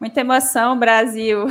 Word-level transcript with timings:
Muita 0.00 0.20
emoção, 0.20 0.78
Brasil. 0.78 1.46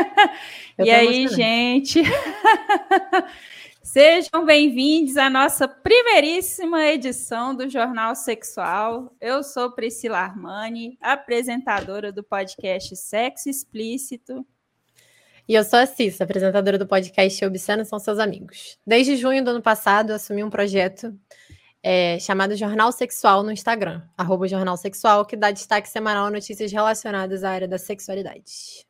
e 0.82 0.90
aí, 0.90 1.28
gente? 1.28 2.02
Sejam 3.84 4.46
bem-vindos 4.46 5.18
à 5.18 5.28
nossa 5.28 5.68
primeiríssima 5.68 6.86
edição 6.86 7.54
do 7.54 7.68
Jornal 7.68 8.14
Sexual. 8.14 9.14
Eu 9.20 9.42
sou 9.42 9.72
Priscila 9.72 10.20
Armani, 10.20 10.96
apresentadora 11.02 12.10
do 12.10 12.24
podcast 12.24 12.96
Sexo 12.96 13.50
Explícito. 13.50 14.46
E 15.46 15.52
eu 15.52 15.62
sou 15.62 15.78
a 15.78 15.84
Cissa, 15.84 16.24
apresentadora 16.24 16.78
do 16.78 16.86
podcast 16.86 17.44
Obsceno 17.44 17.84
São 17.84 17.98
Seus 17.98 18.18
Amigos. 18.18 18.78
Desde 18.86 19.16
junho 19.16 19.44
do 19.44 19.50
ano 19.50 19.60
passado, 19.60 20.12
assumi 20.12 20.42
um 20.42 20.48
projeto 20.48 21.14
é, 21.88 22.18
chamado 22.18 22.56
Jornal 22.56 22.90
Sexual 22.90 23.44
no 23.44 23.52
Instagram, 23.52 24.02
arroba 24.18 24.48
Jornal 24.48 24.76
Sexual, 24.76 25.24
que 25.24 25.36
dá 25.36 25.52
destaque 25.52 25.88
semanal 25.88 26.26
a 26.26 26.30
notícias 26.32 26.72
relacionadas 26.72 27.44
à 27.44 27.50
área 27.52 27.68
da 27.68 27.78
sexualidade. 27.78 28.84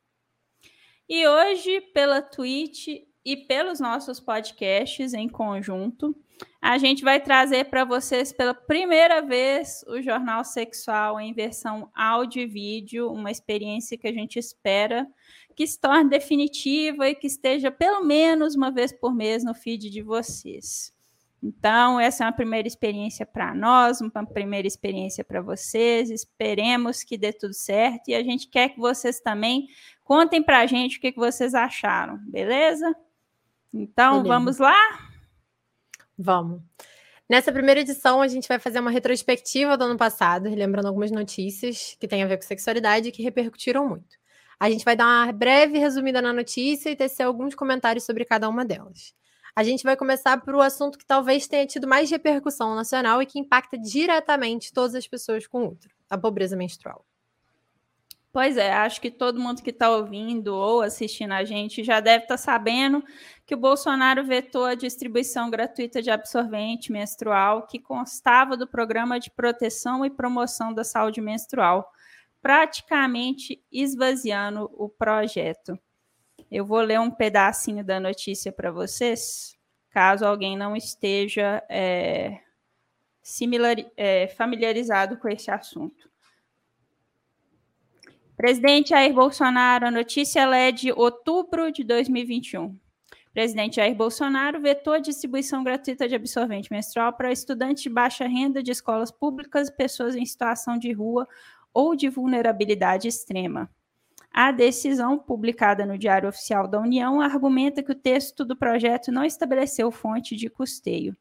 E 1.07 1.29
hoje, 1.29 1.83
pela 1.93 2.23
Twitch 2.23 2.87
e 3.23 3.37
pelos 3.37 3.81
nossos 3.81 4.19
podcasts 4.19 5.13
em 5.13 5.29
conjunto, 5.29 6.17
a 6.59 6.79
gente 6.79 7.05
vai 7.05 7.21
trazer 7.21 7.65
para 7.65 7.85
vocês 7.85 8.33
pela 8.33 8.55
primeira 8.55 9.21
vez 9.21 9.85
o 9.87 10.01
Jornal 10.01 10.43
Sexual 10.43 11.21
em 11.21 11.35
versão 11.35 11.91
áudio 11.95 12.45
e 12.45 12.47
vídeo, 12.47 13.13
uma 13.13 13.31
experiência 13.31 13.99
que 13.99 14.09
a 14.09 14.13
gente 14.13 14.39
espera 14.39 15.07
que 15.55 15.67
se 15.67 15.79
torne 15.79 16.09
definitiva 16.09 17.11
e 17.11 17.15
que 17.15 17.27
esteja 17.27 17.71
pelo 17.71 18.03
menos 18.07 18.55
uma 18.55 18.71
vez 18.71 18.91
por 18.91 19.15
mês 19.15 19.45
no 19.45 19.53
feed 19.53 19.91
de 19.91 20.01
vocês. 20.01 20.96
Então, 21.47 22.01
essa 22.01 22.25
é 22.25 22.27
uma 22.27 22.33
primeira 22.33 22.67
experiência 22.67 23.25
para 23.25 23.55
nós, 23.55 24.01
uma 24.01 24.27
primeira 24.27 24.67
experiência 24.67 25.23
para 25.23 25.41
vocês. 25.41 26.11
Esperemos 26.11 27.05
que 27.05 27.17
dê 27.17 27.33
tudo 27.33 27.55
certo 27.55 28.09
e 28.09 28.17
a 28.17 28.23
gente 28.23 28.49
quer 28.49 28.71
que 28.71 28.81
vocês 28.81 29.21
também 29.21 29.69
contem 30.03 30.43
para 30.43 30.59
a 30.59 30.67
gente 30.67 30.99
o 30.99 31.01
que, 31.01 31.13
que 31.13 31.19
vocês 31.19 31.55
acharam, 31.55 32.19
beleza? 32.27 32.93
Então, 33.73 34.23
beleza. 34.23 34.29
vamos 34.29 34.59
lá? 34.59 34.75
Vamos. 36.19 36.63
Nessa 37.29 37.53
primeira 37.53 37.81
edição, 37.81 38.21
a 38.21 38.27
gente 38.27 38.49
vai 38.49 38.59
fazer 38.59 38.81
uma 38.81 38.91
retrospectiva 38.91 39.77
do 39.77 39.85
ano 39.85 39.97
passado, 39.97 40.49
lembrando 40.49 40.87
algumas 40.87 41.13
notícias 41.13 41.97
que 42.01 42.09
têm 42.09 42.25
a 42.25 42.27
ver 42.27 42.39
com 42.39 42.43
sexualidade 42.43 43.09
e 43.09 43.13
que 43.13 43.23
repercutiram 43.23 43.89
muito. 43.89 44.17
A 44.59 44.69
gente 44.69 44.85
vai 44.85 44.97
dar 44.97 45.05
uma 45.05 45.33
breve 45.33 45.79
resumida 45.79 46.21
na 46.21 46.33
notícia 46.33 46.91
e 46.91 46.97
tecer 46.97 47.23
alguns 47.23 47.55
comentários 47.55 48.05
sobre 48.05 48.25
cada 48.25 48.49
uma 48.49 48.65
delas. 48.65 49.15
A 49.57 49.65
gente 49.65 49.85
vai 49.85 49.97
começar 49.97 50.39
por 50.43 50.55
um 50.55 50.61
assunto 50.61 50.99
que 50.99 51.07
talvez 51.07 51.49
tenha 51.49 51.67
tido 51.67 51.89
mais 51.89 52.11
repercussão 52.11 52.75
nacional 52.75 53.23
e 53.23 53.27
que 53.27 53.39
impacta 53.39 53.79
diretamente 53.79 54.71
todas 54.71 54.95
as 54.95 55.09
pessoas 55.09 55.47
com 55.47 55.69
útero, 55.69 55.95
a 56.11 56.19
pobreza 56.19 56.55
menstrual. 56.55 57.07
Pois 58.31 58.59
é, 58.59 58.71
acho 58.71 59.01
que 59.01 59.11
todo 59.11 59.41
mundo 59.41 59.63
que 59.63 59.71
está 59.71 59.89
ouvindo 59.89 60.55
ou 60.55 60.83
assistindo 60.83 61.33
a 61.33 61.43
gente 61.43 61.83
já 61.83 62.01
deve 62.01 62.25
estar 62.25 62.35
tá 62.35 62.39
sabendo 62.39 63.03
que 63.47 63.55
o 63.55 63.59
Bolsonaro 63.59 64.23
vetou 64.27 64.67
a 64.67 64.75
distribuição 64.75 65.49
gratuita 65.49 66.03
de 66.03 66.11
absorvente 66.11 66.93
menstrual 66.93 67.67
que 67.67 67.79
constava 67.79 68.59
do 68.59 68.67
Programa 68.67 69.19
de 69.19 69.31
Proteção 69.31 70.05
e 70.05 70.11
Promoção 70.11 70.75
da 70.75 70.85
Saúde 70.85 71.23
Menstrual, 71.23 71.91
praticamente 72.43 73.65
esvaziando 73.73 74.71
o 74.75 74.87
projeto. 74.87 75.79
Eu 76.51 76.65
vou 76.65 76.81
ler 76.81 77.01
um 77.01 77.11
pedacinho 77.11 77.85
da 77.85 77.99
notícia 77.99 78.53
para 78.53 78.71
vocês, 78.71 79.57
caso 79.91 80.25
alguém 80.25 80.57
não 80.57 80.77
esteja 80.77 81.63
é, 81.69 82.41
similar, 83.23 83.77
é, 83.97 84.29
familiarizado 84.29 85.17
com 85.17 85.29
esse 85.29 85.51
assunto. 85.51 86.09
Presidente 88.37 88.91
Jair 88.91 89.15
Bolsonaro, 89.15 89.87
a 89.87 89.91
notícia 89.91 90.43
é 90.55 90.71
de 90.71 90.93
outubro 90.93 91.73
de 91.73 91.83
2021. 91.83 92.79
Presidente 93.33 93.77
Jair 93.77 93.95
Bolsonaro 93.95 94.61
vetou 94.61 94.93
a 94.93 94.99
distribuição 94.99 95.65
gratuita 95.65 96.09
de 96.09 96.15
absorvente 96.15 96.71
menstrual 96.71 97.13
para 97.13 97.33
estudantes 97.33 97.83
de 97.83 97.91
baixa 97.91 98.27
renda 98.27 98.63
de 98.63 98.71
escolas 98.71 99.11
públicas 99.11 99.69
e 99.69 99.77
pessoas 99.77 100.15
em 100.15 100.25
situação 100.25 100.79
de 100.79 100.93
rua 100.93 101.27
ou 101.73 101.97
de 101.97 102.09
vulnerabilidade 102.09 103.09
extrema. 103.09 103.71
A 104.39 104.53
decisão, 104.53 105.19
publicada 105.19 105.87
no 105.87 105.97
Diário 105.97 106.29
Oficial 106.29 106.69
da 106.69 106.79
União, 106.79 107.23
argumenta 107.23 107.83
que 107.83 107.93
o 107.93 107.95
texto 107.95 108.45
do 108.45 108.55
projeto 108.55 109.11
não 109.11 109.25
estabeleceu 109.25 109.91
fonte 109.91 110.37
de 110.37 110.51
custeio. 110.51 111.17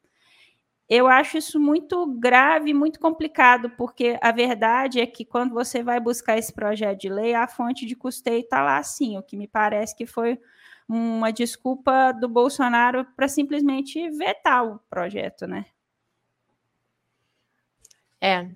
Eu 0.86 1.06
acho 1.06 1.38
isso 1.38 1.58
muito 1.58 2.04
grave, 2.18 2.74
muito 2.74 3.00
complicado, 3.00 3.70
porque 3.70 4.18
a 4.20 4.30
verdade 4.30 5.00
é 5.00 5.06
que 5.06 5.24
quando 5.24 5.54
você 5.54 5.82
vai 5.82 5.98
buscar 5.98 6.36
esse 6.36 6.52
projeto 6.52 7.00
de 7.00 7.08
lei, 7.08 7.32
a 7.32 7.48
fonte 7.48 7.86
de 7.86 7.96
custeio 7.96 8.40
está 8.40 8.62
lá 8.62 8.82
sim, 8.82 9.16
o 9.16 9.22
que 9.22 9.34
me 9.34 9.48
parece 9.48 9.96
que 9.96 10.04
foi 10.04 10.38
uma 10.86 11.32
desculpa 11.32 12.12
do 12.12 12.28
Bolsonaro 12.28 13.06
para 13.16 13.28
simplesmente 13.28 14.10
vetar 14.10 14.62
o 14.62 14.78
projeto, 14.90 15.46
né? 15.46 15.64
É, 18.20 18.46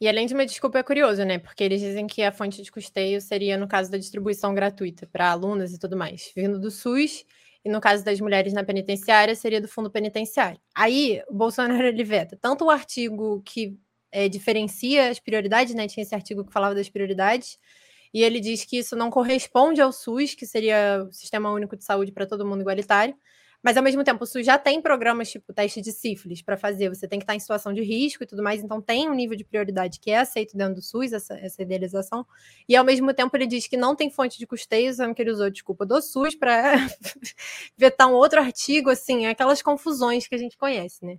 e 0.00 0.08
além 0.08 0.26
de 0.26 0.34
uma 0.34 0.46
desculpa, 0.46 0.78
é 0.78 0.82
curioso, 0.82 1.24
né? 1.24 1.38
Porque 1.38 1.64
eles 1.64 1.80
dizem 1.80 2.06
que 2.06 2.22
a 2.22 2.30
fonte 2.30 2.62
de 2.62 2.70
custeio 2.70 3.20
seria 3.20 3.56
no 3.56 3.66
caso 3.66 3.90
da 3.90 3.98
distribuição 3.98 4.54
gratuita 4.54 5.06
para 5.06 5.30
alunas 5.30 5.72
e 5.72 5.78
tudo 5.78 5.96
mais, 5.96 6.32
vindo 6.36 6.58
do 6.58 6.70
SUS, 6.70 7.24
e 7.64 7.68
no 7.68 7.80
caso 7.80 8.04
das 8.04 8.20
mulheres 8.20 8.52
na 8.52 8.62
penitenciária, 8.62 9.34
seria 9.34 9.60
do 9.60 9.68
fundo 9.68 9.90
penitenciário. 9.90 10.60
Aí, 10.74 11.20
o 11.28 11.34
Bolsonaro 11.34 11.84
ele 11.84 12.04
veta 12.04 12.38
tanto 12.40 12.64
o 12.64 12.70
artigo 12.70 13.42
que 13.44 13.76
é, 14.12 14.28
diferencia 14.28 15.10
as 15.10 15.18
prioridades, 15.18 15.74
né? 15.74 15.88
Tinha 15.88 16.02
esse 16.02 16.14
artigo 16.14 16.44
que 16.44 16.52
falava 16.52 16.74
das 16.74 16.88
prioridades, 16.88 17.58
e 18.14 18.22
ele 18.22 18.40
diz 18.40 18.64
que 18.64 18.78
isso 18.78 18.96
não 18.96 19.10
corresponde 19.10 19.80
ao 19.80 19.92
SUS, 19.92 20.34
que 20.34 20.46
seria 20.46 21.04
o 21.08 21.12
Sistema 21.12 21.50
Único 21.50 21.76
de 21.76 21.84
Saúde 21.84 22.12
para 22.12 22.26
todo 22.26 22.46
mundo 22.46 22.60
igualitário, 22.60 23.14
mas 23.62 23.76
ao 23.76 23.82
mesmo 23.82 24.04
tempo, 24.04 24.22
o 24.22 24.26
SUS 24.26 24.46
já 24.46 24.56
tem 24.56 24.80
programas 24.80 25.30
tipo 25.30 25.52
teste 25.52 25.80
de 25.80 25.90
sífilis 25.90 26.42
para 26.42 26.56
fazer, 26.56 26.88
você 26.88 27.08
tem 27.08 27.18
que 27.18 27.24
estar 27.24 27.34
em 27.34 27.40
situação 27.40 27.72
de 27.72 27.82
risco 27.82 28.22
e 28.22 28.26
tudo 28.26 28.42
mais, 28.42 28.62
então 28.62 28.80
tem 28.80 29.08
um 29.08 29.14
nível 29.14 29.36
de 29.36 29.44
prioridade 29.44 29.98
que 29.98 30.10
é 30.10 30.18
aceito 30.18 30.56
dentro 30.56 30.76
do 30.76 30.82
SUS, 30.82 31.12
essa, 31.12 31.34
essa 31.34 31.62
idealização. 31.62 32.24
E 32.68 32.76
ao 32.76 32.84
mesmo 32.84 33.12
tempo 33.12 33.36
ele 33.36 33.46
diz 33.46 33.66
que 33.66 33.76
não 33.76 33.96
tem 33.96 34.10
fonte 34.10 34.38
de 34.38 34.46
custeio, 34.46 34.92
sendo 34.94 35.14
que 35.14 35.22
ele 35.22 35.32
usou 35.32 35.50
desculpa 35.50 35.84
do 35.84 36.00
SUS 36.00 36.34
para 36.34 36.74
vetar 37.76 38.08
um 38.08 38.14
outro 38.14 38.40
artigo, 38.40 38.90
assim, 38.90 39.26
aquelas 39.26 39.60
confusões 39.60 40.28
que 40.28 40.34
a 40.34 40.38
gente 40.38 40.56
conhece, 40.56 41.04
né? 41.04 41.18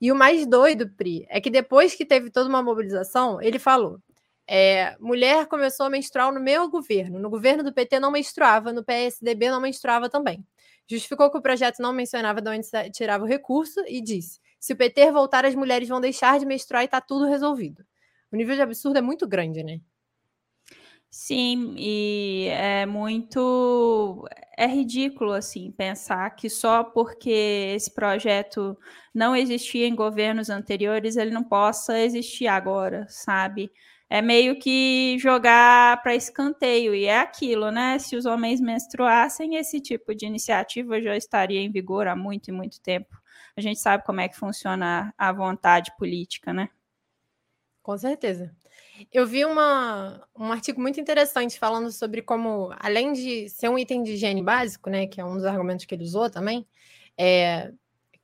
E 0.00 0.12
o 0.12 0.14
mais 0.14 0.46
doido, 0.46 0.88
Pri, 0.88 1.26
é 1.28 1.40
que 1.40 1.50
depois 1.50 1.94
que 1.94 2.04
teve 2.04 2.30
toda 2.30 2.48
uma 2.48 2.62
mobilização, 2.62 3.42
ele 3.42 3.58
falou: 3.58 4.00
é, 4.48 4.96
mulher 4.98 5.46
começou 5.46 5.86
a 5.86 5.90
menstruar 5.90 6.32
no 6.32 6.40
meu 6.40 6.70
governo. 6.70 7.18
No 7.18 7.28
governo 7.28 7.62
do 7.62 7.72
PT 7.72 8.00
não 8.00 8.10
menstruava, 8.10 8.72
no 8.72 8.82
PSDB 8.82 9.50
não 9.50 9.60
menstruava 9.60 10.08
também. 10.08 10.44
Justificou 10.90 11.30
que 11.30 11.36
o 11.36 11.42
projeto 11.42 11.80
não 11.80 11.92
mencionava 11.92 12.40
de 12.40 12.48
onde 12.48 12.66
tirava 12.90 13.24
o 13.24 13.26
recurso 13.26 13.80
e 13.86 14.00
disse: 14.00 14.40
se 14.58 14.72
o 14.72 14.76
PT 14.76 15.12
voltar, 15.12 15.44
as 15.44 15.54
mulheres 15.54 15.88
vão 15.88 16.00
deixar 16.00 16.38
de 16.38 16.46
menstruar 16.46 16.82
e 16.82 16.86
está 16.86 17.00
tudo 17.00 17.26
resolvido. 17.26 17.84
O 18.32 18.36
nível 18.36 18.56
de 18.56 18.62
absurdo 18.62 18.98
é 18.98 19.02
muito 19.02 19.28
grande, 19.28 19.62
né? 19.62 19.80
Sim, 21.10 21.74
e 21.78 22.48
é 22.50 22.84
muito. 22.84 24.26
É 24.56 24.66
ridículo, 24.66 25.32
assim, 25.32 25.70
pensar 25.72 26.28
que 26.36 26.50
só 26.50 26.84
porque 26.84 27.30
esse 27.74 27.94
projeto 27.94 28.76
não 29.14 29.34
existia 29.34 29.86
em 29.86 29.94
governos 29.94 30.50
anteriores, 30.50 31.16
ele 31.16 31.30
não 31.30 31.44
possa 31.44 31.98
existir 31.98 32.46
agora, 32.46 33.06
sabe? 33.08 33.70
É 34.10 34.22
meio 34.22 34.58
que 34.58 35.18
jogar 35.18 36.02
para 36.02 36.14
escanteio, 36.14 36.94
e 36.94 37.04
é 37.04 37.20
aquilo, 37.20 37.70
né? 37.70 37.98
Se 37.98 38.16
os 38.16 38.24
homens 38.26 38.60
menstruassem, 38.60 39.56
esse 39.56 39.80
tipo 39.80 40.14
de 40.14 40.26
iniciativa 40.26 41.00
já 41.00 41.16
estaria 41.16 41.60
em 41.60 41.70
vigor 41.70 42.06
há 42.06 42.16
muito 42.16 42.48
e 42.48 42.52
muito 42.52 42.80
tempo. 42.80 43.16
A 43.56 43.60
gente 43.60 43.80
sabe 43.80 44.04
como 44.04 44.20
é 44.20 44.28
que 44.28 44.36
funciona 44.36 45.12
a 45.18 45.32
vontade 45.32 45.92
política, 45.98 46.52
né? 46.52 46.68
Com 47.82 47.96
certeza. 47.98 48.54
Eu 49.12 49.26
vi 49.26 49.44
uma, 49.44 50.26
um 50.36 50.52
artigo 50.52 50.80
muito 50.80 51.00
interessante 51.00 51.58
falando 51.58 51.90
sobre 51.90 52.22
como, 52.22 52.70
além 52.78 53.12
de 53.12 53.48
ser 53.48 53.68
um 53.68 53.78
item 53.78 54.02
de 54.02 54.12
higiene 54.12 54.42
básico, 54.42 54.90
né, 54.90 55.06
que 55.06 55.20
é 55.20 55.24
um 55.24 55.34
dos 55.34 55.44
argumentos 55.44 55.84
que 55.84 55.94
ele 55.94 56.04
usou 56.04 56.28
também, 56.28 56.66
é, 57.16 57.72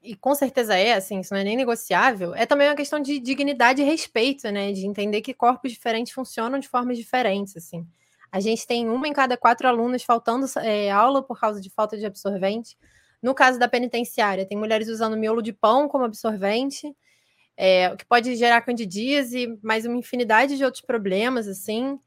e 0.05 0.15
com 0.15 0.35
certeza 0.35 0.77
é, 0.77 0.93
assim, 0.93 1.21
isso 1.21 1.33
não 1.33 1.41
é 1.41 1.45
nem 1.45 1.57
negociável, 1.57 2.35
é 2.35 2.45
também 2.45 2.69
uma 2.69 2.77
questão 2.77 3.01
de 3.01 3.19
dignidade 3.19 3.81
e 3.81 3.85
respeito, 3.85 4.51
né? 4.51 4.71
De 4.71 4.87
entender 4.87 5.23
que 5.23 5.33
corpos 5.33 5.73
diferentes 5.73 6.13
funcionam 6.13 6.59
de 6.59 6.69
formas 6.69 6.99
diferentes, 6.99 7.57
assim. 7.57 7.87
A 8.31 8.39
gente 8.39 8.67
tem 8.67 8.89
uma 8.89 9.09
em 9.09 9.13
cada 9.13 9.37
quatro 9.37 9.67
alunos 9.67 10.03
faltando 10.03 10.47
é, 10.59 10.91
aula 10.91 11.23
por 11.23 11.41
causa 11.41 11.61
de 11.61 11.71
falta 11.71 11.97
de 11.97 12.05
absorvente. 12.05 12.77
No 13.23 13.35
caso 13.35 13.59
da 13.59 13.67
penitenciária, 13.67 14.45
tem 14.45 14.59
mulheres 14.59 14.89
usando 14.89 15.17
miolo 15.17 15.41
de 15.41 15.53
pão 15.53 15.89
como 15.89 16.05
absorvente, 16.05 16.95
é, 17.57 17.91
o 17.93 17.97
que 17.97 18.05
pode 18.05 18.35
gerar 18.37 18.61
candidíase, 18.61 19.59
mais 19.63 19.87
uma 19.87 19.97
infinidade 19.97 20.57
de 20.57 20.65
outros 20.65 20.83
problemas, 20.83 21.49
assim. 21.49 21.99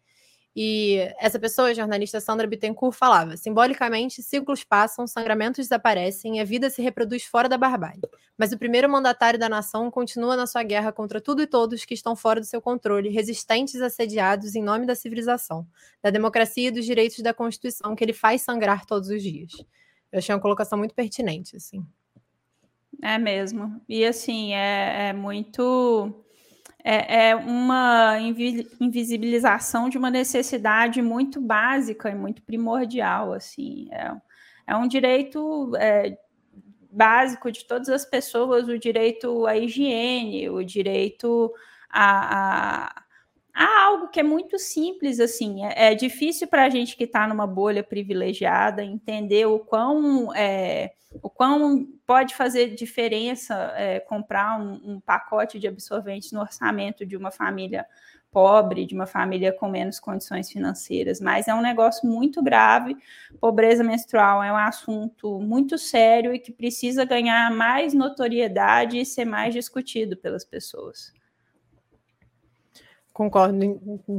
E 0.60 0.98
essa 1.20 1.38
pessoa, 1.38 1.68
a 1.68 1.74
jornalista 1.76 2.20
Sandra 2.20 2.48
Bittencourt, 2.48 2.98
falava: 2.98 3.38
simbolicamente, 3.38 4.24
ciclos 4.24 4.64
passam, 4.64 5.06
sangramentos 5.06 5.68
desaparecem 5.68 6.38
e 6.38 6.40
a 6.40 6.44
vida 6.44 6.68
se 6.72 6.82
reproduz 6.82 7.24
fora 7.26 7.48
da 7.48 7.60
barbárie. 7.60 8.02
Mas 8.36 8.52
o 8.52 8.58
primeiro 8.58 8.90
mandatário 8.90 9.40
da 9.40 9.48
nação 9.48 9.92
continua 9.92 10.36
na 10.36 10.48
sua 10.48 10.64
guerra 10.64 10.92
contra 10.92 11.22
tudo 11.22 11.44
e 11.44 11.48
todos 11.48 11.86
que 11.86 11.94
estão 11.94 12.16
fora 12.16 12.40
do 12.40 12.46
seu 12.48 12.60
controle, 12.60 13.10
resistentes 13.10 13.80
assediados 13.80 14.56
em 14.56 14.64
nome 14.64 14.88
da 14.88 14.96
civilização, 14.96 15.68
da 16.02 16.10
democracia 16.10 16.70
e 16.70 16.72
dos 16.72 16.86
direitos 16.86 17.20
da 17.20 17.36
Constituição 17.36 17.96
que 17.96 18.04
ele 18.04 18.14
faz 18.14 18.42
sangrar 18.42 18.84
todos 18.84 19.10
os 19.10 19.22
dias. 19.22 19.52
Eu 20.12 20.18
achei 20.18 20.34
uma 20.34 20.42
colocação 20.42 20.76
muito 20.76 20.96
pertinente, 20.96 21.56
assim. 21.56 21.86
É 23.00 23.20
mesmo. 23.20 23.80
E 23.88 24.04
assim, 24.04 24.56
é, 24.56 25.10
é 25.10 25.14
muito 25.14 26.26
é, 26.84 27.30
é 27.30 27.36
uma 27.36 28.18
invisibilização 28.80 29.90
de 29.90 29.98
uma 29.98 30.10
necessidade 30.10 31.02
muito 31.02 31.42
básica 31.42 32.10
e 32.10 32.16
muito 32.16 32.42
primordial, 32.42 33.34
assim, 33.34 33.90
é, 33.92 34.14
é 34.68 34.76
um 34.76 34.88
direito 34.88 35.76
é, 35.76 36.18
básico 36.92 37.52
de 37.52 37.66
todas 37.66 37.90
as 37.90 38.06
pessoas, 38.06 38.68
o 38.68 38.78
direito 38.78 39.46
à 39.46 39.58
higiene, 39.58 40.50
o 40.50 40.64
direito 40.64 41.54
a, 41.90 42.88
a 42.88 43.04
há 43.58 43.86
algo 43.86 44.10
que 44.10 44.20
é 44.20 44.24
muito 44.24 44.60
simples 44.60 45.20
assim. 45.20 45.66
É, 45.66 45.92
é 45.92 45.96
difícil 45.96 46.48
para 46.48 46.66
a 46.66 46.70
gente 46.70 46.96
que 46.96 47.06
está 47.06 47.28
numa 47.28 47.48
bolha 47.48 47.84
privilegiada 47.84 48.84
entender 48.84 49.48
o 49.48 49.58
quão, 49.60 50.34
é, 50.36 50.94
o 51.24 51.30
quão 51.30 51.88
pode 52.06 52.36
fazer 52.36 52.76
diferença 52.76 53.74
é, 53.76 54.00
comprar 54.00 54.62
um, 54.62 54.94
um, 54.94 55.00
pacote 55.00 55.58
de 55.58 55.68
absorventes 55.68 56.32
no 56.32 56.42
orçamento 56.42 57.04
de 57.04 57.18
uma 57.18 57.32
família 57.32 57.86
pobre, 58.30 58.86
de 58.86 58.94
uma 58.94 59.08
família 59.08 59.52
com 59.52 59.68
menos 59.68 60.00
condições 60.00 60.52
financeiras. 60.52 61.20
Mas 61.20 61.48
é 61.48 61.56
um 61.56 61.62
negócio 61.62 62.08
muito 62.08 62.44
grave. 62.44 62.96
Pobreza 63.42 63.84
menstrual 63.84 64.44
é 64.44 64.52
um 64.52 64.58
assunto 64.58 65.40
muito 65.40 65.80
sério 65.80 66.32
e 66.32 66.38
que 66.38 66.52
precisa 66.52 67.04
ganhar 67.06 67.50
mais 67.52 67.96
notoriedade 67.96 69.00
e 69.00 69.06
ser 69.06 69.26
mais 69.26 69.56
discutido 69.56 70.16
pelas 70.16 70.46
pessoas. 70.46 71.17
Concordo 73.18 73.58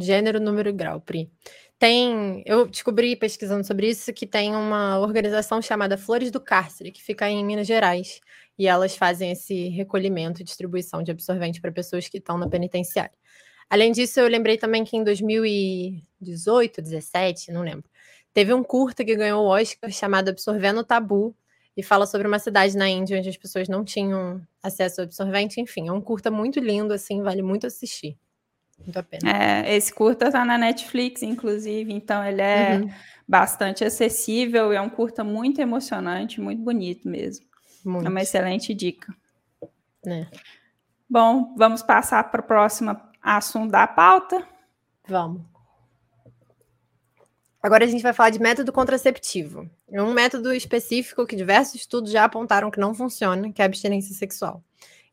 gênero, 0.01 0.41
número 0.41 0.71
e 0.71 0.73
grau, 0.73 1.01
Pri. 1.01 1.31
Tem, 1.79 2.43
eu 2.45 2.67
descobri 2.67 3.15
pesquisando 3.15 3.65
sobre 3.65 3.89
isso 3.89 4.13
que 4.13 4.27
tem 4.27 4.57
uma 4.57 4.99
organização 4.99 5.63
chamada 5.63 5.97
Flores 5.97 6.33
do 6.33 6.41
Cárcere, 6.41 6.91
que 6.91 7.01
fica 7.01 7.31
em 7.31 7.45
Minas 7.45 7.69
Gerais, 7.69 8.21
e 8.59 8.67
elas 8.67 8.97
fazem 8.97 9.31
esse 9.31 9.69
recolhimento 9.69 10.43
e 10.43 10.45
distribuição 10.45 11.01
de 11.01 11.13
absorvente 11.13 11.61
para 11.61 11.71
pessoas 11.71 12.09
que 12.09 12.19
estão 12.19 12.37
na 12.37 12.49
penitenciária. 12.49 13.13
Além 13.71 13.93
disso, 13.93 14.19
eu 14.19 14.27
lembrei 14.27 14.59
também 14.59 14.83
que 14.83 14.97
em 14.97 15.05
2018, 15.05 16.83
17, 16.83 17.53
não 17.53 17.63
lembro, 17.63 17.89
teve 18.35 18.53
um 18.53 18.65
curta 18.65 19.05
que 19.05 19.15
ganhou 19.15 19.45
o 19.45 19.49
Oscar 19.49 19.93
chamado 19.93 20.31
Absorvendo 20.31 20.81
o 20.81 20.85
Tabu, 20.85 21.37
e 21.77 21.85
fala 21.85 22.05
sobre 22.05 22.27
uma 22.27 22.41
cidade 22.41 22.77
na 22.77 22.89
Índia 22.89 23.17
onde 23.17 23.29
as 23.29 23.37
pessoas 23.37 23.69
não 23.69 23.85
tinham 23.85 24.43
acesso 24.61 25.01
ao 25.01 25.05
absorvente. 25.05 25.61
Enfim, 25.61 25.87
é 25.87 25.93
um 25.93 26.01
curta 26.01 26.33
muito 26.33 26.59
lindo, 26.59 26.93
assim, 26.93 27.23
vale 27.23 27.43
muito 27.43 27.69
assistir. 27.69 28.19
Muito 28.79 28.99
a 28.99 29.03
pena. 29.03 29.31
É, 29.31 29.77
esse 29.77 29.93
curta 29.93 30.27
está 30.27 30.45
na 30.45 30.57
Netflix, 30.57 31.23
inclusive, 31.23 31.93
então 31.93 32.25
ele 32.25 32.41
é 32.41 32.79
uhum. 32.79 32.91
bastante 33.27 33.85
acessível 33.85 34.73
e 34.73 34.77
é 34.77 34.81
um 34.81 34.89
curta 34.89 35.23
muito 35.23 35.61
emocionante, 35.61 36.41
muito 36.41 36.63
bonito 36.63 37.09
mesmo. 37.09 37.47
Muito. 37.85 38.07
É 38.07 38.09
uma 38.09 38.23
excelente 38.23 38.75
dica. 38.75 39.15
É. 40.07 40.27
Bom, 41.09 41.55
vamos 41.57 41.83
passar 41.83 42.25
para 42.31 42.41
o 42.41 42.45
próximo 42.45 42.97
assunto 43.23 43.71
da 43.71 43.87
pauta. 43.87 44.47
Vamos. 45.07 45.43
Agora 47.63 47.85
a 47.85 47.89
gente 47.89 48.03
vai 48.03 48.13
falar 48.13 48.31
de 48.31 48.39
método 48.39 48.73
contraceptivo. 48.73 49.69
É 49.91 50.03
um 50.03 50.13
método 50.13 50.53
específico 50.53 51.27
que 51.27 51.35
diversos 51.35 51.75
estudos 51.75 52.11
já 52.11 52.25
apontaram 52.25 52.71
que 52.71 52.79
não 52.79 52.95
funciona, 52.95 53.53
que 53.53 53.61
é 53.61 53.65
a 53.65 53.67
abstinência 53.67 54.15
sexual. 54.15 54.63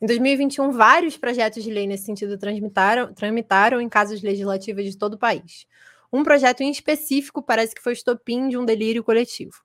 Em 0.02 0.06
2021, 0.06 0.72
vários 0.72 1.18
projetos 1.18 1.64
de 1.64 1.72
lei 1.72 1.88
nesse 1.88 2.06
sentido 2.06 2.38
tramitaram, 2.38 3.14
tramitaram 3.14 3.80
em 3.80 3.88
casas 3.88 4.22
legislativas 4.22 4.86
de 4.86 4.98
todo 4.98 5.14
o 5.14 5.18
país. 5.18 5.66
Um 6.12 6.24
projeto 6.24 6.62
em 6.62 6.70
específico 6.70 7.42
parece 7.42 7.74
que 7.74 7.82
foi 7.82 7.94
estopim 7.94 8.50
de 8.50 8.58
um 8.58 8.66
delírio 8.66 9.04
coletivo. 9.04 9.56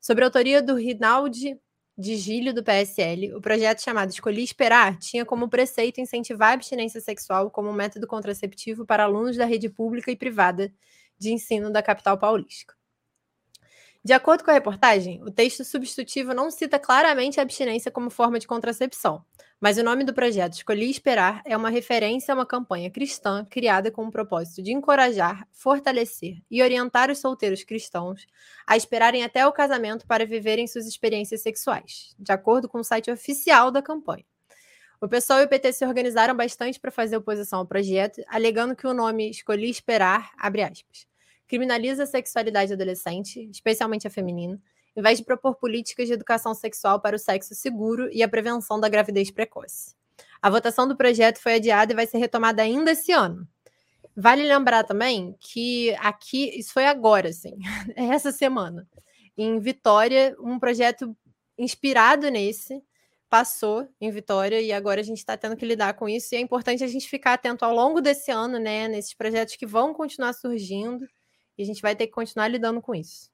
Sobre 0.00 0.24
a 0.24 0.28
autoria 0.28 0.62
do 0.62 0.74
Rinaldi 0.74 1.58
de 1.98 2.16
Gílio, 2.16 2.54
do 2.54 2.64
PSL, 2.64 3.34
o 3.34 3.40
projeto 3.40 3.82
chamado 3.82 4.10
Escolhi 4.10 4.42
Esperar 4.42 4.96
tinha 4.98 5.24
como 5.24 5.48
preceito 5.48 6.00
incentivar 6.00 6.50
a 6.50 6.54
abstinência 6.54 7.00
sexual 7.00 7.50
como 7.50 7.72
método 7.72 8.06
contraceptivo 8.06 8.86
para 8.86 9.04
alunos 9.04 9.36
da 9.36 9.44
rede 9.44 9.68
pública 9.68 10.10
e 10.10 10.16
privada 10.16 10.72
de 11.18 11.32
ensino 11.32 11.70
da 11.70 11.82
capital 11.82 12.16
paulista. 12.16 12.79
De 14.02 14.14
acordo 14.14 14.42
com 14.42 14.50
a 14.50 14.54
reportagem, 14.54 15.22
o 15.22 15.30
texto 15.30 15.62
substitutivo 15.62 16.32
não 16.32 16.50
cita 16.50 16.78
claramente 16.78 17.38
a 17.38 17.42
abstinência 17.42 17.90
como 17.90 18.08
forma 18.08 18.38
de 18.38 18.46
contracepção, 18.46 19.22
mas 19.60 19.76
o 19.76 19.82
nome 19.82 20.04
do 20.04 20.14
projeto 20.14 20.54
Escolhi 20.54 20.88
Esperar 20.88 21.42
é 21.44 21.54
uma 21.54 21.68
referência 21.68 22.32
a 22.32 22.34
uma 22.34 22.46
campanha 22.46 22.90
cristã 22.90 23.44
criada 23.44 23.90
com 23.90 24.06
o 24.06 24.10
propósito 24.10 24.62
de 24.62 24.72
encorajar, 24.72 25.46
fortalecer 25.52 26.38
e 26.50 26.62
orientar 26.62 27.10
os 27.10 27.18
solteiros 27.18 27.62
cristãos 27.62 28.26
a 28.66 28.74
esperarem 28.74 29.22
até 29.22 29.46
o 29.46 29.52
casamento 29.52 30.06
para 30.06 30.24
viverem 30.24 30.66
suas 30.66 30.86
experiências 30.86 31.42
sexuais, 31.42 32.16
de 32.18 32.32
acordo 32.32 32.70
com 32.70 32.78
o 32.78 32.84
site 32.84 33.10
oficial 33.10 33.70
da 33.70 33.82
campanha. 33.82 34.24
O 34.98 35.08
pessoal 35.08 35.40
e 35.40 35.44
o 35.44 35.48
PT 35.48 35.74
se 35.74 35.84
organizaram 35.84 36.34
bastante 36.34 36.80
para 36.80 36.90
fazer 36.90 37.18
oposição 37.18 37.58
ao 37.58 37.66
projeto, 37.66 38.22
alegando 38.28 38.74
que 38.74 38.86
o 38.86 38.94
nome 38.94 39.28
Escolhi 39.28 39.68
Esperar, 39.68 40.30
abre 40.38 40.62
aspas, 40.62 41.09
criminaliza 41.50 42.04
a 42.04 42.06
sexualidade 42.06 42.72
adolescente, 42.72 43.50
especialmente 43.50 44.06
a 44.06 44.10
feminina, 44.10 44.62
em 44.94 45.02
vez 45.02 45.18
de 45.18 45.24
propor 45.24 45.56
políticas 45.56 46.06
de 46.06 46.14
educação 46.14 46.54
sexual 46.54 47.00
para 47.00 47.16
o 47.16 47.18
sexo 47.18 47.56
seguro 47.56 48.08
e 48.12 48.22
a 48.22 48.28
prevenção 48.28 48.78
da 48.78 48.88
gravidez 48.88 49.32
precoce. 49.32 49.96
A 50.40 50.48
votação 50.48 50.86
do 50.86 50.96
projeto 50.96 51.38
foi 51.38 51.54
adiada 51.54 51.92
e 51.92 51.96
vai 51.96 52.06
ser 52.06 52.18
retomada 52.18 52.62
ainda 52.62 52.92
esse 52.92 53.10
ano. 53.10 53.48
Vale 54.16 54.44
lembrar 54.44 54.84
também 54.84 55.34
que 55.40 55.92
aqui, 55.98 56.56
isso 56.56 56.72
foi 56.72 56.86
agora, 56.86 57.30
assim, 57.30 57.58
essa 57.96 58.30
semana. 58.30 58.88
Em 59.36 59.58
Vitória, 59.58 60.36
um 60.38 60.56
projeto 60.56 61.16
inspirado 61.58 62.30
nesse 62.30 62.80
passou 63.28 63.88
em 64.00 64.10
Vitória 64.12 64.60
e 64.60 64.72
agora 64.72 65.00
a 65.00 65.04
gente 65.04 65.18
está 65.18 65.36
tendo 65.36 65.56
que 65.56 65.66
lidar 65.66 65.94
com 65.94 66.08
isso. 66.08 66.32
E 66.32 66.38
é 66.38 66.40
importante 66.40 66.84
a 66.84 66.86
gente 66.86 67.08
ficar 67.08 67.32
atento 67.32 67.64
ao 67.64 67.74
longo 67.74 68.00
desse 68.00 68.30
ano, 68.30 68.56
né, 68.60 68.86
nesses 68.86 69.14
projetos 69.14 69.56
que 69.56 69.66
vão 69.66 69.92
continuar 69.92 70.32
surgindo 70.32 71.04
e 71.60 71.62
a 71.62 71.66
gente 71.66 71.82
vai 71.82 71.94
ter 71.94 72.06
que 72.06 72.12
continuar 72.14 72.48
lidando 72.48 72.80
com 72.80 72.94
isso. 72.94 73.30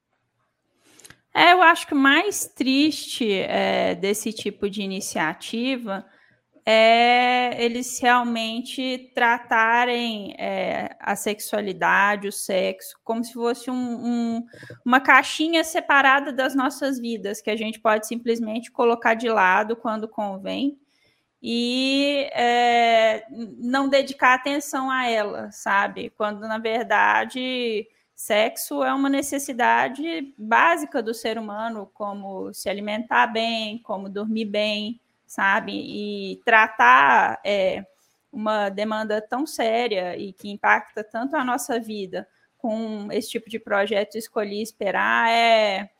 É, 1.32 1.52
eu 1.52 1.62
acho 1.62 1.86
que 1.86 1.94
o 1.94 1.96
mais 1.96 2.46
triste 2.46 3.30
é, 3.30 3.94
desse 3.94 4.32
tipo 4.32 4.68
de 4.68 4.82
iniciativa 4.82 6.04
é 6.64 7.64
eles 7.64 8.00
realmente 8.00 9.12
tratarem 9.14 10.34
é, 10.40 10.96
a 10.98 11.14
sexualidade, 11.14 12.26
o 12.26 12.32
sexo, 12.32 12.98
como 13.04 13.22
se 13.22 13.32
fosse 13.32 13.70
um, 13.70 13.74
um, 13.76 14.46
uma 14.84 14.98
caixinha 14.98 15.62
separada 15.62 16.32
das 16.32 16.56
nossas 16.56 16.98
vidas, 16.98 17.40
que 17.40 17.50
a 17.50 17.56
gente 17.56 17.78
pode 17.78 18.08
simplesmente 18.08 18.72
colocar 18.72 19.14
de 19.14 19.28
lado 19.28 19.76
quando 19.76 20.08
convém 20.08 20.76
e 21.40 22.28
é, 22.32 23.24
não 23.30 23.88
dedicar 23.88 24.34
atenção 24.34 24.90
a 24.90 25.08
ela, 25.08 25.52
sabe? 25.52 26.10
Quando, 26.16 26.40
na 26.40 26.58
verdade, 26.58 27.86
Sexo 28.16 28.82
é 28.82 28.94
uma 28.94 29.10
necessidade 29.10 30.34
básica 30.38 31.02
do 31.02 31.12
ser 31.12 31.36
humano, 31.36 31.90
como 31.92 32.50
se 32.54 32.66
alimentar 32.66 33.26
bem, 33.26 33.78
como 33.82 34.08
dormir 34.08 34.46
bem, 34.46 34.98
sabe? 35.26 35.72
E 35.74 36.40
tratar 36.42 37.38
é, 37.44 37.84
uma 38.32 38.70
demanda 38.70 39.20
tão 39.20 39.46
séria 39.46 40.16
e 40.16 40.32
que 40.32 40.48
impacta 40.48 41.04
tanto 41.04 41.36
a 41.36 41.44
nossa 41.44 41.78
vida 41.78 42.26
com 42.56 43.12
esse 43.12 43.28
tipo 43.28 43.50
de 43.50 43.58
projeto 43.58 44.16
escolhi 44.16 44.62
esperar 44.62 45.30
é, 45.30 45.90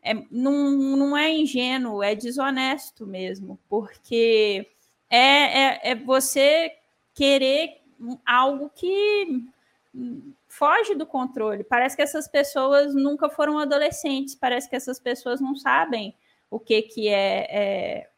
é 0.00 0.14
não, 0.30 0.70
não 0.96 1.16
é 1.16 1.28
ingênuo, 1.28 2.04
é 2.04 2.14
desonesto 2.14 3.04
mesmo, 3.04 3.58
porque 3.68 4.64
é, 5.10 5.18
é, 5.18 5.80
é 5.90 5.94
você 5.96 6.70
querer 7.12 7.82
algo 8.24 8.70
que 8.72 9.42
foge 10.56 10.94
do 10.94 11.04
controle. 11.04 11.64
Parece 11.64 11.96
que 11.96 12.02
essas 12.02 12.28
pessoas 12.28 12.94
nunca 12.94 13.28
foram 13.28 13.58
adolescentes, 13.58 14.34
parece 14.34 14.70
que 14.70 14.76
essas 14.76 15.00
pessoas 15.00 15.40
não 15.40 15.56
sabem 15.56 16.14
o 16.48 16.60
que, 16.60 16.82
que 16.82 17.08
é, 17.08 17.46
é 17.50 18.10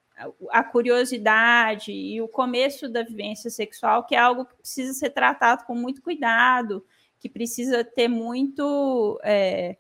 a 0.51 0.63
curiosidade 0.63 1.93
e 1.93 2.21
o 2.21 2.29
começo 2.29 2.89
da 2.89 3.03
vivência 3.03 3.51
sexual, 3.51 4.05
que 4.05 4.15
é 4.15 4.19
algo 4.19 4.45
que 4.45 4.55
precisa 4.57 4.93
ser 4.93 5.11
tratado 5.11 5.65
com 5.65 5.75
muito 5.75 6.03
cuidado, 6.03 6.85
que 7.19 7.29
precisa 7.29 7.83
ter 7.83 8.09
muito, 8.09 9.19
é, 9.23 9.77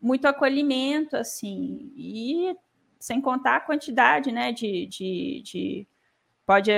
muito 0.00 0.26
acolhimento, 0.26 1.16
assim, 1.16 1.92
e 1.96 2.56
sem 2.98 3.20
contar 3.20 3.56
a 3.56 3.60
quantidade 3.60 4.32
né, 4.32 4.52
de, 4.52 4.86
de, 4.86 5.42
de 5.44 5.88
pode 6.46 6.70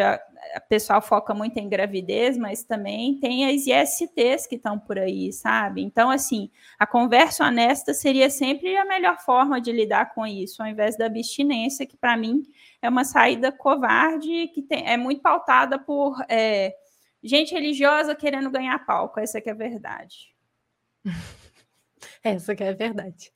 a 0.55 0.61
pessoal 0.61 1.03
foca 1.03 1.35
muito 1.35 1.59
em 1.59 1.69
gravidez, 1.69 2.37
mas 2.37 2.63
também 2.63 3.19
tem 3.21 3.47
as 3.47 3.67
ISTs 3.67 4.47
que 4.47 4.57
estão 4.57 4.79
por 4.79 4.99
aí, 4.99 5.33
sabe? 5.33 5.83
Então, 5.83 6.11
assim, 6.11 6.51
a 6.79 6.87
conversa 6.87 7.45
honesta 7.45 7.93
seria 7.93 8.31
sempre 8.31 8.77
a 8.77 8.85
melhor 8.85 9.19
forma 9.19 9.61
de 9.61 9.71
lidar 9.71 10.15
com 10.15 10.27
isso, 10.27 10.63
ao 10.63 10.69
invés 10.69 10.97
da 10.97 11.07
abstinência, 11.07 11.87
que 11.87 11.97
para 11.97 12.17
mim 12.17 12.43
é 12.81 12.89
uma 12.89 13.05
saída 13.05 13.53
covarde, 13.53 14.49
que 14.49 14.63
tem, 14.63 14.89
é 14.89 14.97
muito 14.97 15.21
pautada 15.21 15.79
por 15.79 16.17
é, 16.29 16.75
gente 17.23 17.53
religiosa 17.53 18.15
querendo 18.15 18.51
ganhar 18.51 18.79
palco. 18.87 19.21
Essa 19.21 19.41
que 19.41 19.49
é 19.49 19.53
a 19.53 19.57
verdade. 19.57 20.35
Essa 22.23 22.55
que 22.55 22.65
é 22.65 22.71
a 22.71 22.75
verdade. 22.75 23.33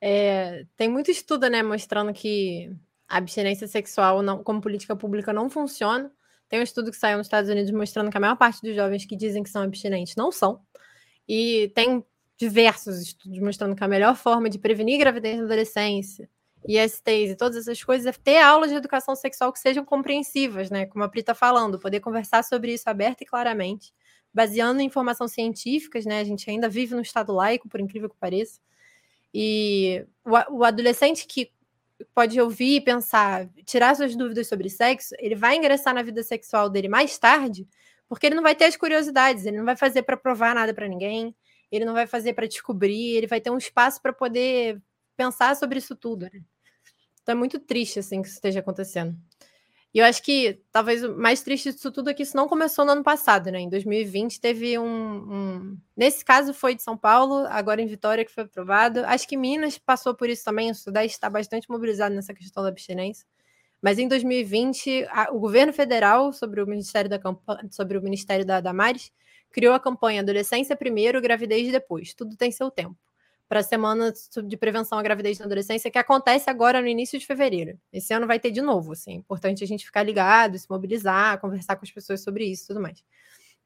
É, 0.00 0.64
tem 0.76 0.88
muito 0.88 1.10
estudo, 1.10 1.48
né, 1.48 1.62
mostrando 1.62 2.12
que 2.12 2.70
a 3.08 3.16
abstinência 3.16 3.66
sexual 3.66 4.22
não, 4.22 4.42
como 4.42 4.60
política 4.60 4.94
pública 4.94 5.32
não 5.32 5.48
funciona. 5.48 6.12
Tem 6.48 6.60
um 6.60 6.62
estudo 6.62 6.90
que 6.90 6.96
saiu 6.96 7.18
nos 7.18 7.26
Estados 7.26 7.50
Unidos 7.50 7.70
mostrando 7.70 8.10
que 8.10 8.16
a 8.16 8.20
maior 8.20 8.36
parte 8.36 8.60
dos 8.62 8.74
jovens 8.74 9.04
que 9.04 9.16
dizem 9.16 9.42
que 9.42 9.50
são 9.50 9.62
abstinentes 9.62 10.14
não 10.16 10.30
são. 10.30 10.60
E 11.26 11.72
tem 11.74 12.04
diversos 12.36 13.00
estudos 13.00 13.38
mostrando 13.40 13.74
que 13.74 13.82
a 13.82 13.88
melhor 13.88 14.16
forma 14.16 14.48
de 14.48 14.58
prevenir 14.58 14.98
gravidez 14.98 15.38
na 15.38 15.44
adolescência, 15.44 16.28
ISTs 16.66 17.30
e 17.30 17.36
todas 17.36 17.56
essas 17.56 17.82
coisas 17.82 18.06
é 18.06 18.12
ter 18.12 18.38
aulas 18.38 18.70
de 18.70 18.76
educação 18.76 19.14
sexual 19.14 19.52
que 19.52 19.58
sejam 19.58 19.84
compreensivas, 19.84 20.70
né? 20.70 20.86
Como 20.86 21.04
a 21.04 21.08
Pri 21.08 21.20
está 21.20 21.34
falando, 21.34 21.78
poder 21.78 22.00
conversar 22.00 22.42
sobre 22.44 22.72
isso 22.74 22.88
aberto 22.88 23.22
e 23.22 23.26
claramente, 23.26 23.92
baseando 24.32 24.80
em 24.80 24.86
informações 24.86 25.32
científicas, 25.32 26.04
né? 26.04 26.20
A 26.20 26.24
gente 26.24 26.48
ainda 26.50 26.68
vive 26.68 26.94
no 26.94 27.00
estado 27.00 27.32
laico, 27.32 27.68
por 27.68 27.80
incrível 27.80 28.08
que 28.08 28.16
pareça. 28.16 28.60
E 29.32 30.04
o, 30.24 30.58
o 30.58 30.64
adolescente 30.64 31.26
que 31.26 31.50
pode 32.14 32.40
ouvir 32.40 32.76
e 32.76 32.80
pensar, 32.80 33.48
tirar 33.64 33.94
suas 33.96 34.14
dúvidas 34.14 34.46
sobre 34.46 34.68
sexo, 34.70 35.14
ele 35.18 35.34
vai 35.34 35.56
ingressar 35.56 35.94
na 35.94 36.02
vida 36.02 36.22
sexual 36.22 36.70
dele 36.70 36.88
mais 36.88 37.18
tarde, 37.18 37.66
porque 38.08 38.26
ele 38.26 38.34
não 38.34 38.42
vai 38.42 38.54
ter 38.54 38.64
as 38.64 38.76
curiosidades, 38.76 39.44
ele 39.44 39.58
não 39.58 39.64
vai 39.64 39.76
fazer 39.76 40.02
para 40.02 40.16
provar 40.16 40.54
nada 40.54 40.72
para 40.72 40.88
ninguém, 40.88 41.34
ele 41.70 41.84
não 41.84 41.94
vai 41.94 42.06
fazer 42.06 42.32
para 42.32 42.46
descobrir, 42.46 43.16
ele 43.16 43.26
vai 43.26 43.40
ter 43.40 43.50
um 43.50 43.58
espaço 43.58 44.00
para 44.00 44.12
poder 44.12 44.80
pensar 45.16 45.54
sobre 45.56 45.78
isso 45.78 45.94
tudo. 45.94 46.24
Né? 46.32 46.42
Então 47.22 47.34
é 47.34 47.38
muito 47.38 47.58
triste 47.58 47.98
assim 47.98 48.22
que 48.22 48.28
isso 48.28 48.36
esteja 48.36 48.60
acontecendo. 48.60 49.16
E 49.94 50.00
eu 50.00 50.04
acho 50.04 50.22
que 50.22 50.60
talvez 50.70 51.02
o 51.02 51.16
mais 51.16 51.42
triste 51.42 51.72
disso 51.72 51.90
tudo 51.90 52.10
é 52.10 52.14
que 52.14 52.22
isso 52.22 52.36
não 52.36 52.46
começou 52.46 52.84
no 52.84 52.92
ano 52.92 53.02
passado, 53.02 53.50
né? 53.50 53.60
Em 53.60 53.68
2020 53.70 54.40
teve 54.40 54.78
um, 54.78 54.84
um, 54.84 55.78
Nesse 55.96 56.24
caso 56.24 56.52
foi 56.52 56.74
de 56.74 56.82
São 56.82 56.96
Paulo, 56.96 57.46
agora 57.48 57.80
em 57.80 57.86
Vitória 57.86 58.24
que 58.24 58.30
foi 58.30 58.44
aprovado. 58.44 59.00
Acho 59.06 59.26
que 59.26 59.36
Minas 59.36 59.78
passou 59.78 60.14
por 60.14 60.28
isso 60.28 60.44
também, 60.44 60.70
o 60.70 60.74
Sudeste 60.74 61.16
está 61.16 61.30
bastante 61.30 61.70
mobilizado 61.70 62.14
nessa 62.14 62.34
questão 62.34 62.62
da 62.62 62.68
abstinência. 62.68 63.26
Mas 63.80 63.98
em 63.98 64.08
2020, 64.08 65.06
a, 65.10 65.32
o 65.32 65.38
governo 65.38 65.72
federal, 65.72 66.32
sobre 66.32 66.60
o 66.60 66.66
Ministério 66.66 67.08
da, 67.08 67.18
sobre 67.70 67.96
o 67.96 68.02
Ministério 68.02 68.44
da 68.44 68.60
Damares, 68.60 69.10
criou 69.50 69.72
a 69.72 69.80
campanha 69.80 70.20
Adolescência 70.20 70.76
Primeiro, 70.76 71.20
Gravidez 71.22 71.72
Depois. 71.72 72.12
Tudo 72.12 72.36
tem 72.36 72.50
seu 72.50 72.70
tempo 72.70 73.07
para 73.48 73.60
a 73.60 73.62
semana 73.62 74.12
de 74.44 74.56
prevenção 74.56 74.98
à 74.98 75.02
gravidez 75.02 75.38
na 75.38 75.46
adolescência, 75.46 75.90
que 75.90 75.98
acontece 75.98 76.50
agora 76.50 76.82
no 76.82 76.86
início 76.86 77.18
de 77.18 77.24
fevereiro. 77.24 77.78
Esse 77.90 78.12
ano 78.12 78.26
vai 78.26 78.38
ter 78.38 78.50
de 78.50 78.60
novo, 78.60 78.92
assim. 78.92 79.14
Importante 79.14 79.64
a 79.64 79.66
gente 79.66 79.86
ficar 79.86 80.02
ligado, 80.02 80.58
se 80.58 80.68
mobilizar, 80.68 81.40
conversar 81.40 81.76
com 81.76 81.84
as 81.84 81.90
pessoas 81.90 82.22
sobre 82.22 82.44
isso 82.44 82.64
e 82.64 82.66
tudo 82.68 82.80
mais. 82.80 83.02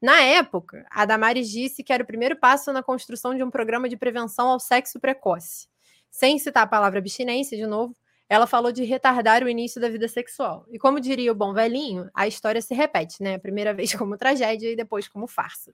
Na 0.01 0.21
época, 0.21 0.85
a 0.89 1.05
Damares 1.05 1.49
disse 1.49 1.83
que 1.83 1.91
era 1.91 2.03
o 2.03 2.07
primeiro 2.07 2.37
passo 2.37 2.71
na 2.71 2.81
construção 2.81 3.35
de 3.35 3.43
um 3.43 3.49
programa 3.51 3.89
de 3.89 3.97
prevenção 3.97 4.49
ao 4.49 4.59
sexo 4.59 4.99
precoce. 4.99 5.67
Sem 6.09 6.39
citar 6.39 6.63
a 6.63 6.67
palavra 6.67 6.99
abstinência, 6.99 7.57
de 7.57 7.65
novo, 7.65 7.95
ela 8.29 8.47
falou 8.47 8.71
de 8.71 8.83
retardar 8.83 9.43
o 9.43 9.49
início 9.49 9.81
da 9.81 9.89
vida 9.89 10.07
sexual. 10.07 10.65
E 10.69 10.79
como 10.79 10.99
diria 10.99 11.31
o 11.31 11.35
bom 11.35 11.53
velhinho, 11.53 12.09
a 12.13 12.25
história 12.25 12.61
se 12.61 12.73
repete, 12.73 13.21
né? 13.21 13.35
A 13.35 13.39
primeira 13.39 13.73
vez 13.73 13.93
como 13.95 14.17
tragédia 14.17 14.71
e 14.71 14.75
depois 14.75 15.07
como 15.07 15.27
farsa. 15.27 15.73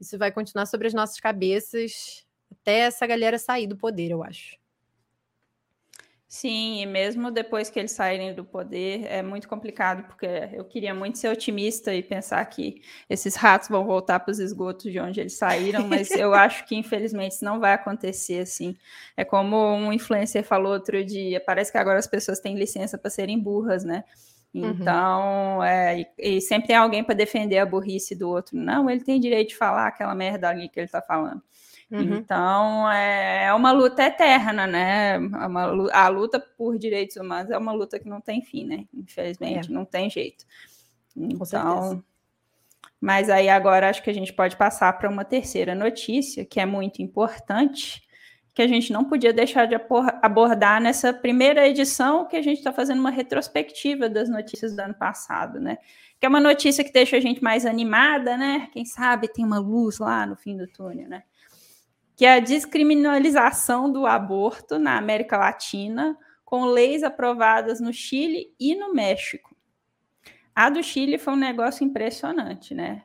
Isso 0.00 0.16
vai 0.16 0.30
continuar 0.32 0.66
sobre 0.66 0.86
as 0.86 0.94
nossas 0.94 1.18
cabeças 1.20 2.24
até 2.60 2.80
essa 2.80 3.06
galera 3.06 3.38
sair 3.38 3.66
do 3.66 3.76
poder, 3.76 4.10
eu 4.10 4.22
acho. 4.22 4.60
Sim, 6.34 6.80
e 6.80 6.86
mesmo 6.86 7.30
depois 7.30 7.68
que 7.68 7.78
eles 7.78 7.92
saírem 7.92 8.34
do 8.34 8.42
poder, 8.42 9.04
é 9.04 9.22
muito 9.22 9.46
complicado, 9.46 10.04
porque 10.04 10.26
eu 10.54 10.64
queria 10.64 10.94
muito 10.94 11.18
ser 11.18 11.28
otimista 11.28 11.94
e 11.94 12.02
pensar 12.02 12.42
que 12.46 12.80
esses 13.08 13.36
ratos 13.36 13.68
vão 13.68 13.84
voltar 13.84 14.18
para 14.18 14.32
os 14.32 14.38
esgotos 14.38 14.90
de 14.90 14.98
onde 14.98 15.20
eles 15.20 15.34
saíram, 15.34 15.86
mas 15.86 16.10
eu 16.16 16.32
acho 16.32 16.64
que 16.64 16.74
infelizmente 16.74 17.32
isso 17.32 17.44
não 17.44 17.60
vai 17.60 17.74
acontecer 17.74 18.38
assim. 18.40 18.74
É 19.14 19.26
como 19.26 19.58
um 19.74 19.92
influencer 19.92 20.42
falou 20.42 20.72
outro 20.72 21.04
dia, 21.04 21.38
parece 21.38 21.70
que 21.70 21.76
agora 21.76 21.98
as 21.98 22.06
pessoas 22.06 22.40
têm 22.40 22.56
licença 22.56 22.96
para 22.96 23.10
serem 23.10 23.38
burras, 23.38 23.84
né? 23.84 24.02
Uhum. 24.54 24.70
Então, 24.70 25.56
uhum. 25.58 25.64
é, 25.64 26.00
e, 26.00 26.36
e, 26.36 26.40
sempre 26.40 26.68
tem 26.68 26.76
alguém 26.76 27.04
para 27.04 27.14
defender 27.14 27.58
a 27.58 27.66
burrice 27.66 28.14
do 28.14 28.30
outro. 28.30 28.56
Não, 28.56 28.88
ele 28.88 29.04
tem 29.04 29.20
direito 29.20 29.50
de 29.50 29.56
falar 29.56 29.86
aquela 29.86 30.14
merda 30.14 30.48
ali 30.48 30.70
que 30.70 30.80
ele 30.80 30.86
está 30.86 31.02
falando. 31.02 31.42
Uhum. 31.92 32.16
Então, 32.16 32.90
é, 32.90 33.44
é 33.44 33.54
uma 33.54 33.70
luta 33.70 34.02
eterna, 34.02 34.66
né? 34.66 35.16
É 35.16 35.18
uma, 35.18 35.92
a 35.92 36.08
luta 36.08 36.40
por 36.40 36.78
direitos 36.78 37.16
humanos 37.16 37.50
é 37.50 37.58
uma 37.58 37.72
luta 37.72 37.98
que 37.98 38.08
não 38.08 38.18
tem 38.18 38.40
fim, 38.40 38.64
né? 38.64 38.86
Infelizmente, 38.94 39.70
é. 39.70 39.74
não 39.74 39.84
tem 39.84 40.08
jeito. 40.08 40.46
Então, 41.14 42.02
mas 42.98 43.28
aí 43.28 43.50
agora 43.50 43.90
acho 43.90 44.02
que 44.02 44.08
a 44.08 44.14
gente 44.14 44.32
pode 44.32 44.56
passar 44.56 44.90
para 44.96 45.10
uma 45.10 45.24
terceira 45.24 45.74
notícia, 45.74 46.46
que 46.46 46.58
é 46.58 46.64
muito 46.64 47.02
importante, 47.02 48.02
que 48.54 48.62
a 48.62 48.66
gente 48.66 48.90
não 48.90 49.04
podia 49.04 49.32
deixar 49.32 49.66
de 49.66 49.74
abordar 50.22 50.80
nessa 50.80 51.12
primeira 51.12 51.68
edição, 51.68 52.26
que 52.26 52.36
a 52.36 52.42
gente 52.42 52.58
está 52.58 52.72
fazendo 52.72 53.00
uma 53.00 53.10
retrospectiva 53.10 54.08
das 54.08 54.30
notícias 54.30 54.74
do 54.74 54.80
ano 54.80 54.94
passado, 54.94 55.60
né? 55.60 55.76
Que 56.18 56.24
é 56.24 56.28
uma 56.28 56.40
notícia 56.40 56.84
que 56.84 56.92
deixa 56.92 57.16
a 57.18 57.20
gente 57.20 57.42
mais 57.42 57.66
animada, 57.66 58.36
né? 58.36 58.68
Quem 58.72 58.86
sabe 58.86 59.28
tem 59.28 59.44
uma 59.44 59.58
luz 59.58 59.98
lá 59.98 60.24
no 60.24 60.36
fim 60.36 60.56
do 60.56 60.66
túnel, 60.66 61.08
né? 61.08 61.22
Que 62.22 62.26
é 62.26 62.34
a 62.34 62.38
descriminalização 62.38 63.90
do 63.90 64.06
aborto 64.06 64.78
na 64.78 64.96
América 64.96 65.36
Latina, 65.36 66.16
com 66.44 66.66
leis 66.66 67.02
aprovadas 67.02 67.80
no 67.80 67.92
Chile 67.92 68.54
e 68.60 68.76
no 68.76 68.94
México. 68.94 69.56
A 70.54 70.70
do 70.70 70.84
Chile 70.84 71.18
foi 71.18 71.32
um 71.32 71.36
negócio 71.36 71.84
impressionante, 71.84 72.76
né? 72.76 73.02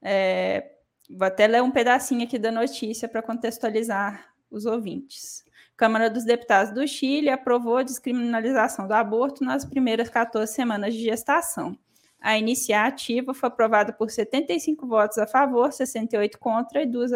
É, 0.00 0.74
vou 1.10 1.26
até 1.26 1.48
ler 1.48 1.60
um 1.60 1.72
pedacinho 1.72 2.22
aqui 2.22 2.38
da 2.38 2.52
notícia 2.52 3.08
para 3.08 3.20
contextualizar 3.20 4.32
os 4.48 4.64
ouvintes. 4.64 5.44
Câmara 5.76 6.08
dos 6.08 6.22
Deputados 6.22 6.72
do 6.72 6.86
Chile 6.86 7.30
aprovou 7.30 7.78
a 7.78 7.82
descriminalização 7.82 8.86
do 8.86 8.94
aborto 8.94 9.42
nas 9.42 9.64
primeiras 9.64 10.08
14 10.08 10.52
semanas 10.52 10.94
de 10.94 11.02
gestação. 11.02 11.76
A 12.22 12.38
iniciativa 12.38 13.34
foi 13.34 13.48
aprovada 13.48 13.92
por 13.92 14.08
75 14.08 14.86
votos 14.86 15.18
a 15.18 15.26
favor, 15.26 15.72
68 15.72 16.38
contra 16.38 16.82
e 16.82 16.86
duas 16.86 17.10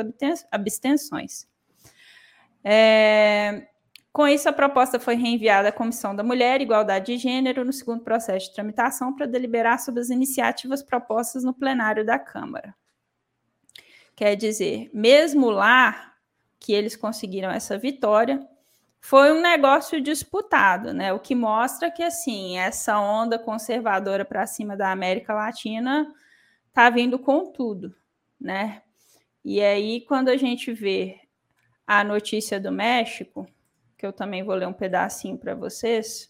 abstenções. 0.50 1.46
É, 2.64 3.68
com 4.12 4.26
isso, 4.26 4.48
a 4.48 4.52
proposta 4.52 4.98
foi 4.98 5.14
reenviada 5.14 5.68
à 5.68 5.72
Comissão 5.72 6.16
da 6.16 6.24
Mulher 6.24 6.60
e 6.60 6.64
Igualdade 6.64 7.12
de 7.12 7.18
Gênero 7.18 7.64
no 7.64 7.72
segundo 7.72 8.02
processo 8.02 8.48
de 8.48 8.54
tramitação 8.54 9.14
para 9.14 9.26
deliberar 9.26 9.78
sobre 9.78 10.00
as 10.00 10.10
iniciativas 10.10 10.82
propostas 10.82 11.44
no 11.44 11.54
plenário 11.54 12.04
da 12.04 12.18
Câmara. 12.18 12.74
Quer 14.16 14.34
dizer, 14.34 14.90
mesmo 14.92 15.50
lá 15.50 16.14
que 16.58 16.72
eles 16.72 16.96
conseguiram 16.96 17.50
essa 17.50 17.78
vitória, 17.78 18.44
foi 19.08 19.30
um 19.30 19.40
negócio 19.40 20.00
disputado, 20.00 20.92
né? 20.92 21.12
O 21.12 21.20
que 21.20 21.32
mostra 21.32 21.92
que 21.92 22.02
assim 22.02 22.58
essa 22.58 22.98
onda 22.98 23.38
conservadora 23.38 24.24
para 24.24 24.44
cima 24.48 24.76
da 24.76 24.90
América 24.90 25.32
Latina 25.32 26.12
tá 26.72 26.90
vindo 26.90 27.16
com 27.16 27.52
tudo, 27.52 27.94
né? 28.40 28.82
E 29.44 29.62
aí 29.62 30.00
quando 30.00 30.28
a 30.28 30.36
gente 30.36 30.72
vê 30.72 31.20
a 31.86 32.02
notícia 32.02 32.58
do 32.58 32.72
México, 32.72 33.46
que 33.96 34.04
eu 34.04 34.12
também 34.12 34.42
vou 34.42 34.56
ler 34.56 34.66
um 34.66 34.72
pedacinho 34.72 35.38
para 35.38 35.54
vocês, 35.54 36.28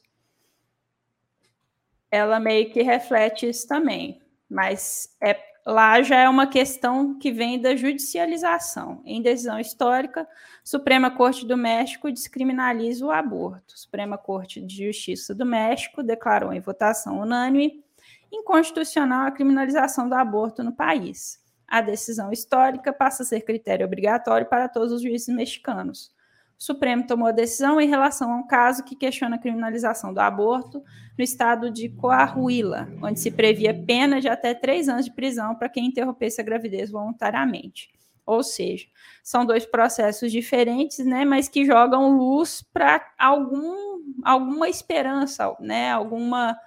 ela 2.10 2.38
meio 2.38 2.70
que 2.70 2.82
reflete 2.82 3.48
isso 3.48 3.66
também, 3.66 4.20
mas 4.50 5.16
é 5.18 5.32
lá 5.66 6.00
já 6.00 6.16
é 6.16 6.28
uma 6.28 6.46
questão 6.46 7.18
que 7.18 7.32
vem 7.32 7.60
da 7.60 7.74
judicialização. 7.74 9.02
Em 9.04 9.20
decisão 9.20 9.58
histórica, 9.58 10.26
Suprema 10.62 11.10
Corte 11.10 11.44
do 11.44 11.56
México 11.56 12.10
descriminaliza 12.10 13.04
o 13.04 13.10
aborto. 13.10 13.76
Suprema 13.76 14.16
Corte 14.16 14.62
de 14.62 14.86
Justiça 14.86 15.34
do 15.34 15.44
México 15.44 16.04
declarou 16.04 16.52
em 16.52 16.60
votação 16.60 17.20
unânime 17.20 17.84
inconstitucional 18.30 19.26
a 19.26 19.30
criminalização 19.32 20.08
do 20.08 20.14
aborto 20.14 20.62
no 20.62 20.72
país. 20.72 21.44
A 21.66 21.80
decisão 21.80 22.30
histórica 22.30 22.92
passa 22.92 23.24
a 23.24 23.26
ser 23.26 23.40
critério 23.40 23.86
obrigatório 23.86 24.46
para 24.46 24.68
todos 24.68 24.92
os 24.92 25.02
juízes 25.02 25.34
mexicanos. 25.34 26.14
O 26.58 26.62
Supremo 26.62 27.06
tomou 27.06 27.28
a 27.28 27.32
decisão 27.32 27.80
em 27.80 27.88
relação 27.88 28.32
a 28.32 28.36
um 28.36 28.46
caso 28.46 28.82
que 28.82 28.96
questiona 28.96 29.36
a 29.36 29.38
criminalização 29.38 30.12
do 30.12 30.20
aborto 30.20 30.82
no 31.16 31.22
estado 31.22 31.70
de 31.70 31.90
Coahuila, 31.90 32.88
onde 33.02 33.20
se 33.20 33.30
previa 33.30 33.74
pena 33.74 34.20
de 34.20 34.28
até 34.28 34.54
três 34.54 34.88
anos 34.88 35.04
de 35.04 35.10
prisão 35.10 35.54
para 35.54 35.68
quem 35.68 35.86
interrompesse 35.86 36.40
a 36.40 36.44
gravidez 36.44 36.90
voluntariamente. 36.90 37.90
Ou 38.24 38.42
seja, 38.42 38.86
são 39.22 39.44
dois 39.44 39.66
processos 39.66 40.32
diferentes, 40.32 41.04
né, 41.04 41.24
mas 41.24 41.48
que 41.48 41.64
jogam 41.64 42.16
luz 42.16 42.64
para 42.72 43.06
algum, 43.18 44.00
alguma 44.24 44.68
esperança, 44.68 45.54
né, 45.60 45.92
alguma 45.92 46.58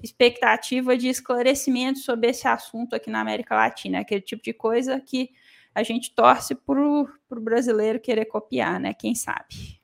expectativa 0.00 0.96
de 0.96 1.08
esclarecimento 1.08 1.98
sobre 1.98 2.30
esse 2.30 2.46
assunto 2.46 2.94
aqui 2.94 3.10
na 3.10 3.20
América 3.20 3.56
Latina, 3.56 4.00
aquele 4.00 4.20
tipo 4.20 4.42
de 4.44 4.52
coisa 4.52 5.00
que 5.00 5.30
a 5.78 5.82
gente 5.84 6.12
torce 6.12 6.56
para 6.56 6.80
o 6.80 7.08
brasileiro 7.40 8.00
querer 8.00 8.24
copiar, 8.24 8.80
né? 8.80 8.92
Quem 8.92 9.14
sabe? 9.14 9.80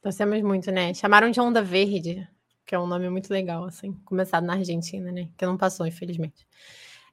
Torcemos 0.00 0.40
muito, 0.40 0.70
né? 0.70 0.94
Chamaram 0.94 1.30
de 1.30 1.40
Onda 1.40 1.60
Verde, 1.60 2.28
que 2.64 2.76
é 2.76 2.78
um 2.78 2.86
nome 2.86 3.10
muito 3.10 3.28
legal, 3.32 3.64
assim, 3.64 3.92
começado 4.04 4.46
na 4.46 4.54
Argentina, 4.54 5.10
né? 5.10 5.30
Que 5.36 5.44
não 5.44 5.56
passou, 5.56 5.84
infelizmente. 5.84 6.46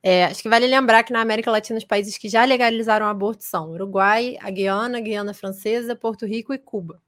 É, 0.04 0.26
acho 0.26 0.44
que 0.44 0.50
vale 0.50 0.68
lembrar 0.68 1.02
que 1.02 1.12
na 1.12 1.22
América 1.22 1.50
Latina 1.50 1.80
os 1.80 1.84
países 1.84 2.20
que 2.20 2.30
já 2.30 2.46
legalizaram 2.46 3.08
o 3.08 3.10
aborto 3.10 3.44
são 3.44 3.72
Uruguai, 3.72 4.38
a 4.40 4.52
Guiana, 4.52 5.00
a 5.00 5.02
Guiana 5.02 5.34
Francesa, 5.34 5.96
Porto 5.96 6.28
Rico 6.28 6.54
e 6.54 6.60
Cuba. 6.60 7.02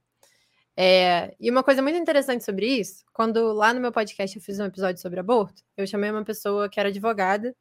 É, 0.76 1.36
e 1.38 1.48
uma 1.50 1.62
coisa 1.62 1.80
muito 1.80 1.98
interessante 1.98 2.44
sobre 2.44 2.66
isso, 2.66 3.04
quando 3.12 3.52
lá 3.52 3.72
no 3.72 3.80
meu 3.80 3.92
podcast 3.92 4.36
eu 4.36 4.42
fiz 4.42 4.58
um 4.58 4.64
episódio 4.64 5.00
sobre 5.00 5.20
aborto, 5.20 5.62
eu 5.76 5.86
chamei 5.86 6.10
uma 6.10 6.24
pessoa 6.24 6.68
que 6.68 6.80
era 6.80 6.88
advogada 6.88 7.54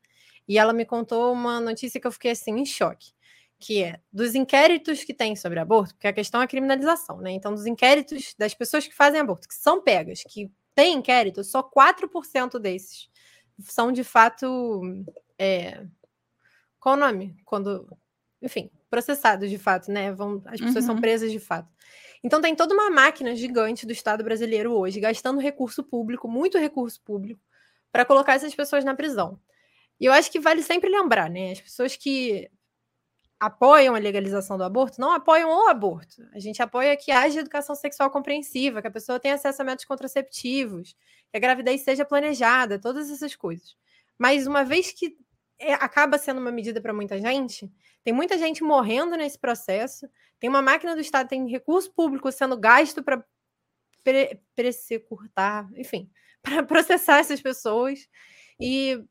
e 0.47 0.57
ela 0.57 0.73
me 0.73 0.85
contou 0.85 1.31
uma 1.33 1.59
notícia 1.59 1.99
que 1.99 2.07
eu 2.07 2.11
fiquei 2.11 2.31
assim 2.31 2.51
em 2.51 2.65
choque, 2.65 3.11
que 3.59 3.83
é 3.83 3.99
dos 4.11 4.35
inquéritos 4.35 5.03
que 5.03 5.13
tem 5.13 5.35
sobre 5.35 5.59
aborto, 5.59 5.93
porque 5.95 6.07
a 6.07 6.13
questão 6.13 6.41
é 6.41 6.45
a 6.45 6.47
criminalização, 6.47 7.19
né? 7.19 7.31
Então, 7.31 7.53
dos 7.53 7.65
inquéritos 7.65 8.33
das 8.37 8.53
pessoas 8.53 8.87
que 8.87 8.95
fazem 8.95 9.19
aborto, 9.19 9.47
que 9.47 9.55
são 9.55 9.81
pegas, 9.81 10.23
que 10.27 10.51
têm 10.75 10.95
inquérito, 10.95 11.43
só 11.43 11.61
4% 11.63 12.59
desses 12.59 13.09
são 13.59 13.91
de 13.91 14.03
fato 14.03 14.81
é, 15.39 15.83
qual 16.79 16.95
o 16.95 16.99
nome? 16.99 17.35
Quando, 17.43 17.87
enfim, 18.41 18.69
processados 18.89 19.49
de 19.49 19.57
fato, 19.57 19.91
né? 19.91 20.11
Vão, 20.13 20.41
as 20.45 20.59
pessoas 20.59 20.85
uhum. 20.85 20.93
são 20.93 21.01
presas 21.01 21.31
de 21.31 21.39
fato. 21.39 21.67
Então 22.23 22.41
tem 22.41 22.55
toda 22.55 22.73
uma 22.73 22.89
máquina 22.89 23.35
gigante 23.35 23.85
do 23.85 23.91
Estado 23.91 24.23
brasileiro 24.23 24.71
hoje, 24.71 24.99
gastando 24.99 25.39
recurso 25.39 25.83
público, 25.83 26.27
muito 26.27 26.57
recurso 26.57 27.01
público, 27.01 27.41
para 27.91 28.05
colocar 28.05 28.35
essas 28.35 28.53
pessoas 28.55 28.83
na 28.83 28.95
prisão. 28.95 29.39
E 29.99 30.05
eu 30.05 30.13
acho 30.13 30.31
que 30.31 30.39
vale 30.39 30.61
sempre 30.63 30.89
lembrar, 30.89 31.29
né? 31.29 31.51
As 31.51 31.61
pessoas 31.61 31.95
que 31.95 32.49
apoiam 33.39 33.95
a 33.95 33.99
legalização 33.99 34.57
do 34.57 34.63
aborto 34.63 34.99
não 34.99 35.11
apoiam 35.11 35.49
o 35.49 35.67
aborto. 35.69 36.27
A 36.33 36.39
gente 36.39 36.61
apoia 36.61 36.97
que 36.97 37.11
haja 37.11 37.39
educação 37.39 37.75
sexual 37.75 38.09
compreensiva, 38.09 38.81
que 38.81 38.87
a 38.87 38.91
pessoa 38.91 39.19
tenha 39.19 39.35
acesso 39.35 39.61
a 39.61 39.65
métodos 39.65 39.85
contraceptivos, 39.85 40.93
que 41.31 41.37
a 41.37 41.39
gravidez 41.39 41.81
seja 41.81 42.05
planejada, 42.05 42.79
todas 42.79 43.09
essas 43.09 43.35
coisas. 43.35 43.75
Mas 44.17 44.47
uma 44.47 44.63
vez 44.63 44.91
que 44.91 45.15
é, 45.59 45.73
acaba 45.73 46.17
sendo 46.17 46.39
uma 46.39 46.51
medida 46.51 46.79
para 46.79 46.93
muita 46.93 47.19
gente. 47.19 47.71
Tem 48.03 48.13
muita 48.13 48.37
gente 48.37 48.63
morrendo 48.63 49.15
nesse 49.17 49.39
processo. 49.39 50.07
Tem 50.39 50.49
uma 50.49 50.61
máquina 50.61 50.93
do 50.93 51.01
Estado, 51.01 51.27
tem 51.27 51.49
recurso 51.49 51.91
público 51.91 52.31
sendo 52.31 52.55
gasto 52.57 53.03
para 53.03 53.23
pre 54.03 54.39
curtar, 55.07 55.67
enfim, 55.75 56.09
para 56.41 56.63
processar 56.63 57.19
essas 57.19 57.41
pessoas. 57.41 58.07
E 58.59 59.03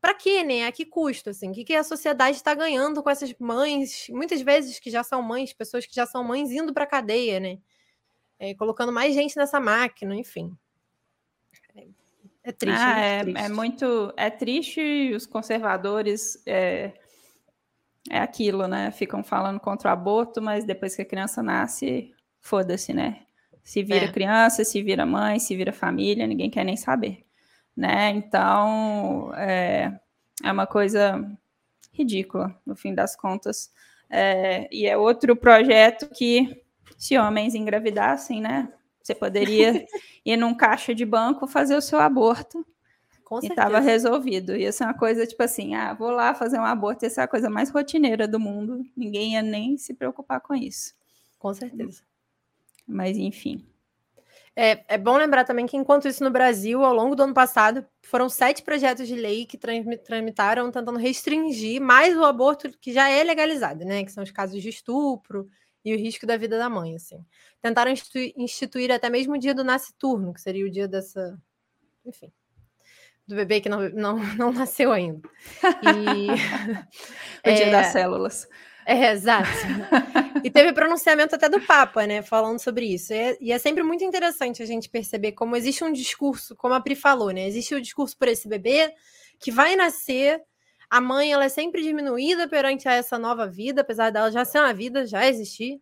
para 0.00 0.14
quê, 0.14 0.42
né? 0.42 0.66
A 0.66 0.72
que 0.72 0.84
custo? 0.84 1.30
Assim? 1.30 1.50
O 1.50 1.52
que, 1.52 1.64
que 1.64 1.74
a 1.74 1.84
sociedade 1.84 2.36
está 2.36 2.54
ganhando 2.54 3.02
com 3.02 3.10
essas 3.10 3.34
mães, 3.38 4.06
muitas 4.10 4.40
vezes 4.40 4.78
que 4.78 4.90
já 4.90 5.02
são 5.02 5.22
mães, 5.22 5.52
pessoas 5.52 5.86
que 5.86 5.94
já 5.94 6.06
são 6.06 6.24
mães 6.24 6.50
indo 6.50 6.72
para 6.72 6.84
a 6.84 6.88
cadeia, 6.88 7.40
né? 7.40 7.58
É, 8.38 8.54
colocando 8.54 8.92
mais 8.92 9.14
gente 9.14 9.36
nessa 9.36 9.60
máquina, 9.60 10.14
enfim. 10.16 10.56
É 12.44 12.50
triste, 12.50 12.80
ah, 12.80 13.00
é, 13.00 13.18
é, 13.18 13.22
triste. 13.22 13.40
é, 13.40 13.48
muito. 13.48 14.12
É 14.16 14.30
triste 14.30 15.12
os 15.14 15.26
conservadores. 15.26 16.42
É, 16.44 16.92
é 18.10 18.18
aquilo, 18.18 18.66
né? 18.66 18.90
Ficam 18.90 19.22
falando 19.22 19.60
contra 19.60 19.88
o 19.88 19.92
aborto, 19.92 20.42
mas 20.42 20.64
depois 20.64 20.96
que 20.96 21.02
a 21.02 21.04
criança 21.06 21.42
nasce, 21.42 22.12
foda-se, 22.40 22.92
né? 22.92 23.20
Se 23.62 23.82
vira 23.84 24.06
é. 24.06 24.12
criança, 24.12 24.64
se 24.64 24.82
vira 24.82 25.06
mãe, 25.06 25.38
se 25.38 25.54
vira 25.54 25.72
família, 25.72 26.26
ninguém 26.26 26.50
quer 26.50 26.64
nem 26.64 26.76
saber, 26.76 27.24
né? 27.76 28.10
Então, 28.10 29.32
é, 29.34 29.98
é 30.42 30.52
uma 30.52 30.66
coisa 30.66 31.24
ridícula, 31.92 32.58
no 32.64 32.74
fim 32.74 32.94
das 32.94 33.14
contas. 33.14 33.70
É, 34.08 34.68
e 34.74 34.86
é 34.86 34.96
outro 34.96 35.34
projeto 35.36 36.08
que, 36.08 36.62
se 36.98 37.16
homens 37.18 37.54
engravidassem, 37.54 38.40
né? 38.40 38.72
Você 39.02 39.14
poderia 39.14 39.86
ir 40.24 40.36
num 40.36 40.54
caixa 40.54 40.94
de 40.94 41.04
banco 41.04 41.46
fazer 41.46 41.76
o 41.76 41.82
seu 41.82 41.98
aborto. 41.98 42.64
Com 43.24 43.40
e 43.42 43.46
estava 43.46 43.80
resolvido. 43.80 44.54
Ia 44.54 44.70
ser 44.70 44.84
uma 44.84 44.94
coisa 44.94 45.26
tipo 45.26 45.42
assim: 45.42 45.74
ah, 45.74 45.94
vou 45.94 46.10
lá 46.10 46.34
fazer 46.34 46.58
um 46.58 46.64
aborto, 46.64 47.04
ia 47.04 47.10
ser 47.10 47.22
a 47.22 47.28
coisa 47.28 47.48
mais 47.48 47.70
rotineira 47.70 48.28
do 48.28 48.38
mundo. 48.38 48.84
Ninguém 48.96 49.32
ia 49.32 49.42
nem 49.42 49.76
se 49.78 49.94
preocupar 49.94 50.40
com 50.40 50.54
isso. 50.54 50.94
Com 51.38 51.52
certeza. 51.52 52.02
Mas, 52.86 53.16
enfim. 53.16 53.66
É, 54.54 54.84
é, 54.94 54.98
bom 54.98 55.16
lembrar 55.16 55.44
também 55.44 55.66
que, 55.66 55.76
enquanto 55.76 56.06
isso 56.06 56.22
no 56.22 56.30
Brasil, 56.30 56.84
ao 56.84 56.92
longo 56.92 57.14
do 57.16 57.22
ano 57.22 57.32
passado, 57.32 57.86
foram 58.02 58.28
sete 58.28 58.62
projetos 58.62 59.08
de 59.08 59.14
lei 59.14 59.46
que 59.46 59.58
tramitaram 59.58 60.70
tentando 60.70 60.98
restringir 60.98 61.80
mais 61.80 62.16
o 62.16 62.24
aborto 62.24 62.70
que 62.78 62.92
já 62.92 63.08
é 63.08 63.24
legalizado, 63.24 63.84
né? 63.84 64.04
Que 64.04 64.12
são 64.12 64.22
os 64.22 64.30
casos 64.30 64.60
de 64.60 64.68
estupro, 64.68 65.48
e 65.84 65.94
o 65.94 65.98
risco 65.98 66.26
da 66.26 66.36
vida 66.36 66.58
da 66.58 66.68
mãe, 66.68 66.94
assim. 66.94 67.24
Tentaram 67.60 67.90
instituir, 67.90 68.32
instituir 68.36 68.90
até 68.92 69.10
mesmo 69.10 69.34
o 69.34 69.38
dia 69.38 69.54
do 69.54 69.64
nasciturno, 69.64 70.32
que 70.32 70.40
seria 70.40 70.64
o 70.64 70.70
dia 70.70 70.86
dessa, 70.86 71.38
enfim, 72.04 72.32
do 73.26 73.34
bebê 73.34 73.60
que 73.60 73.68
não, 73.68 73.88
não, 73.90 74.16
não 74.36 74.52
nasceu 74.52 74.92
ainda. 74.92 75.28
E, 75.82 76.28
o 77.44 77.50
é, 77.50 77.54
dia 77.54 77.70
das 77.70 77.88
células. 77.88 78.48
É, 78.86 79.12
exato. 79.12 79.48
e 80.42 80.50
teve 80.50 80.72
pronunciamento 80.72 81.34
até 81.34 81.48
do 81.48 81.60
Papa, 81.60 82.06
né, 82.06 82.22
falando 82.22 82.58
sobre 82.58 82.86
isso. 82.86 83.12
E 83.12 83.16
é, 83.16 83.38
e 83.40 83.52
é, 83.52 83.58
sempre 83.58 83.82
muito 83.82 84.04
interessante 84.04 84.62
a 84.62 84.66
gente 84.66 84.88
perceber 84.88 85.32
como 85.32 85.56
existe 85.56 85.84
um 85.84 85.92
discurso, 85.92 86.56
como 86.56 86.74
a 86.74 86.80
Pri 86.80 86.94
falou, 86.94 87.30
né? 87.30 87.46
Existe 87.46 87.74
o 87.74 87.80
discurso 87.80 88.16
por 88.16 88.28
esse 88.28 88.48
bebê 88.48 88.92
que 89.38 89.50
vai 89.50 89.76
nascer 89.76 90.42
a 90.92 91.00
mãe 91.00 91.32
ela 91.32 91.46
é 91.46 91.48
sempre 91.48 91.82
diminuída 91.82 92.46
perante 92.46 92.86
essa 92.86 93.18
nova 93.18 93.46
vida, 93.46 93.80
apesar 93.80 94.10
dela 94.10 94.30
já 94.30 94.44
ser 94.44 94.58
uma 94.58 94.74
vida, 94.74 95.06
já 95.06 95.26
existir. 95.26 95.80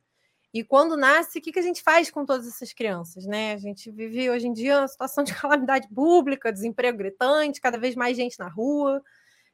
E 0.54 0.62
quando 0.62 0.96
nasce, 0.96 1.40
o 1.40 1.42
que, 1.42 1.50
que 1.50 1.58
a 1.58 1.62
gente 1.62 1.82
faz 1.82 2.12
com 2.12 2.24
todas 2.24 2.46
essas 2.46 2.72
crianças, 2.72 3.26
né? 3.26 3.54
A 3.54 3.56
gente 3.56 3.90
vive 3.90 4.30
hoje 4.30 4.46
em 4.46 4.52
dia 4.52 4.78
uma 4.78 4.86
situação 4.86 5.24
de 5.24 5.34
calamidade 5.34 5.88
pública, 5.88 6.52
desemprego 6.52 6.96
gritante, 6.96 7.60
cada 7.60 7.76
vez 7.76 7.96
mais 7.96 8.16
gente 8.16 8.38
na 8.38 8.46
rua. 8.46 9.02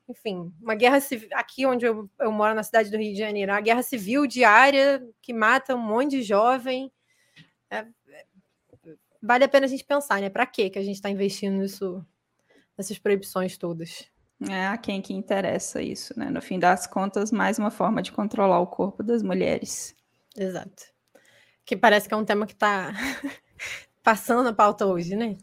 Enfim, 0.09 0.53
uma 0.61 0.75
guerra 0.75 1.01
civil. 1.01 1.29
Aqui 1.33 1.67
onde 1.67 1.85
eu, 1.85 2.09
eu 2.21 2.31
moro, 2.31 2.55
na 2.55 2.63
cidade 2.63 2.91
do 2.91 2.97
Rio 2.97 3.13
de 3.13 3.19
Janeiro, 3.19 3.53
uma 3.53 3.61
guerra 3.61 3.83
civil 3.83 4.27
diária 4.27 5.05
que 5.21 5.33
mata 5.33 5.75
um 5.75 5.79
monte 5.79 6.13
de 6.13 6.23
jovem. 6.23 6.93
É, 7.69 7.79
é, 7.79 8.25
vale 9.21 9.45
a 9.45 9.49
pena 9.49 9.67
a 9.67 9.69
gente 9.69 9.85
pensar, 9.85 10.21
né? 10.21 10.31
Para 10.31 10.47
que 10.47 10.71
a 10.77 10.83
gente 10.83 10.97
está 10.97 11.11
investindo 11.11 11.59
nisso, 11.59 12.05
nessas 12.79 12.99
proibições 12.99 13.59
todas? 13.59 14.09
É 14.49 14.67
a 14.67 14.77
quem 14.77 15.01
que 15.01 15.15
interessa 15.15 15.83
isso, 15.83 16.17
né? 16.19 16.31
No 16.31 16.43
fim 16.43 16.59
das 16.59 16.87
contas, 16.87 17.33
mais 17.33 17.59
uma 17.59 17.71
forma 17.71 18.03
de 18.03 18.13
controlar 18.13 18.61
o 18.61 18.67
corpo 18.67 19.03
das 19.03 19.23
mulheres. 19.23 19.97
Exato. 20.37 20.85
Que 21.65 21.77
parece 21.77 22.07
que 22.07 22.15
é 22.15 22.17
um 22.17 22.25
tema 22.25 22.47
que 22.47 22.53
está 22.53 22.93
passando 24.05 24.49
a 24.49 24.53
pauta 24.53 24.87
hoje, 24.87 25.17
né? 25.17 25.37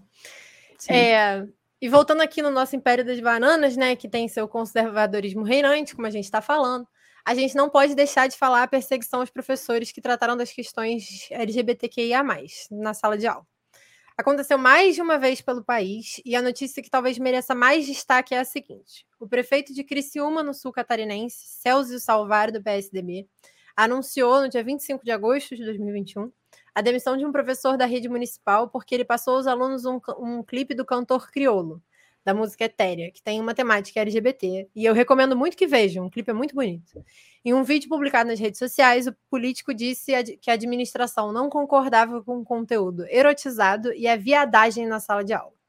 Sim. 0.78 0.93
É, 0.93 1.47
e 1.84 1.89
voltando 1.89 2.22
aqui 2.22 2.41
no 2.41 2.50
nosso 2.50 2.78
Império 2.78 3.04
das 3.04 3.19
Bananas, 3.19 3.76
né, 3.76 3.93
que 3.93 4.08
tem 4.08 4.26
seu 4.30 4.48
conservadorismo 4.48 5.43
reinante, 5.43 5.93
como 5.93 6.08
a 6.08 6.10
gente 6.10 6.24
está 6.24 6.41
falando, 6.41 6.88
a 7.26 7.36
gente 7.36 7.56
não 7.56 7.69
pode 7.69 7.93
deixar 7.93 8.30
de 8.30 8.38
falar 8.38 8.63
a 8.63 8.67
perseguição 8.69 9.19
aos 9.19 9.30
professores 9.30 9.91
que 9.91 10.00
trataram 10.00 10.38
das 10.38 10.50
questões 10.50 11.28
LGBTQIA+, 11.30 12.24
na 12.72 12.93
sala 12.93 13.17
de 13.17 13.28
aula. 13.28 13.46
Aconteceu 14.17 14.58
mais 14.58 14.96
de 14.96 15.02
uma 15.02 15.17
vez 15.17 15.41
pelo 15.41 15.62
país 15.62 16.22
e 16.24 16.38
a 16.38 16.41
notícia 16.41 16.82
que 16.82 16.89
talvez 16.89 17.19
mereça 17.19 17.54
mais 17.54 17.86
destaque 17.86 18.34
é 18.34 18.39
a 18.39 18.46
seguinte: 18.46 19.06
o 19.19 19.28
prefeito 19.28 19.74
de 19.74 19.84
Criciúma, 19.84 20.41
no 20.41 20.54
sul 20.54 20.72
catarinense, 20.72 21.36
Celso 21.60 22.00
Salvar, 22.00 22.50
do 22.50 22.63
PSDB, 22.63 23.28
anunciou 23.76 24.39
no 24.39 24.48
dia 24.48 24.63
25 24.63 25.04
de 25.04 25.12
agosto 25.12 25.54
de 25.54 25.65
2021 25.65 26.32
a 26.76 26.82
demissão 26.82 27.16
de 27.18 27.26
um 27.26 27.32
professor 27.32 27.78
da 27.78 27.86
rede 27.86 28.10
municipal 28.10 28.70
porque 28.70 28.96
ele 28.96 29.06
passou 29.06 29.36
aos 29.36 29.48
alunos 29.48 29.86
um, 29.86 30.00
um 30.20 30.44
clipe 30.44 30.74
do 30.74 30.86
cantor 30.86 31.32
criolo, 31.32 31.82
da 32.26 32.34
música 32.34 32.66
Etérea, 32.66 33.12
que 33.12 33.22
tem 33.22 33.40
uma 33.42 33.54
temática 33.54 34.00
LGBT, 34.00 34.70
e 34.74 34.86
eu 34.86 34.94
recomendo 34.94 35.36
muito 35.36 35.58
que 35.58 35.68
vejam, 35.68 36.06
o 36.06 36.10
clipe 36.10 36.32
é 36.32 36.34
muito 36.34 36.56
bonito. 36.56 37.04
Em 37.44 37.54
um 37.54 37.64
vídeo 37.64 37.90
publicado 37.90 38.30
nas 38.30 38.40
redes 38.40 38.60
sociais, 38.60 39.08
o 39.08 39.16
político 39.30 39.74
disse 39.74 40.12
que 40.42 40.50
a 40.50 40.54
administração 40.54 41.34
não 41.34 41.50
concordava 41.50 42.24
com 42.24 42.40
o 42.40 42.46
conteúdo 42.46 43.06
erotizado 43.08 43.92
e 43.94 44.08
a 44.08 44.16
viadagem 44.16 44.88
na 44.88 45.00
sala 45.00 45.24
de 45.24 45.34
aula. 45.34 45.62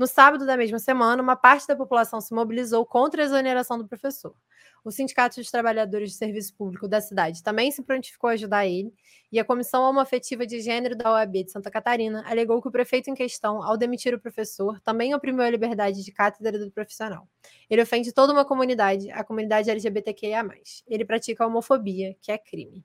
No 0.00 0.06
sábado 0.06 0.46
da 0.46 0.56
mesma 0.56 0.78
semana, 0.78 1.22
uma 1.22 1.36
parte 1.36 1.66
da 1.66 1.76
população 1.76 2.22
se 2.22 2.32
mobilizou 2.32 2.86
contra 2.86 3.20
a 3.20 3.26
exoneração 3.26 3.76
do 3.76 3.86
professor. 3.86 4.34
O 4.82 4.90
Sindicato 4.90 5.36
dos 5.38 5.50
Trabalhadores 5.50 6.12
de 6.12 6.16
Serviço 6.16 6.54
Público 6.54 6.88
da 6.88 7.02
cidade 7.02 7.42
também 7.42 7.70
se 7.70 7.82
prontificou 7.82 8.30
a 8.30 8.32
ajudar 8.32 8.66
ele, 8.66 8.94
e 9.30 9.38
a 9.38 9.44
Comissão 9.44 9.82
Homoafetiva 9.82 10.46
de 10.46 10.58
Gênero 10.62 10.96
da 10.96 11.12
OAB 11.12 11.44
de 11.44 11.52
Santa 11.52 11.70
Catarina 11.70 12.24
alegou 12.26 12.62
que 12.62 12.68
o 12.68 12.72
prefeito 12.72 13.10
em 13.10 13.14
questão, 13.14 13.62
ao 13.62 13.76
demitir 13.76 14.14
o 14.14 14.18
professor, 14.18 14.80
também 14.80 15.14
oprimiu 15.14 15.42
a 15.42 15.50
liberdade 15.50 16.02
de 16.02 16.10
cátedra 16.12 16.58
do 16.58 16.70
profissional. 16.70 17.28
Ele 17.68 17.82
ofende 17.82 18.10
toda 18.10 18.32
uma 18.32 18.46
comunidade, 18.46 19.10
a 19.10 19.22
comunidade 19.22 19.68
LGBTQIA. 19.68 20.48
Ele 20.88 21.04
pratica 21.04 21.46
homofobia, 21.46 22.16
que 22.22 22.32
é 22.32 22.38
crime. 22.38 22.82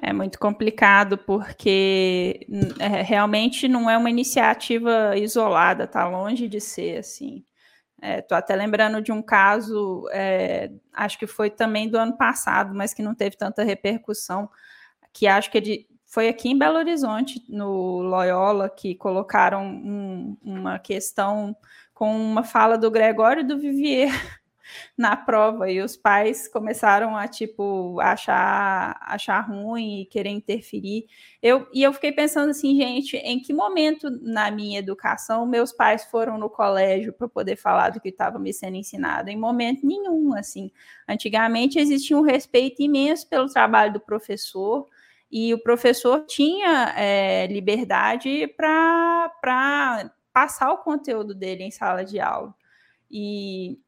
É 0.00 0.12
muito 0.12 0.38
complicado 0.38 1.18
porque 1.18 2.46
é, 2.78 3.02
realmente 3.02 3.66
não 3.68 3.88
é 3.90 3.96
uma 3.98 4.10
iniciativa 4.10 5.16
isolada, 5.16 5.86
tá 5.86 6.08
longe 6.08 6.48
de 6.48 6.60
ser 6.60 6.98
assim. 6.98 7.44
Estou 8.02 8.36
é, 8.36 8.38
até 8.38 8.54
lembrando 8.56 9.02
de 9.02 9.12
um 9.12 9.20
caso, 9.20 10.08
é, 10.12 10.70
acho 10.92 11.18
que 11.18 11.26
foi 11.26 11.50
também 11.50 11.88
do 11.88 11.98
ano 11.98 12.16
passado, 12.16 12.74
mas 12.74 12.94
que 12.94 13.02
não 13.02 13.14
teve 13.14 13.36
tanta 13.36 13.62
repercussão, 13.62 14.48
que 15.12 15.26
acho 15.26 15.50
que 15.50 15.58
ele 15.58 15.86
foi 16.06 16.28
aqui 16.28 16.48
em 16.48 16.58
Belo 16.58 16.78
Horizonte, 16.78 17.44
no 17.48 18.00
Loyola, 18.00 18.70
que 18.70 18.94
colocaram 18.94 19.64
um, 19.64 20.36
uma 20.42 20.78
questão 20.78 21.54
com 21.92 22.16
uma 22.16 22.42
fala 22.42 22.78
do 22.78 22.90
Gregório 22.90 23.46
do 23.46 23.58
Vivier 23.58 24.10
na 24.96 25.16
prova 25.16 25.70
e 25.70 25.80
os 25.80 25.96
pais 25.96 26.48
começaram 26.48 27.16
a 27.16 27.26
tipo 27.28 27.98
achar 28.00 28.96
achar 29.02 29.40
ruim 29.40 30.02
e 30.02 30.06
querer 30.06 30.30
interferir. 30.30 31.06
Eu 31.42 31.66
e 31.72 31.82
eu 31.82 31.92
fiquei 31.92 32.12
pensando 32.12 32.50
assim, 32.50 32.76
gente, 32.76 33.16
em 33.16 33.40
que 33.40 33.52
momento 33.52 34.10
na 34.22 34.50
minha 34.50 34.78
educação 34.78 35.46
meus 35.46 35.72
pais 35.72 36.04
foram 36.04 36.38
no 36.38 36.50
colégio 36.50 37.12
para 37.12 37.28
poder 37.28 37.56
falar 37.56 37.90
do 37.90 38.00
que 38.00 38.08
estava 38.08 38.38
me 38.38 38.52
sendo 38.52 38.76
ensinado? 38.76 39.28
Em 39.30 39.36
momento 39.36 39.86
nenhum, 39.86 40.34
assim. 40.34 40.70
Antigamente 41.08 41.78
existia 41.78 42.16
um 42.16 42.22
respeito 42.22 42.82
imenso 42.82 43.28
pelo 43.28 43.48
trabalho 43.48 43.92
do 43.92 44.00
professor 44.00 44.88
e 45.30 45.54
o 45.54 45.62
professor 45.62 46.24
tinha 46.26 46.92
é, 46.96 47.46
liberdade 47.46 48.48
para 48.56 49.30
passar 50.32 50.72
o 50.72 50.78
conteúdo 50.78 51.34
dele 51.34 51.62
em 51.62 51.70
sala 51.70 52.04
de 52.04 52.18
aula. 52.18 52.52
E 53.08 53.78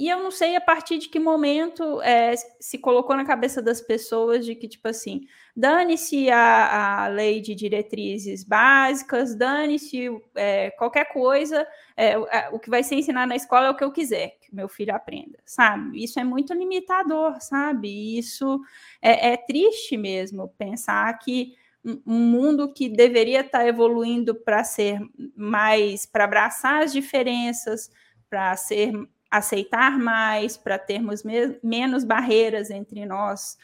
e 0.00 0.08
eu 0.08 0.22
não 0.22 0.30
sei 0.30 0.56
a 0.56 0.62
partir 0.62 0.96
de 0.96 1.10
que 1.10 1.20
momento 1.20 2.00
é, 2.00 2.34
se 2.58 2.78
colocou 2.78 3.14
na 3.14 3.26
cabeça 3.26 3.60
das 3.60 3.82
pessoas 3.82 4.46
de 4.46 4.54
que, 4.54 4.66
tipo 4.66 4.88
assim, 4.88 5.26
dane-se 5.54 6.30
a, 6.30 7.04
a 7.04 7.08
lei 7.08 7.38
de 7.42 7.54
diretrizes 7.54 8.42
básicas, 8.42 9.34
dane-se 9.34 10.08
é, 10.34 10.70
qualquer 10.70 11.12
coisa, 11.12 11.68
é, 11.94 12.16
o 12.50 12.58
que 12.58 12.70
vai 12.70 12.82
ser 12.82 12.94
ensinado 12.94 13.28
na 13.28 13.36
escola 13.36 13.66
é 13.66 13.70
o 13.70 13.76
que 13.76 13.84
eu 13.84 13.92
quiser 13.92 14.38
que 14.40 14.54
meu 14.54 14.70
filho 14.70 14.94
aprenda, 14.94 15.38
sabe? 15.44 16.02
Isso 16.02 16.18
é 16.18 16.24
muito 16.24 16.54
limitador, 16.54 17.38
sabe? 17.38 18.16
Isso 18.16 18.58
é, 19.02 19.32
é 19.32 19.36
triste 19.36 19.98
mesmo 19.98 20.48
pensar 20.56 21.12
que 21.18 21.54
um 21.84 22.18
mundo 22.18 22.72
que 22.72 22.88
deveria 22.88 23.42
estar 23.42 23.66
evoluindo 23.66 24.34
para 24.34 24.64
ser 24.64 24.98
mais, 25.36 26.06
para 26.06 26.24
abraçar 26.24 26.84
as 26.84 26.90
diferenças, 26.90 27.90
para 28.30 28.56
ser 28.56 28.94
aceitar 29.30 29.98
mais, 29.98 30.56
para 30.56 30.78
termos 30.78 31.22
me 31.22 31.58
menos 31.62 32.04
barreiras 32.04 32.70
entre 32.70 33.06
nós, 33.06 33.56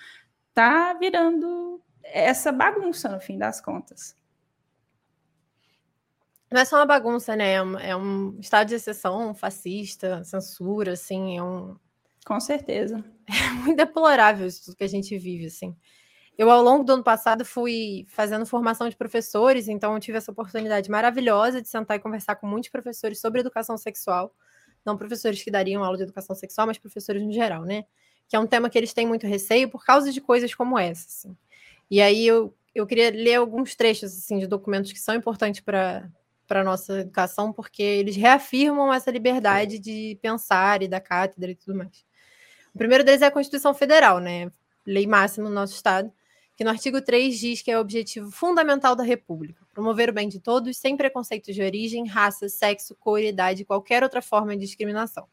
tá 0.54 0.94
virando 0.94 1.80
essa 2.04 2.52
bagunça 2.52 3.08
no 3.08 3.20
fim 3.20 3.36
das 3.36 3.60
contas. 3.60 4.14
Não 6.50 6.60
é 6.60 6.64
só 6.64 6.76
uma 6.76 6.86
bagunça, 6.86 7.34
né? 7.34 7.54
É 7.54 7.62
um, 7.62 7.78
é 7.78 7.96
um 7.96 8.38
estado 8.38 8.68
de 8.68 8.76
exceção 8.76 9.34
fascista, 9.34 10.22
censura, 10.22 10.92
assim, 10.92 11.36
é 11.36 11.42
um. 11.42 11.76
Com 12.24 12.40
certeza. 12.40 13.04
É 13.28 13.50
muito 13.50 13.76
deplorável 13.76 14.46
isso 14.46 14.64
tudo 14.64 14.76
que 14.76 14.84
a 14.84 14.88
gente 14.88 15.18
vive, 15.18 15.46
assim. 15.46 15.76
Eu, 16.38 16.48
ao 16.48 16.62
longo 16.62 16.84
do 16.84 16.92
ano 16.92 17.02
passado, 17.02 17.44
fui 17.44 18.06
fazendo 18.08 18.46
formação 18.46 18.88
de 18.88 18.96
professores, 18.96 19.66
então 19.66 19.94
eu 19.94 20.00
tive 20.00 20.18
essa 20.18 20.30
oportunidade 20.30 20.88
maravilhosa 20.88 21.60
de 21.60 21.68
sentar 21.68 21.96
e 21.96 22.00
conversar 22.00 22.36
com 22.36 22.46
muitos 22.46 22.70
professores 22.70 23.20
sobre 23.20 23.40
educação 23.40 23.76
sexual 23.76 24.32
não 24.86 24.96
professores 24.96 25.42
que 25.42 25.50
dariam 25.50 25.84
aula 25.84 25.96
de 25.96 26.04
educação 26.04 26.34
sexual, 26.34 26.66
mas 26.66 26.78
professores 26.78 27.22
no 27.22 27.32
geral, 27.32 27.64
né? 27.64 27.84
Que 28.28 28.36
é 28.36 28.38
um 28.38 28.46
tema 28.46 28.70
que 28.70 28.78
eles 28.78 28.94
têm 28.94 29.06
muito 29.06 29.26
receio 29.26 29.68
por 29.68 29.84
causa 29.84 30.12
de 30.12 30.20
coisas 30.20 30.54
como 30.54 30.78
essa. 30.78 31.06
Assim. 31.08 31.36
E 31.90 32.00
aí 32.00 32.26
eu, 32.26 32.54
eu 32.74 32.86
queria 32.86 33.10
ler 33.10 33.34
alguns 33.34 33.74
trechos 33.74 34.12
assim, 34.12 34.38
de 34.38 34.46
documentos 34.46 34.92
que 34.92 34.98
são 34.98 35.14
importantes 35.14 35.60
para 35.60 36.08
para 36.46 36.60
a 36.60 36.64
nossa 36.64 37.00
educação, 37.00 37.52
porque 37.52 37.82
eles 37.82 38.16
reafirmam 38.16 38.92
essa 38.92 39.10
liberdade 39.10 39.78
de 39.78 40.18
pensar 40.22 40.82
e 40.82 40.88
da 40.88 41.00
cátedra 41.00 41.50
e 41.50 41.54
tudo 41.54 41.76
mais. 41.76 42.04
O 42.74 42.78
primeiro 42.78 43.02
deles 43.02 43.22
é 43.22 43.26
a 43.26 43.30
Constituição 43.30 43.74
Federal, 43.74 44.20
né? 44.20 44.50
Lei 44.86 45.06
máxima 45.06 45.48
no 45.48 45.54
nosso 45.54 45.74
Estado, 45.74 46.12
que 46.56 46.64
no 46.64 46.70
artigo 46.70 47.02
3 47.02 47.38
diz 47.38 47.60
que 47.60 47.70
é 47.70 47.76
o 47.76 47.80
objetivo 47.80 48.30
fundamental 48.30 48.96
da 48.96 49.04
República, 49.04 49.62
promover 49.74 50.08
o 50.08 50.12
bem 50.12 50.26
de 50.26 50.40
todos 50.40 50.78
sem 50.78 50.96
preconceitos 50.96 51.54
de 51.54 51.62
origem, 51.62 52.06
raça, 52.06 52.48
sexo, 52.48 52.96
cor, 52.98 53.20
idade 53.20 53.62
e 53.62 53.64
qualquer 53.64 54.02
outra 54.02 54.22
forma 54.22 54.56
de 54.56 54.64
discriminação. 54.64 55.28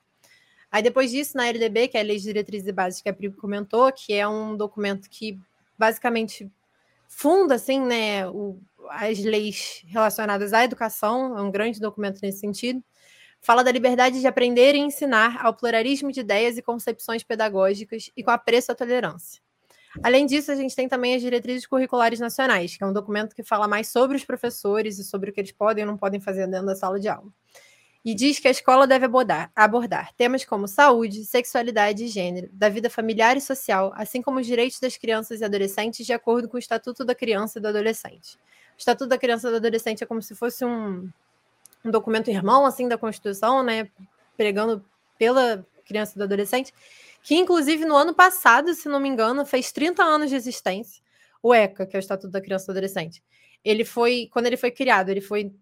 Aí 0.69 0.83
depois 0.83 1.11
disso, 1.11 1.37
na 1.37 1.47
LDB, 1.47 1.87
que 1.87 1.97
é 1.97 2.01
a 2.01 2.03
Lei 2.03 2.17
de 2.17 2.23
Diretrizes 2.23 2.67
e 2.67 2.71
Bases 2.73 3.01
que 3.01 3.07
a 3.07 3.13
Pri 3.13 3.31
comentou, 3.31 3.91
que 3.93 4.11
é 4.11 4.27
um 4.27 4.57
documento 4.57 5.09
que 5.09 5.39
basicamente 5.77 6.51
funda 7.07 7.55
assim, 7.55 7.79
né, 7.79 8.27
o, 8.27 8.59
as 8.89 9.19
leis 9.19 9.83
relacionadas 9.85 10.51
à 10.51 10.63
educação, 10.63 11.37
é 11.37 11.41
um 11.41 11.51
grande 11.51 11.79
documento 11.79 12.19
nesse 12.21 12.39
sentido. 12.39 12.83
Fala 13.39 13.63
da 13.63 13.71
liberdade 13.71 14.19
de 14.19 14.25
aprender 14.27 14.73
e 14.73 14.79
ensinar 14.79 15.45
ao 15.45 15.53
pluralismo 15.53 16.11
de 16.11 16.21
ideias 16.21 16.57
e 16.57 16.61
concepções 16.61 17.23
pedagógicas 17.23 18.09
e 18.17 18.23
com 18.23 18.31
apreço 18.31 18.71
à 18.71 18.75
tolerância. 18.75 19.42
Além 20.01 20.25
disso, 20.25 20.51
a 20.51 20.55
gente 20.55 20.75
tem 20.75 20.87
também 20.87 21.15
as 21.15 21.21
diretrizes 21.21 21.67
curriculares 21.67 22.19
nacionais, 22.19 22.75
que 22.75 22.83
é 22.83 22.87
um 22.87 22.93
documento 22.93 23.35
que 23.35 23.43
fala 23.43 23.67
mais 23.67 23.89
sobre 23.89 24.17
os 24.17 24.25
professores 24.25 24.97
e 24.97 25.03
sobre 25.03 25.29
o 25.29 25.33
que 25.33 25.39
eles 25.39 25.51
podem 25.51 25.83
ou 25.83 25.91
não 25.91 25.97
podem 25.97 26.19
fazer 26.19 26.47
dentro 26.47 26.65
da 26.65 26.75
sala 26.75 26.99
de 26.99 27.07
aula. 27.07 27.31
E 28.03 28.13
diz 28.13 28.37
que 28.39 28.47
a 28.47 28.51
escola 28.51 28.85
deve 28.85 29.05
abordar, 29.05 29.49
abordar 29.55 30.11
temas 30.15 30.43
como 30.43 30.67
saúde, 30.67 31.23
sexualidade 31.23 32.03
e 32.03 32.07
gênero, 32.07 32.49
da 32.51 32.67
vida 32.67 32.89
familiar 32.89 33.37
e 33.37 33.41
social, 33.41 33.93
assim 33.95 34.21
como 34.21 34.39
os 34.39 34.47
direitos 34.47 34.79
das 34.79 34.97
crianças 34.97 35.39
e 35.39 35.45
adolescentes, 35.45 36.05
de 36.05 36.11
acordo 36.11 36.49
com 36.49 36.57
o 36.57 36.59
Estatuto 36.59 37.05
da 37.05 37.15
Criança 37.15 37.59
e 37.59 37.61
do 37.61 37.67
Adolescente. 37.69 38.35
O 38.75 38.77
Estatuto 38.77 39.07
da 39.07 39.17
Criança 39.17 39.47
e 39.47 39.51
do 39.51 39.57
Adolescente 39.57 40.03
é 40.03 40.07
como 40.07 40.21
se 40.21 40.35
fosse 40.35 40.65
um, 40.65 41.09
um 41.85 41.91
documento 41.91 42.29
irmão 42.29 42.65
assim 42.65 42.89
da 42.89 42.97
Constituição, 42.97 43.63
né, 43.63 43.87
pregando 44.35 44.83
pela 45.17 45.65
criança 45.85 46.13
e 46.15 46.17
do 46.17 46.23
adolescente, 46.23 46.73
que 47.23 47.35
inclusive 47.35 47.85
no 47.85 47.95
ano 47.95 48.13
passado, 48.13 48.73
se 48.75 48.89
não 48.89 48.99
me 48.99 49.07
engano, 49.07 49.45
fez 49.45 49.71
30 49.71 50.03
anos 50.03 50.29
de 50.29 50.35
existência, 50.35 51.01
o 51.41 51.53
ECA, 51.53 51.85
que 51.87 51.95
é 51.95 51.99
o 51.99 52.01
Estatuto 52.01 52.29
da 52.29 52.41
Criança 52.41 52.65
e 52.65 52.67
do 52.67 52.71
Adolescente. 52.71 53.23
Ele 53.63 53.85
foi, 53.85 54.27
quando 54.31 54.47
ele 54.47 54.57
foi 54.57 54.69
criado, 54.69 55.09
ele 55.09 55.21
foi 55.21 55.53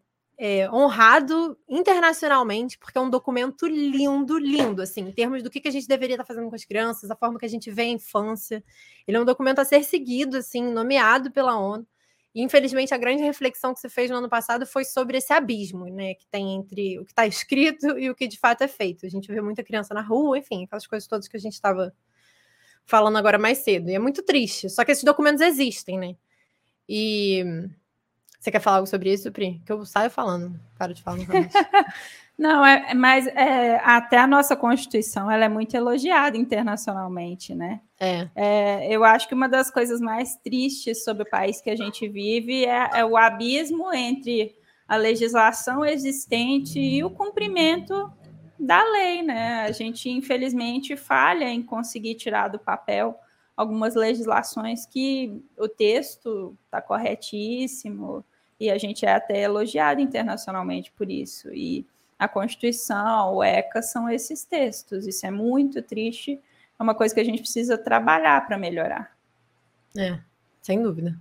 é, 0.43 0.67
honrado 0.71 1.55
internacionalmente, 1.69 2.75
porque 2.79 2.97
é 2.97 3.01
um 3.01 3.11
documento 3.11 3.67
lindo, 3.67 4.39
lindo, 4.39 4.81
assim, 4.81 5.01
em 5.01 5.11
termos 5.11 5.43
do 5.43 5.51
que, 5.51 5.61
que 5.61 5.67
a 5.67 5.71
gente 5.71 5.87
deveria 5.87 6.15
estar 6.15 6.25
fazendo 6.25 6.49
com 6.49 6.55
as 6.55 6.65
crianças, 6.65 7.11
a 7.11 7.15
forma 7.15 7.37
que 7.37 7.45
a 7.45 7.49
gente 7.49 7.69
vê 7.69 7.83
a 7.83 7.89
infância. 7.89 8.63
Ele 9.07 9.17
é 9.17 9.21
um 9.21 9.25
documento 9.25 9.59
a 9.59 9.65
ser 9.65 9.83
seguido, 9.83 10.37
assim, 10.37 10.63
nomeado 10.63 11.29
pela 11.31 11.59
ONU. 11.59 11.85
Infelizmente, 12.33 12.93
a 12.93 12.97
grande 12.97 13.23
reflexão 13.23 13.73
que 13.73 13.79
você 13.79 13.89
fez 13.89 14.09
no 14.09 14.17
ano 14.17 14.29
passado 14.29 14.65
foi 14.65 14.85
sobre 14.85 15.17
esse 15.17 15.33
abismo, 15.33 15.85
né, 15.85 16.13
que 16.13 16.25
tem 16.27 16.55
entre 16.55 16.97
o 16.97 17.05
que 17.05 17.11
está 17.11 17.27
escrito 17.27 17.99
e 17.99 18.09
o 18.09 18.15
que 18.15 18.27
de 18.27 18.39
fato 18.39 18.63
é 18.63 18.67
feito. 18.67 19.05
A 19.05 19.09
gente 19.09 19.27
vê 19.31 19.41
muita 19.41 19.63
criança 19.63 19.93
na 19.93 20.01
rua, 20.01 20.37
enfim, 20.37 20.63
aquelas 20.63 20.87
coisas 20.87 21.07
todas 21.07 21.27
que 21.27 21.35
a 21.35 21.39
gente 21.39 21.53
estava 21.53 21.93
falando 22.85 23.17
agora 23.17 23.37
mais 23.37 23.59
cedo. 23.59 23.89
E 23.89 23.95
é 23.95 23.99
muito 23.99 24.23
triste. 24.23 24.69
Só 24.69 24.85
que 24.85 24.91
esses 24.91 25.03
documentos 25.03 25.41
existem, 25.41 25.97
né? 25.97 26.15
E 26.87 27.43
você 28.39 28.49
quer 28.49 28.59
falar 28.59 28.77
algo 28.77 28.87
sobre 28.87 29.13
isso, 29.13 29.31
Pri? 29.31 29.61
Que 29.65 29.71
eu 29.71 29.85
saio 29.85 30.09
falando, 30.09 30.59
paro 30.77 30.93
de 30.93 31.03
falar 31.03 31.19
Não, 32.41 32.65
é, 32.65 32.87
é, 32.89 32.93
mas 32.95 33.27
é, 33.27 33.75
até 33.83 34.17
a 34.17 34.25
nossa 34.25 34.55
Constituição 34.55 35.29
ela 35.29 35.45
é 35.45 35.47
muito 35.47 35.75
elogiada 35.75 36.35
internacionalmente, 36.35 37.53
né? 37.53 37.81
É. 37.99 38.27
é. 38.35 38.87
Eu 38.89 39.03
acho 39.03 39.27
que 39.27 39.35
uma 39.35 39.47
das 39.47 39.69
coisas 39.69 40.01
mais 40.01 40.35
tristes 40.37 41.03
sobre 41.03 41.21
o 41.21 41.29
país 41.29 41.61
que 41.61 41.69
a 41.69 41.75
gente 41.75 42.07
vive 42.07 42.65
é, 42.65 42.89
é 42.95 43.05
o 43.05 43.15
abismo 43.15 43.93
entre 43.93 44.55
a 44.87 44.95
legislação 44.95 45.85
existente 45.85 46.79
e 46.79 47.03
o 47.03 47.11
cumprimento 47.11 48.11
da 48.59 48.83
lei, 48.85 49.21
né? 49.21 49.61
A 49.61 49.71
gente, 49.71 50.09
infelizmente, 50.09 50.97
falha 50.97 51.47
em 51.47 51.61
conseguir 51.61 52.15
tirar 52.15 52.47
do 52.47 52.57
papel 52.57 53.19
algumas 53.55 53.93
legislações 53.93 54.87
que 54.87 55.43
o 55.59 55.67
texto 55.67 56.57
está 56.65 56.81
corretíssimo 56.81 58.25
e 58.59 58.71
a 58.71 58.79
gente 58.79 59.05
é 59.05 59.13
até 59.13 59.41
elogiado 59.41 60.01
internacionalmente 60.01 60.91
por 60.91 61.11
isso. 61.11 61.53
E 61.53 61.85
a 62.21 62.27
Constituição, 62.27 63.33
o 63.33 63.43
ECA, 63.43 63.81
são 63.81 64.07
esses 64.07 64.45
textos. 64.45 65.07
Isso 65.07 65.25
é 65.25 65.31
muito 65.31 65.81
triste, 65.81 66.39
é 66.79 66.83
uma 66.83 66.93
coisa 66.93 67.15
que 67.15 67.19
a 67.19 67.23
gente 67.23 67.41
precisa 67.41 67.79
trabalhar 67.79 68.45
para 68.45 68.59
melhorar. 68.59 69.17
É, 69.97 70.19
sem 70.61 70.83
dúvida. 70.83 71.19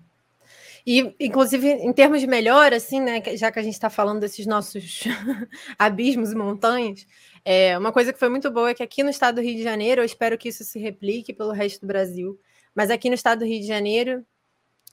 E, 0.87 1.15
inclusive, 1.19 1.67
em 1.71 1.91
termos 1.91 2.21
de 2.21 2.27
melhora, 2.27 2.77
assim, 2.77 3.01
né, 3.01 3.23
já 3.35 3.51
que 3.51 3.59
a 3.59 3.63
gente 3.63 3.73
está 3.73 3.89
falando 3.89 4.21
desses 4.21 4.45
nossos 4.45 5.05
abismos 5.79 6.33
e 6.33 6.35
montanhas, 6.35 7.07
é, 7.47 7.79
uma 7.79 7.93
coisa 7.93 8.13
que 8.13 8.19
foi 8.19 8.29
muito 8.29 8.51
boa 8.51 8.69
é 8.69 8.75
que 8.75 8.83
aqui 8.83 9.03
no 9.03 9.09
estado 9.09 9.37
do 9.37 9.41
Rio 9.41 9.57
de 9.57 9.63
Janeiro, 9.63 10.03
eu 10.03 10.05
espero 10.05 10.37
que 10.37 10.51
isso 10.51 10.65
se 10.65 10.79
replique 10.79 11.33
pelo 11.33 11.53
resto 11.53 11.81
do 11.81 11.87
Brasil, 11.87 12.39
mas 12.75 12.91
aqui 12.91 13.09
no 13.09 13.15
estado 13.15 13.39
do 13.39 13.47
Rio 13.47 13.61
de 13.61 13.67
Janeiro, 13.67 14.23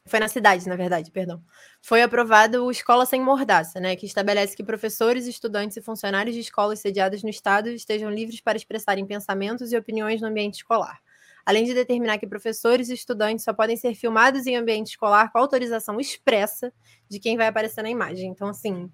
foi 0.07 0.19
na 0.19 0.27
cidade, 0.27 0.67
na 0.67 0.75
verdade, 0.75 1.11
perdão. 1.11 1.41
Foi 1.81 2.01
aprovado 2.01 2.65
o 2.65 2.71
Escola 2.71 3.05
Sem 3.05 3.21
Mordaça, 3.21 3.79
né, 3.79 3.95
que 3.95 4.05
estabelece 4.05 4.55
que 4.55 4.63
professores, 4.63 5.27
estudantes 5.27 5.77
e 5.77 5.81
funcionários 5.81 6.35
de 6.35 6.41
escolas 6.41 6.79
sediadas 6.79 7.23
no 7.23 7.29
estado 7.29 7.69
estejam 7.69 8.09
livres 8.09 8.41
para 8.41 8.57
expressarem 8.57 9.05
pensamentos 9.05 9.71
e 9.71 9.77
opiniões 9.77 10.21
no 10.21 10.27
ambiente 10.27 10.55
escolar. 10.55 10.99
além 11.45 11.63
de 11.63 11.73
determinar 11.73 12.17
que 12.17 12.27
professores 12.27 12.89
e 12.89 12.93
estudantes 12.93 13.45
só 13.45 13.53
podem 13.53 13.77
ser 13.77 13.95
filmados 13.95 14.45
em 14.45 14.57
ambiente 14.57 14.87
escolar 14.89 15.31
com 15.31 15.39
autorização 15.39 15.97
expressa 15.97 16.73
de 17.07 17.19
quem 17.19 17.37
vai 17.37 17.47
aparecer 17.47 17.81
na 17.81 17.89
imagem. 17.89 18.29
Então, 18.29 18.49
assim, 18.49 18.91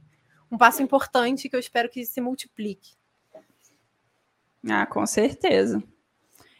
um 0.51 0.57
passo 0.57 0.83
importante 0.83 1.49
que 1.49 1.55
eu 1.55 1.59
espero 1.59 1.89
que 1.89 2.05
se 2.05 2.21
multiplique. 2.21 2.91
Ah, 4.69 4.85
com 4.85 5.03
certeza. 5.07 5.83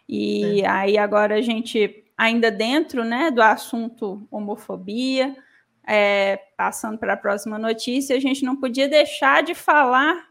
E 0.09 0.61
é. 0.61 0.67
aí 0.67 0.97
agora 0.97 1.35
a 1.35 1.41
gente, 1.41 2.02
ainda 2.17 2.51
dentro 2.51 3.03
né, 3.03 3.31
do 3.31 3.41
assunto 3.41 4.27
homofobia, 4.31 5.35
é, 5.85 6.37
passando 6.55 6.97
para 6.97 7.13
a 7.13 7.17
próxima 7.17 7.57
notícia, 7.57 8.15
a 8.15 8.19
gente 8.19 8.43
não 8.43 8.55
podia 8.55 8.87
deixar 8.87 9.43
de 9.43 9.53
falar 9.53 10.27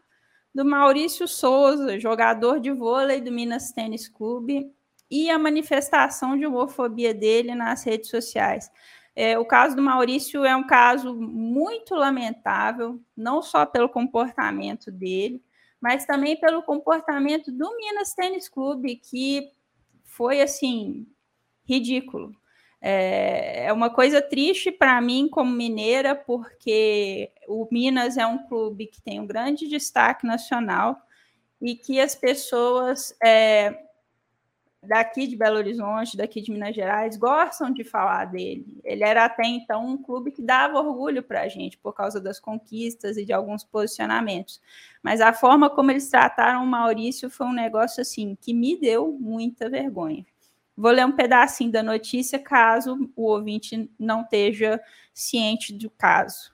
do 0.53 0.63
Maurício 0.63 1.27
Souza, 1.27 1.99
jogador 1.99 2.59
de 2.59 2.71
vôlei 2.71 3.21
do 3.21 3.31
Minas 3.31 3.71
Tênis 3.71 4.07
Clube, 4.07 4.71
e 5.09 5.29
a 5.29 5.37
manifestação 5.37 6.37
de 6.37 6.45
homofobia 6.45 7.13
dele 7.13 7.53
nas 7.53 7.83
redes 7.83 8.09
sociais. 8.09 8.71
É, 9.15 9.37
o 9.37 9.45
caso 9.45 9.75
do 9.75 9.81
Maurício 9.81 10.43
é 10.43 10.55
um 10.55 10.65
caso 10.65 11.13
muito 11.13 11.93
lamentável, 11.93 12.99
não 13.15 13.41
só 13.41 13.63
pelo 13.63 13.87
comportamento 13.87 14.91
dele, 14.91 15.43
mas 15.79 16.05
também 16.05 16.39
pelo 16.39 16.63
comportamento 16.63 17.51
do 17.51 17.77
Minas 17.77 18.13
Tênis 18.15 18.49
Clube, 18.49 18.95
que 18.95 19.51
foi 20.03 20.41
assim 20.41 21.05
ridículo. 21.65 22.35
É, 22.81 23.67
é 23.67 23.73
uma 23.73 23.89
coisa 23.89 24.21
triste 24.21 24.71
para 24.71 24.99
mim 24.99 25.29
como 25.29 25.49
mineira, 25.51 26.15
porque 26.15 27.31
o 27.47 27.67
Minas 27.71 28.17
é 28.17 28.27
um 28.27 28.45
clube 28.47 28.87
que 28.87 29.01
tem 29.01 29.19
um 29.19 29.25
grande 29.25 29.67
destaque 29.67 30.27
nacional 30.27 30.97
e 31.61 31.75
que 31.75 31.99
as 31.99 32.13
pessoas 32.13 33.15
é, 33.23 33.83
daqui 34.85 35.27
de 35.27 35.37
Belo 35.37 35.57
Horizonte, 35.57 36.17
daqui 36.17 36.41
de 36.41 36.51
Minas 36.51 36.75
Gerais, 36.75 37.15
gostam 37.15 37.71
de 37.71 37.83
falar 37.83 38.25
dele. 38.25 38.81
Ele 38.83 39.03
era 39.03 39.25
até 39.25 39.45
então 39.45 39.85
um 39.85 39.97
clube 39.97 40.31
que 40.31 40.41
dava 40.41 40.79
orgulho 40.79 41.23
para 41.23 41.43
a 41.43 41.47
gente 41.47 41.77
por 41.77 41.93
causa 41.93 42.19
das 42.19 42.39
conquistas 42.39 43.15
e 43.15 43.25
de 43.25 43.31
alguns 43.31 43.63
posicionamentos. 43.63 44.61
Mas 45.01 45.21
a 45.21 45.31
forma 45.31 45.69
como 45.69 45.91
eles 45.91 46.09
trataram 46.09 46.63
o 46.63 46.67
Maurício 46.67 47.29
foi 47.29 47.47
um 47.47 47.53
negócio 47.53 48.01
assim 48.01 48.37
que 48.39 48.53
me 48.53 48.77
deu 48.77 49.17
muita 49.19 49.69
vergonha. 49.69 50.25
Vou 50.75 50.91
ler 50.91 51.05
um 51.05 51.11
pedacinho 51.11 51.71
da 51.71 51.83
notícia 51.83 52.39
caso 52.39 53.09
o 53.15 53.29
ouvinte 53.29 53.89
não 53.99 54.21
esteja 54.21 54.81
ciente 55.13 55.73
do 55.73 55.89
caso. 55.89 56.51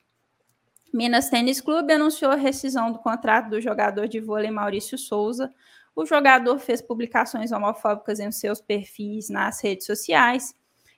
Minas 0.94 1.30
Tênis 1.30 1.62
Clube 1.62 1.94
anunciou 1.94 2.32
a 2.32 2.36
rescisão 2.36 2.92
do 2.92 3.00
contrato 3.00 3.50
do 3.50 3.62
jogador 3.62 4.08
de 4.08 4.20
vôlei 4.20 4.52
Maurício 4.52 4.98
Souza 4.98 5.54
o 6.00 6.06
jogador 6.06 6.58
fez 6.60 6.82
publicações 6.82 7.52
homofóbicas 7.52 8.22
em 8.22 8.32
seus 8.32 8.62
perfis 8.62 9.30
nas 9.30 9.62
redes 9.62 9.86
sociais 9.86 10.56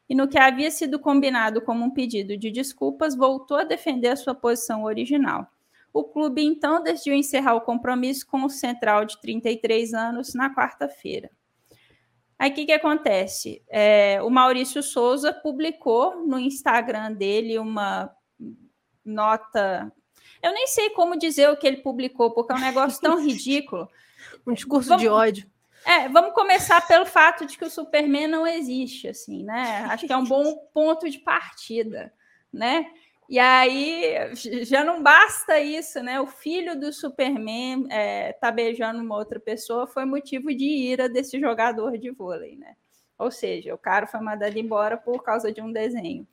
e, 0.08 0.14
no 0.14 0.28
que 0.28 0.38
havia 0.38 0.70
sido 0.70 1.00
combinado 1.00 1.60
como 1.60 1.84
um 1.84 1.90
pedido 1.90 2.38
de 2.38 2.52
desculpas, 2.52 3.16
voltou 3.16 3.58
a 3.58 3.64
defender 3.64 4.10
a 4.10 4.16
sua 4.16 4.36
posição 4.36 4.84
original. 4.84 5.48
O 5.92 6.04
clube 6.04 6.44
então 6.44 6.84
decidiu 6.84 7.16
encerrar 7.16 7.56
o 7.56 7.62
compromisso 7.62 8.28
com 8.28 8.46
o 8.46 8.50
Central 8.50 9.04
de 9.04 9.20
33 9.20 9.92
anos 9.96 10.36
na 10.36 10.54
quarta-feira. 10.54 11.32
Aí 12.42 12.50
o 12.50 12.54
que, 12.56 12.66
que 12.66 12.72
acontece? 12.72 13.64
É, 13.70 14.20
o 14.24 14.30
Maurício 14.32 14.82
Souza 14.82 15.32
publicou 15.32 16.26
no 16.26 16.40
Instagram 16.40 17.14
dele 17.14 17.60
uma 17.60 18.12
nota. 19.06 19.94
Eu 20.42 20.52
nem 20.52 20.66
sei 20.66 20.90
como 20.90 21.20
dizer 21.20 21.52
o 21.52 21.56
que 21.56 21.68
ele 21.68 21.78
publicou, 21.78 22.32
porque 22.32 22.52
é 22.52 22.56
um 22.56 22.60
negócio 22.60 23.00
tão 23.00 23.22
ridículo 23.24 23.88
um 24.48 24.54
discurso 24.54 24.90
vamos, 24.90 25.04
de 25.04 25.08
ódio. 25.08 25.48
É, 25.86 26.10
vamos 26.10 26.34
começar 26.34 26.82
pelo 26.88 27.06
fato 27.06 27.46
de 27.46 27.56
que 27.56 27.66
o 27.66 27.70
Superman 27.70 28.28
não 28.28 28.48
existe, 28.48 29.08
assim, 29.08 29.44
né? 29.44 29.86
Acho 29.92 30.08
que 30.08 30.14
é 30.14 30.18
um 30.18 30.26
bom 30.26 30.56
ponto 30.74 31.08
de 31.08 31.20
partida, 31.20 32.12
né? 32.52 32.88
E 33.32 33.40
aí 33.40 34.14
já 34.66 34.84
não 34.84 35.02
basta 35.02 35.58
isso, 35.58 36.04
né? 36.04 36.20
O 36.20 36.28
filho 36.28 36.78
do 36.78 36.92
Superman 36.92 37.88
é, 37.90 38.34
tá 38.34 38.52
beijando 38.52 39.02
uma 39.02 39.16
outra 39.16 39.40
pessoa 39.40 39.88
foi 39.88 40.04
motivo 40.04 40.54
de 40.54 40.66
ira 40.66 41.08
desse 41.08 41.40
jogador 41.40 41.98
de 41.98 42.12
vôlei, 42.12 42.58
né? 42.58 42.76
Ou 43.18 43.32
seja, 43.32 43.74
o 43.74 43.78
cara 43.78 44.06
foi 44.06 44.20
mandado 44.20 44.58
embora 44.58 44.98
por 44.98 45.24
causa 45.24 45.50
de 45.50 45.62
um 45.62 45.72
desenho. 45.72 46.28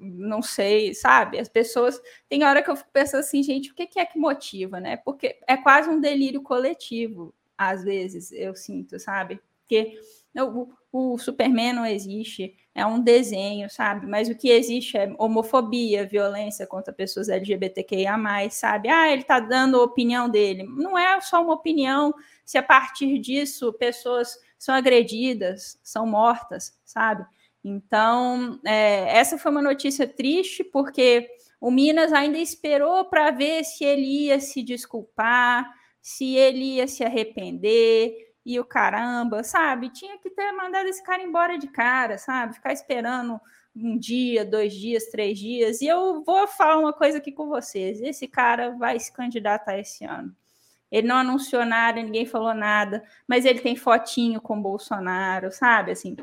Não 0.00 0.42
sei, 0.42 0.94
sabe? 0.94 1.38
As 1.38 1.48
pessoas. 1.48 2.02
Tem 2.28 2.42
hora 2.42 2.60
que 2.60 2.70
eu 2.70 2.74
fico 2.74 2.90
pensando 2.92 3.20
assim, 3.20 3.40
gente, 3.40 3.70
o 3.70 3.74
que 3.76 3.88
é 3.96 4.04
que 4.04 4.18
motiva, 4.18 4.80
né? 4.80 4.96
Porque 4.96 5.38
é 5.46 5.56
quase 5.56 5.88
um 5.88 6.00
delírio 6.00 6.42
coletivo 6.42 7.32
às 7.56 7.84
vezes, 7.84 8.32
eu 8.32 8.56
sinto, 8.56 8.98
sabe? 8.98 9.40
Porque 9.60 9.96
o, 10.36 10.72
o 10.92 11.18
Superman 11.18 11.72
não 11.72 11.86
existe, 11.86 12.56
é 12.76 12.84
um 12.84 13.00
desenho, 13.00 13.70
sabe? 13.70 14.06
Mas 14.06 14.28
o 14.28 14.34
que 14.34 14.50
existe 14.50 14.98
é 14.98 15.10
homofobia, 15.18 16.06
violência 16.06 16.66
contra 16.66 16.92
pessoas 16.92 17.30
LGBTQIA, 17.30 18.14
sabe? 18.50 18.90
Ah, 18.90 19.10
ele 19.10 19.24
tá 19.24 19.40
dando 19.40 19.80
a 19.80 19.82
opinião 19.82 20.28
dele. 20.28 20.62
Não 20.64 20.96
é 20.96 21.18
só 21.22 21.42
uma 21.42 21.54
opinião, 21.54 22.12
se 22.44 22.58
a 22.58 22.62
partir 22.62 23.18
disso 23.18 23.72
pessoas 23.72 24.38
são 24.58 24.74
agredidas, 24.74 25.80
são 25.82 26.06
mortas, 26.06 26.78
sabe? 26.84 27.24
Então, 27.64 28.60
é, 28.62 29.16
essa 29.16 29.38
foi 29.38 29.50
uma 29.50 29.62
notícia 29.62 30.06
triste, 30.06 30.62
porque 30.62 31.30
o 31.58 31.70
Minas 31.70 32.12
ainda 32.12 32.36
esperou 32.36 33.06
para 33.06 33.30
ver 33.30 33.64
se 33.64 33.86
ele 33.86 34.26
ia 34.26 34.38
se 34.38 34.62
desculpar, 34.62 35.66
se 36.02 36.36
ele 36.36 36.74
ia 36.74 36.86
se 36.86 37.02
arrepender 37.02 38.14
e 38.46 38.60
o 38.60 38.64
caramba, 38.64 39.42
sabe? 39.42 39.90
Tinha 39.90 40.16
que 40.18 40.30
ter 40.30 40.52
mandado 40.52 40.88
esse 40.88 41.02
cara 41.02 41.20
embora 41.20 41.58
de 41.58 41.66
cara, 41.66 42.16
sabe? 42.16 42.54
Ficar 42.54 42.72
esperando 42.72 43.40
um 43.74 43.98
dia, 43.98 44.44
dois 44.44 44.72
dias, 44.72 45.06
três 45.06 45.36
dias. 45.36 45.80
E 45.80 45.86
eu 45.88 46.22
vou 46.22 46.46
falar 46.46 46.78
uma 46.78 46.92
coisa 46.92 47.18
aqui 47.18 47.32
com 47.32 47.48
vocês: 47.48 48.00
esse 48.00 48.28
cara 48.28 48.70
vai 48.70 49.00
se 49.00 49.12
candidatar 49.12 49.76
esse 49.76 50.04
ano. 50.04 50.32
Ele 50.92 51.08
não 51.08 51.16
anunciou 51.16 51.64
nada, 51.64 52.00
ninguém 52.00 52.24
falou 52.24 52.54
nada, 52.54 53.02
mas 53.26 53.44
ele 53.44 53.58
tem 53.58 53.74
fotinho 53.74 54.40
com 54.40 54.62
Bolsonaro, 54.62 55.50
sabe? 55.50 55.90
Assim, 55.90 56.16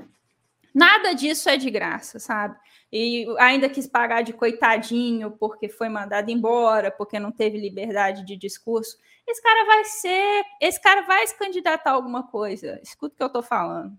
nada 0.73 1.11
disso 1.13 1.49
é 1.49 1.57
de 1.57 1.69
graça, 1.69 2.19
sabe? 2.19 2.57
E 2.89 3.27
ainda 3.37 3.67
quis 3.67 3.85
pagar 3.85 4.21
de 4.21 4.31
coitadinho 4.31 5.31
porque 5.31 5.67
foi 5.67 5.89
mandado 5.89 6.31
embora, 6.31 6.89
porque 6.89 7.19
não 7.19 7.33
teve 7.33 7.57
liberdade 7.57 8.25
de 8.25 8.37
discurso 8.37 8.97
esse 9.27 9.41
cara 9.41 9.65
vai 9.65 9.85
ser, 9.85 10.43
esse 10.61 10.81
cara 10.81 11.01
vai 11.01 11.25
se 11.27 11.37
candidatar 11.37 11.91
a 11.91 11.93
alguma 11.93 12.27
coisa. 12.27 12.79
Escuta 12.83 13.15
o 13.15 13.17
que 13.17 13.23
eu 13.23 13.29
tô 13.29 13.41
falando. 13.41 13.97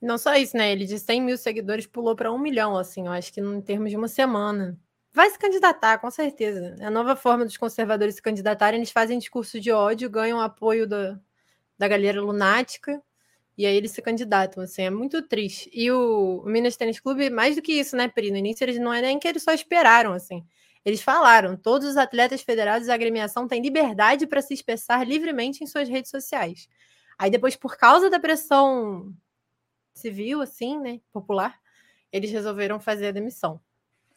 Não 0.00 0.18
só 0.18 0.34
isso, 0.34 0.56
né? 0.56 0.70
Ele 0.70 0.84
de 0.84 0.98
100 0.98 1.22
mil 1.22 1.38
seguidores 1.38 1.86
pulou 1.86 2.14
para 2.14 2.30
um 2.32 2.38
milhão, 2.38 2.76
assim, 2.76 3.06
eu 3.06 3.12
acho 3.12 3.32
que 3.32 3.40
em 3.40 3.60
termos 3.62 3.90
de 3.90 3.96
uma 3.96 4.08
semana. 4.08 4.78
Vai 5.12 5.30
se 5.30 5.38
candidatar, 5.38 5.98
com 5.98 6.10
certeza. 6.10 6.76
É 6.78 6.86
a 6.86 6.90
nova 6.90 7.16
forma 7.16 7.44
dos 7.44 7.56
conservadores 7.56 8.16
se 8.16 8.22
candidatarem. 8.22 8.80
Eles 8.80 8.90
fazem 8.90 9.18
discurso 9.18 9.60
de 9.60 9.70
ódio, 9.70 10.10
ganham 10.10 10.40
apoio 10.40 10.86
da, 10.86 11.18
da 11.78 11.88
galera 11.88 12.20
lunática, 12.20 13.02
e 13.56 13.64
aí 13.66 13.76
eles 13.76 13.92
se 13.92 14.02
candidatam, 14.02 14.62
assim, 14.62 14.82
é 14.82 14.90
muito 14.90 15.22
triste. 15.22 15.70
E 15.72 15.90
o, 15.90 16.42
o 16.44 16.48
Minas 16.48 16.76
Tênis 16.76 16.98
Clube, 17.00 17.30
mais 17.30 17.54
do 17.56 17.62
que 17.62 17.72
isso, 17.72 17.96
né, 17.96 18.08
Pri? 18.08 18.30
No 18.30 18.36
início 18.36 18.64
eles 18.64 18.78
não 18.78 18.92
é 18.92 19.00
nem 19.00 19.18
que 19.18 19.28
eles 19.28 19.42
só 19.42 19.52
esperaram, 19.52 20.12
assim. 20.12 20.44
Eles 20.84 21.02
falaram: 21.02 21.56
todos 21.56 21.88
os 21.88 21.96
atletas 21.96 22.42
federados 22.42 22.88
da 22.88 22.94
agremiação 22.94 23.48
têm 23.48 23.62
liberdade 23.62 24.26
para 24.26 24.42
se 24.42 24.54
expressar 24.54 25.06
livremente 25.06 25.64
em 25.64 25.66
suas 25.66 25.88
redes 25.88 26.10
sociais. 26.10 26.68
Aí 27.18 27.30
depois, 27.30 27.56
por 27.56 27.76
causa 27.76 28.10
da 28.10 28.20
pressão 28.20 29.14
civil, 29.94 30.42
assim, 30.42 30.78
né, 30.80 31.00
popular, 31.12 31.58
eles 32.12 32.30
resolveram 32.30 32.80
fazer 32.80 33.08
a 33.08 33.12
demissão. 33.12 33.60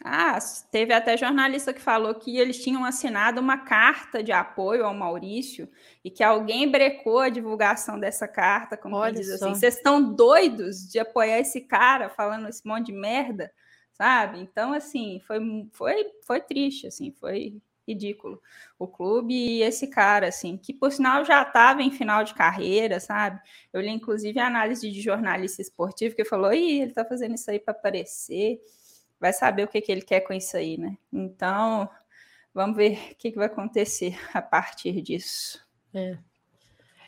Ah, 0.03 0.37
teve 0.71 0.93
até 0.93 1.17
jornalista 1.17 1.73
que 1.73 1.81
falou 1.81 2.13
que 2.13 2.37
eles 2.37 2.61
tinham 2.63 2.85
assinado 2.85 3.41
uma 3.41 3.57
carta 3.57 4.21
de 4.21 4.31
apoio 4.31 4.85
ao 4.85 4.93
Maurício 4.93 5.67
e 6.03 6.11
que 6.11 6.23
alguém 6.23 6.69
brecou 6.69 7.19
a 7.19 7.29
divulgação 7.29 7.99
dessa 7.99 8.27
carta, 8.27 8.77
como 8.77 8.95
Olha 8.95 9.13
diz 9.13 9.27
só. 9.39 9.49
assim, 9.49 9.55
vocês 9.55 9.75
estão 9.75 10.13
doidos 10.13 10.87
de 10.87 10.99
apoiar 10.99 11.39
esse 11.39 11.61
cara 11.61 12.09
falando 12.09 12.47
esse 12.47 12.65
monte 12.65 12.87
de 12.87 12.93
merda? 12.93 13.51
Sabe? 13.97 14.39
Então, 14.39 14.73
assim, 14.73 15.19
foi, 15.25 15.39
foi, 15.73 16.11
foi 16.21 16.39
triste, 16.41 16.87
assim, 16.87 17.11
foi 17.11 17.59
ridículo. 17.87 18.41
O 18.77 18.87
clube 18.87 19.33
e 19.33 19.63
esse 19.63 19.87
cara, 19.87 20.27
assim, 20.27 20.57
que 20.57 20.73
por 20.73 20.91
sinal 20.91 21.25
já 21.25 21.41
estava 21.41 21.81
em 21.81 21.91
final 21.91 22.23
de 22.23 22.33
carreira, 22.35 22.99
sabe? 22.99 23.41
Eu 23.73 23.81
li, 23.81 23.89
inclusive, 23.89 24.39
a 24.39 24.47
análise 24.47 24.91
de 24.91 25.01
jornalista 25.01 25.61
esportivo 25.61 26.15
que 26.15 26.25
falou: 26.25 26.53
Ih, 26.53 26.81
ele 26.81 26.93
tá 26.93 27.03
fazendo 27.03 27.35
isso 27.35 27.49
aí 27.49 27.59
para 27.59 27.71
aparecer, 27.71 28.59
vai 29.19 29.33
saber 29.33 29.63
o 29.63 29.67
que, 29.67 29.81
que 29.81 29.91
ele 29.91 30.01
quer 30.01 30.21
com 30.21 30.33
isso 30.33 30.55
aí, 30.55 30.77
né? 30.77 30.95
Então, 31.11 31.89
vamos 32.53 32.77
ver 32.77 32.99
o 33.11 33.15
que, 33.15 33.31
que 33.31 33.37
vai 33.37 33.47
acontecer 33.47 34.15
a 34.33 34.41
partir 34.41 35.01
disso. 35.01 35.65
É. 35.93 36.17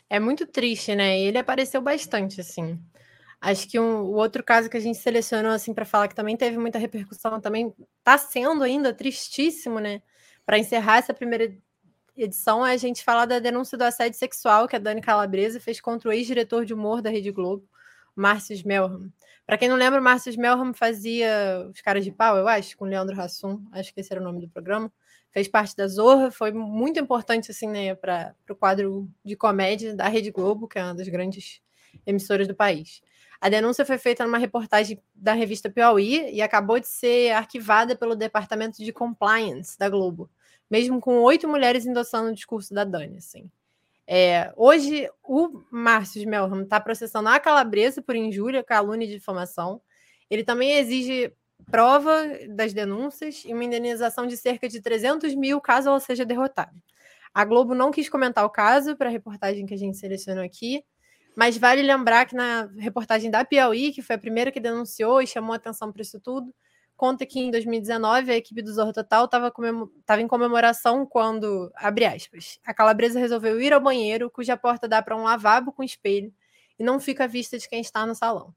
É 0.08 0.18
muito 0.18 0.44
triste, 0.44 0.96
né? 0.96 1.20
Ele 1.20 1.38
apareceu 1.38 1.80
bastante, 1.80 2.40
assim. 2.40 2.80
Acho 3.40 3.66
que 3.68 3.80
um, 3.80 4.02
o 4.02 4.14
outro 4.16 4.44
caso 4.44 4.68
que 4.68 4.76
a 4.76 4.80
gente 4.80 4.98
selecionou 4.98 5.52
assim 5.52 5.72
para 5.72 5.86
falar 5.86 6.08
que 6.08 6.14
também 6.14 6.36
teve 6.36 6.58
muita 6.58 6.78
repercussão, 6.78 7.40
também 7.40 7.74
está 7.98 8.18
sendo 8.18 8.62
ainda 8.62 8.92
tristíssimo, 8.92 9.78
né? 9.78 10.02
Para 10.44 10.58
encerrar 10.58 10.98
essa 10.98 11.14
primeira 11.14 11.56
edição, 12.16 12.66
é 12.66 12.72
a 12.72 12.76
gente 12.76 13.02
falar 13.02 13.24
da 13.24 13.38
denúncia 13.38 13.78
do 13.78 13.82
assédio 13.84 14.18
sexual 14.18 14.68
que 14.68 14.76
a 14.76 14.78
Dani 14.78 15.00
Calabresa 15.00 15.58
fez 15.58 15.80
contra 15.80 16.10
o 16.10 16.12
ex-diretor 16.12 16.66
de 16.66 16.74
humor 16.74 17.00
da 17.00 17.08
Rede 17.08 17.30
Globo, 17.30 17.66
Márcio 18.14 18.56
Melham. 18.66 19.10
Para 19.46 19.56
quem 19.56 19.68
não 19.68 19.76
lembra, 19.76 20.00
Márcio 20.00 20.32
Melham 20.38 20.74
fazia 20.74 21.66
Os 21.72 21.80
Caras 21.80 22.04
de 22.04 22.12
Pau, 22.12 22.36
eu 22.36 22.46
acho, 22.46 22.76
com 22.76 22.84
Leandro 22.84 23.18
Hassum, 23.18 23.64
acho 23.72 23.94
que 23.94 24.00
esse 24.00 24.12
era 24.12 24.20
o 24.20 24.24
nome 24.24 24.40
do 24.40 24.48
programa. 24.48 24.92
Fez 25.30 25.48
parte 25.48 25.74
da 25.76 25.88
Zorra, 25.88 26.30
foi 26.30 26.52
muito 26.52 27.00
importante 27.00 27.50
assim, 27.50 27.68
né, 27.68 27.94
para 27.94 28.34
o 28.50 28.54
quadro 28.54 29.08
de 29.24 29.34
comédia 29.36 29.94
da 29.94 30.08
Rede 30.08 30.30
Globo, 30.30 30.68
que 30.68 30.78
é 30.78 30.84
uma 30.84 30.94
das 30.94 31.08
grandes 31.08 31.62
emissoras 32.04 32.46
do 32.46 32.54
país. 32.54 33.00
A 33.40 33.48
denúncia 33.48 33.86
foi 33.86 33.96
feita 33.96 34.24
numa 34.24 34.36
reportagem 34.36 35.02
da 35.14 35.32
revista 35.32 35.70
Piauí 35.70 36.30
e 36.30 36.42
acabou 36.42 36.78
de 36.78 36.86
ser 36.86 37.32
arquivada 37.32 37.96
pelo 37.96 38.14
Departamento 38.14 38.84
de 38.84 38.92
Compliance 38.92 39.78
da 39.78 39.88
Globo, 39.88 40.30
mesmo 40.70 41.00
com 41.00 41.20
oito 41.22 41.48
mulheres 41.48 41.86
endossando 41.86 42.30
o 42.30 42.34
discurso 42.34 42.74
da 42.74 42.84
Dani. 42.84 43.16
Assim. 43.16 43.50
É, 44.06 44.52
hoje, 44.56 45.08
o 45.22 45.62
Márcio 45.70 46.28
Melham 46.28 46.62
está 46.62 46.78
processando 46.78 47.30
a 47.30 47.40
Calabresa 47.40 48.02
por 48.02 48.14
injúria, 48.14 48.62
calúnia 48.62 49.06
e 49.06 49.10
difamação. 49.10 49.80
Ele 50.28 50.44
também 50.44 50.72
exige 50.76 51.32
prova 51.70 52.28
das 52.48 52.72
denúncias 52.72 53.42
e 53.46 53.54
uma 53.54 53.64
indenização 53.64 54.26
de 54.26 54.36
cerca 54.36 54.68
de 54.68 54.80
300 54.80 55.34
mil 55.34 55.60
caso 55.60 55.88
ela 55.88 56.00
seja 56.00 56.24
derrotada. 56.24 56.74
A 57.32 57.44
Globo 57.44 57.74
não 57.74 57.90
quis 57.90 58.08
comentar 58.08 58.44
o 58.44 58.50
caso 58.50 58.96
para 58.96 59.08
a 59.08 59.12
reportagem 59.12 59.64
que 59.64 59.74
a 59.74 59.78
gente 59.78 59.96
selecionou 59.96 60.44
aqui, 60.44 60.84
mas 61.40 61.56
vale 61.56 61.80
lembrar 61.80 62.26
que 62.26 62.34
na 62.34 62.68
reportagem 62.76 63.30
da 63.30 63.42
Piauí, 63.42 63.94
que 63.94 64.02
foi 64.02 64.16
a 64.16 64.18
primeira 64.18 64.52
que 64.52 64.60
denunciou 64.60 65.22
e 65.22 65.26
chamou 65.26 65.54
atenção 65.54 65.90
para 65.90 66.02
isso 66.02 66.20
tudo, 66.20 66.54
conta 66.94 67.24
que 67.24 67.40
em 67.40 67.50
2019 67.50 68.30
a 68.30 68.36
equipe 68.36 68.60
do 68.60 68.70
Zorro 68.70 68.92
Total 68.92 69.24
estava 69.24 69.50
em 70.20 70.28
comemoração 70.28 71.06
quando, 71.06 71.72
abre 71.74 72.04
aspas, 72.04 72.60
a 72.62 72.74
calabresa 72.74 73.18
resolveu 73.18 73.58
ir 73.58 73.72
ao 73.72 73.80
banheiro, 73.80 74.30
cuja 74.30 74.54
porta 74.54 74.86
dá 74.86 75.00
para 75.00 75.16
um 75.16 75.22
lavabo 75.22 75.72
com 75.72 75.82
espelho 75.82 76.30
e 76.78 76.84
não 76.84 77.00
fica 77.00 77.24
à 77.24 77.26
vista 77.26 77.56
de 77.56 77.66
quem 77.66 77.80
está 77.80 78.04
no 78.04 78.14
salão. 78.14 78.54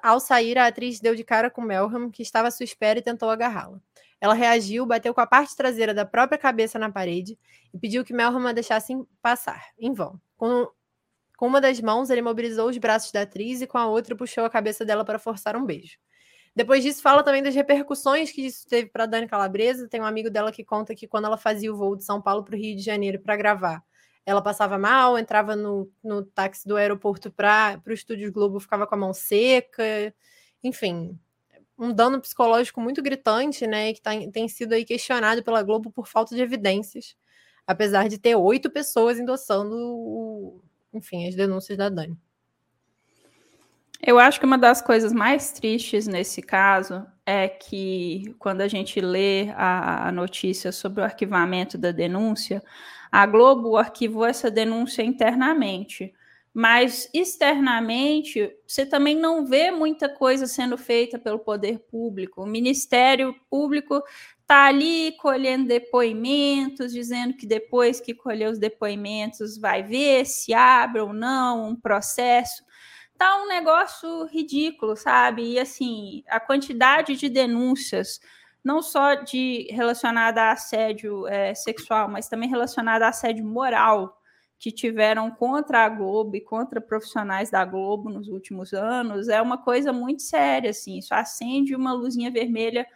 Ao 0.00 0.20
sair, 0.20 0.56
a 0.56 0.68
atriz 0.68 1.00
deu 1.00 1.16
de 1.16 1.24
cara 1.24 1.50
com 1.50 1.62
Melham, 1.62 2.12
que 2.12 2.22
estava 2.22 2.46
à 2.46 2.50
sua 2.52 2.62
espera 2.62 3.00
e 3.00 3.02
tentou 3.02 3.28
agarrá-la. 3.28 3.80
Ela 4.20 4.34
reagiu, 4.34 4.86
bateu 4.86 5.12
com 5.12 5.20
a 5.20 5.26
parte 5.26 5.56
traseira 5.56 5.92
da 5.92 6.06
própria 6.06 6.38
cabeça 6.38 6.78
na 6.78 6.92
parede 6.92 7.36
e 7.72 7.78
pediu 7.78 8.04
que 8.04 8.12
Melham 8.12 8.46
a 8.46 8.52
deixasse 8.52 8.94
passar, 9.20 9.60
em 9.76 9.92
vão. 9.92 10.20
Com, 10.36 10.68
com 11.36 11.46
uma 11.46 11.60
das 11.60 11.80
mãos, 11.80 12.10
ele 12.10 12.22
mobilizou 12.22 12.68
os 12.68 12.78
braços 12.78 13.10
da 13.12 13.22
atriz 13.22 13.60
e 13.60 13.66
com 13.66 13.78
a 13.78 13.86
outra 13.86 14.14
puxou 14.16 14.44
a 14.44 14.50
cabeça 14.50 14.84
dela 14.84 15.04
para 15.04 15.18
forçar 15.18 15.56
um 15.56 15.64
beijo. 15.64 15.98
Depois 16.56 16.84
disso, 16.84 17.02
fala 17.02 17.22
também 17.24 17.42
das 17.42 17.54
repercussões 17.54 18.30
que 18.30 18.46
isso 18.46 18.66
teve 18.68 18.88
para 18.88 19.06
Dani 19.06 19.26
Calabresa. 19.26 19.88
Tem 19.88 20.00
um 20.00 20.04
amigo 20.04 20.30
dela 20.30 20.52
que 20.52 20.64
conta 20.64 20.94
que 20.94 21.08
quando 21.08 21.24
ela 21.24 21.36
fazia 21.36 21.72
o 21.72 21.76
voo 21.76 21.96
de 21.96 22.04
São 22.04 22.22
Paulo 22.22 22.44
para 22.44 22.54
o 22.54 22.58
Rio 22.58 22.76
de 22.76 22.82
Janeiro 22.82 23.18
para 23.18 23.36
gravar, 23.36 23.82
ela 24.24 24.40
passava 24.40 24.78
mal, 24.78 25.18
entrava 25.18 25.56
no, 25.56 25.90
no 26.02 26.24
táxi 26.24 26.66
do 26.66 26.76
aeroporto 26.76 27.30
para 27.30 27.80
o 27.86 27.92
Estúdio 27.92 28.32
Globo, 28.32 28.60
ficava 28.60 28.86
com 28.86 28.94
a 28.94 28.98
mão 28.98 29.12
seca, 29.12 30.14
enfim, 30.62 31.18
um 31.78 31.92
dano 31.92 32.20
psicológico 32.20 32.80
muito 32.80 33.02
gritante, 33.02 33.66
né? 33.66 33.92
Que 33.92 34.00
tá, 34.00 34.12
tem 34.32 34.48
sido 34.48 34.72
aí 34.74 34.84
questionado 34.84 35.42
pela 35.42 35.62
Globo 35.62 35.90
por 35.90 36.06
falta 36.06 36.34
de 36.34 36.40
evidências, 36.40 37.16
apesar 37.66 38.08
de 38.08 38.18
ter 38.18 38.36
oito 38.36 38.70
pessoas 38.70 39.18
endossando, 39.18 39.76
o, 39.76 40.62
enfim, 40.94 41.28
as 41.28 41.34
denúncias 41.34 41.76
da 41.76 41.88
Dani. 41.88 42.16
Eu 44.06 44.18
acho 44.18 44.38
que 44.38 44.44
uma 44.44 44.58
das 44.58 44.82
coisas 44.82 45.12
mais 45.12 45.52
tristes 45.52 46.06
nesse 46.06 46.42
caso 46.42 47.06
é 47.24 47.48
que, 47.48 48.34
quando 48.38 48.60
a 48.60 48.68
gente 48.68 49.00
lê 49.00 49.48
a, 49.52 50.08
a 50.08 50.12
notícia 50.12 50.70
sobre 50.72 51.00
o 51.00 51.04
arquivamento 51.04 51.78
da 51.78 51.90
denúncia, 51.90 52.62
a 53.10 53.24
Globo 53.24 53.76
arquivou 53.76 54.26
essa 54.26 54.50
denúncia 54.50 55.02
internamente, 55.02 56.12
mas 56.54 57.10
externamente 57.12 58.48
você 58.64 58.86
também 58.86 59.16
não 59.16 59.44
vê 59.44 59.72
muita 59.72 60.08
coisa 60.08 60.46
sendo 60.46 60.78
feita 60.78 61.18
pelo 61.18 61.40
poder 61.40 61.80
público. 61.80 62.42
O 62.42 62.46
Ministério 62.46 63.34
Público 63.50 64.00
está 64.40 64.66
ali 64.66 65.16
colhendo 65.18 65.66
depoimentos, 65.66 66.92
dizendo 66.92 67.34
que 67.34 67.44
depois 67.44 68.00
que 68.00 68.14
colher 68.14 68.48
os 68.48 68.58
depoimentos 68.58 69.58
vai 69.58 69.82
ver 69.82 70.24
se 70.26 70.54
abre 70.54 71.00
ou 71.00 71.12
não 71.12 71.70
um 71.70 71.76
processo 71.76 72.62
tá 73.16 73.42
um 73.42 73.46
negócio 73.46 74.26
ridículo, 74.26 74.96
sabe? 74.96 75.52
E 75.52 75.58
assim, 75.58 76.22
a 76.28 76.40
quantidade 76.40 77.16
de 77.16 77.28
denúncias, 77.28 78.20
não 78.62 78.82
só 78.82 79.14
de 79.14 79.68
relacionada 79.70 80.42
a 80.42 80.52
assédio 80.52 81.26
é, 81.28 81.54
sexual, 81.54 82.08
mas 82.08 82.28
também 82.28 82.48
relacionada 82.48 83.06
a 83.06 83.10
assédio 83.10 83.44
moral 83.44 84.20
que 84.64 84.72
tiveram 84.72 85.30
contra 85.30 85.84
a 85.84 85.88
Globo 85.90 86.36
e 86.36 86.40
contra 86.40 86.80
profissionais 86.80 87.50
da 87.50 87.66
Globo 87.66 88.08
nos 88.08 88.28
últimos 88.28 88.72
anos, 88.72 89.28
é 89.28 89.42
uma 89.42 89.58
coisa 89.58 89.92
muito 89.92 90.22
séria, 90.22 90.70
assim, 90.70 90.96
isso 90.96 91.12
acende 91.12 91.76
uma 91.76 91.92
luzinha 91.92 92.30
vermelha 92.30 92.86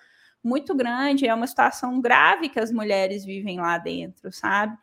muito 0.42 0.74
grande, 0.74 1.26
é 1.26 1.34
uma 1.34 1.46
situação 1.46 2.00
grave 2.00 2.48
que 2.48 2.58
as 2.58 2.72
mulheres 2.72 3.22
vivem 3.22 3.60
lá 3.60 3.76
dentro, 3.76 4.32
sabe? 4.32 4.78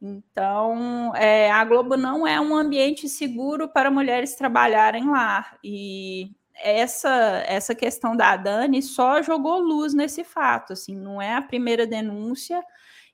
Então, 0.00 1.12
é, 1.16 1.50
a 1.50 1.64
Globo 1.64 1.96
não 1.96 2.24
é 2.24 2.40
um 2.40 2.54
ambiente 2.54 3.08
seguro 3.08 3.68
para 3.68 3.90
mulheres 3.90 4.36
trabalharem 4.36 5.10
lá. 5.10 5.58
E 5.64 6.30
essa, 6.54 7.42
essa 7.48 7.74
questão 7.74 8.16
da 8.16 8.36
Dani 8.36 8.80
só 8.80 9.20
jogou 9.22 9.58
luz 9.58 9.92
nesse 9.92 10.22
fato. 10.22 10.72
Assim, 10.72 10.94
não 10.94 11.20
é 11.20 11.34
a 11.34 11.42
primeira 11.42 11.84
denúncia 11.84 12.62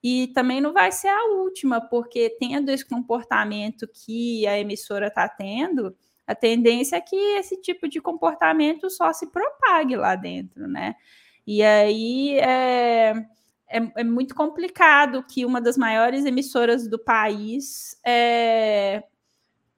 e 0.05 0.29
também 0.29 0.61
não 0.61 0.75
vai 0.75 0.93
ser 0.93 1.09
a 1.09 1.25
última, 1.31 1.81
porque 1.81 2.37
tendo 2.39 2.71
esse 2.71 2.85
comportamento 2.85 3.89
que 3.89 4.47
a 4.47 4.59
emissora 4.59 5.09
está 5.09 5.27
tendo, 5.29 5.97
a 6.27 6.35
tendência 6.35 6.97
é 6.97 7.01
que 7.01 7.17
esse 7.17 7.61
tipo 7.61 7.89
de 7.89 8.01
comportamento 8.01 8.91
só 8.91 9.13
se 9.13 9.33
propague 9.33 9.97
lá 9.97 10.15
dentro, 10.15 10.69
né? 10.69 10.95
E 11.47 11.63
aí 11.63 12.39
é 12.39 13.15
é, 13.75 13.79
é, 13.97 14.05
muito 14.05 14.35
complicado 14.35 15.25
que 15.25 15.45
uma 15.45 15.61
das 15.61 15.77
maiores 15.77 16.25
emissoras 16.25 16.87
do 16.89 16.99
país, 16.99 17.99
é, 18.07 19.03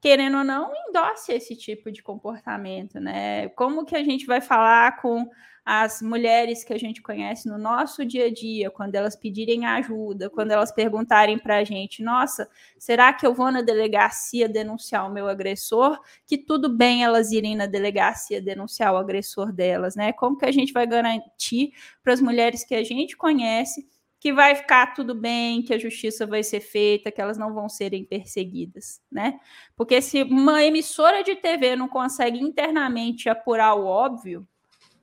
querendo 0.01 0.39
ou 0.39 0.45
não, 0.45 0.71
endosse 0.89 1.33
esse 1.33 1.57
tipo 1.57 1.91
de 1.91 2.03
comportamento, 2.03 3.01
né? 3.01 3.49
Como 3.51 3.87
que 3.87 3.97
a 3.97 4.05
gente 4.05 4.27
vai 4.27 4.43
falar 4.43 5.01
com 5.01 5.27
as 5.69 6.01
mulheres 6.01 6.63
que 6.63 6.73
a 6.73 6.79
gente 6.79 7.03
conhece 7.03 7.49
no 7.49 7.59
nosso 7.59 8.05
dia 8.05 8.27
a 8.27 8.33
dia, 8.33 8.71
quando 8.71 8.95
elas 8.95 9.17
pedirem 9.17 9.67
ajuda, 9.67 10.31
quando 10.31 10.53
elas 10.53 10.71
perguntarem 10.71 11.37
para 11.37 11.57
a 11.57 11.65
gente: 11.65 12.05
nossa, 12.05 12.49
será 12.79 13.13
que 13.13 13.27
eu 13.27 13.35
vou 13.35 13.51
na 13.51 13.63
delegacia 13.63 14.49
denunciar 14.49 15.11
o 15.11 15.13
meu 15.13 15.27
agressor? 15.27 16.01
Que 16.25 16.39
tudo 16.39 16.69
bem 16.69 17.03
elas 17.03 17.33
irem 17.33 17.57
na 17.57 17.67
delegacia 17.67 18.41
denunciar 18.41 18.95
o 18.95 18.97
agressor 18.97 19.53
delas, 19.53 19.97
né? 19.97 20.13
Como 20.13 20.39
que 20.39 20.47
a 20.47 20.53
gente 20.53 20.73
vai 20.73 20.87
garantir 20.87 21.73
para 22.01 22.13
as 22.13 22.21
mulheres 22.21 22.63
que 22.63 22.75
a 22.77 22.85
gente 22.85 23.17
conhece 23.17 23.89
que 24.21 24.33
vai 24.33 24.55
ficar 24.55 24.95
tudo 24.95 25.15
bem, 25.15 25.63
que 25.63 25.75
a 25.75 25.79
justiça 25.79 26.27
vai 26.27 26.43
ser 26.43 26.61
feita, 26.61 27.11
que 27.11 27.21
elas 27.21 27.37
não 27.37 27.53
vão 27.53 27.69
serem 27.69 28.05
perseguidas, 28.05 29.01
né? 29.11 29.39
Porque 29.77 30.01
se 30.01 30.23
uma 30.23 30.63
emissora 30.63 31.25
de 31.25 31.35
TV 31.35 31.75
não 31.77 31.89
consegue 31.89 32.39
internamente 32.39 33.29
apurar 33.29 33.75
o 33.75 33.85
óbvio, 33.85 34.47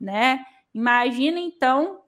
né? 0.00 0.44
Imagina 0.74 1.38
então 1.38 2.02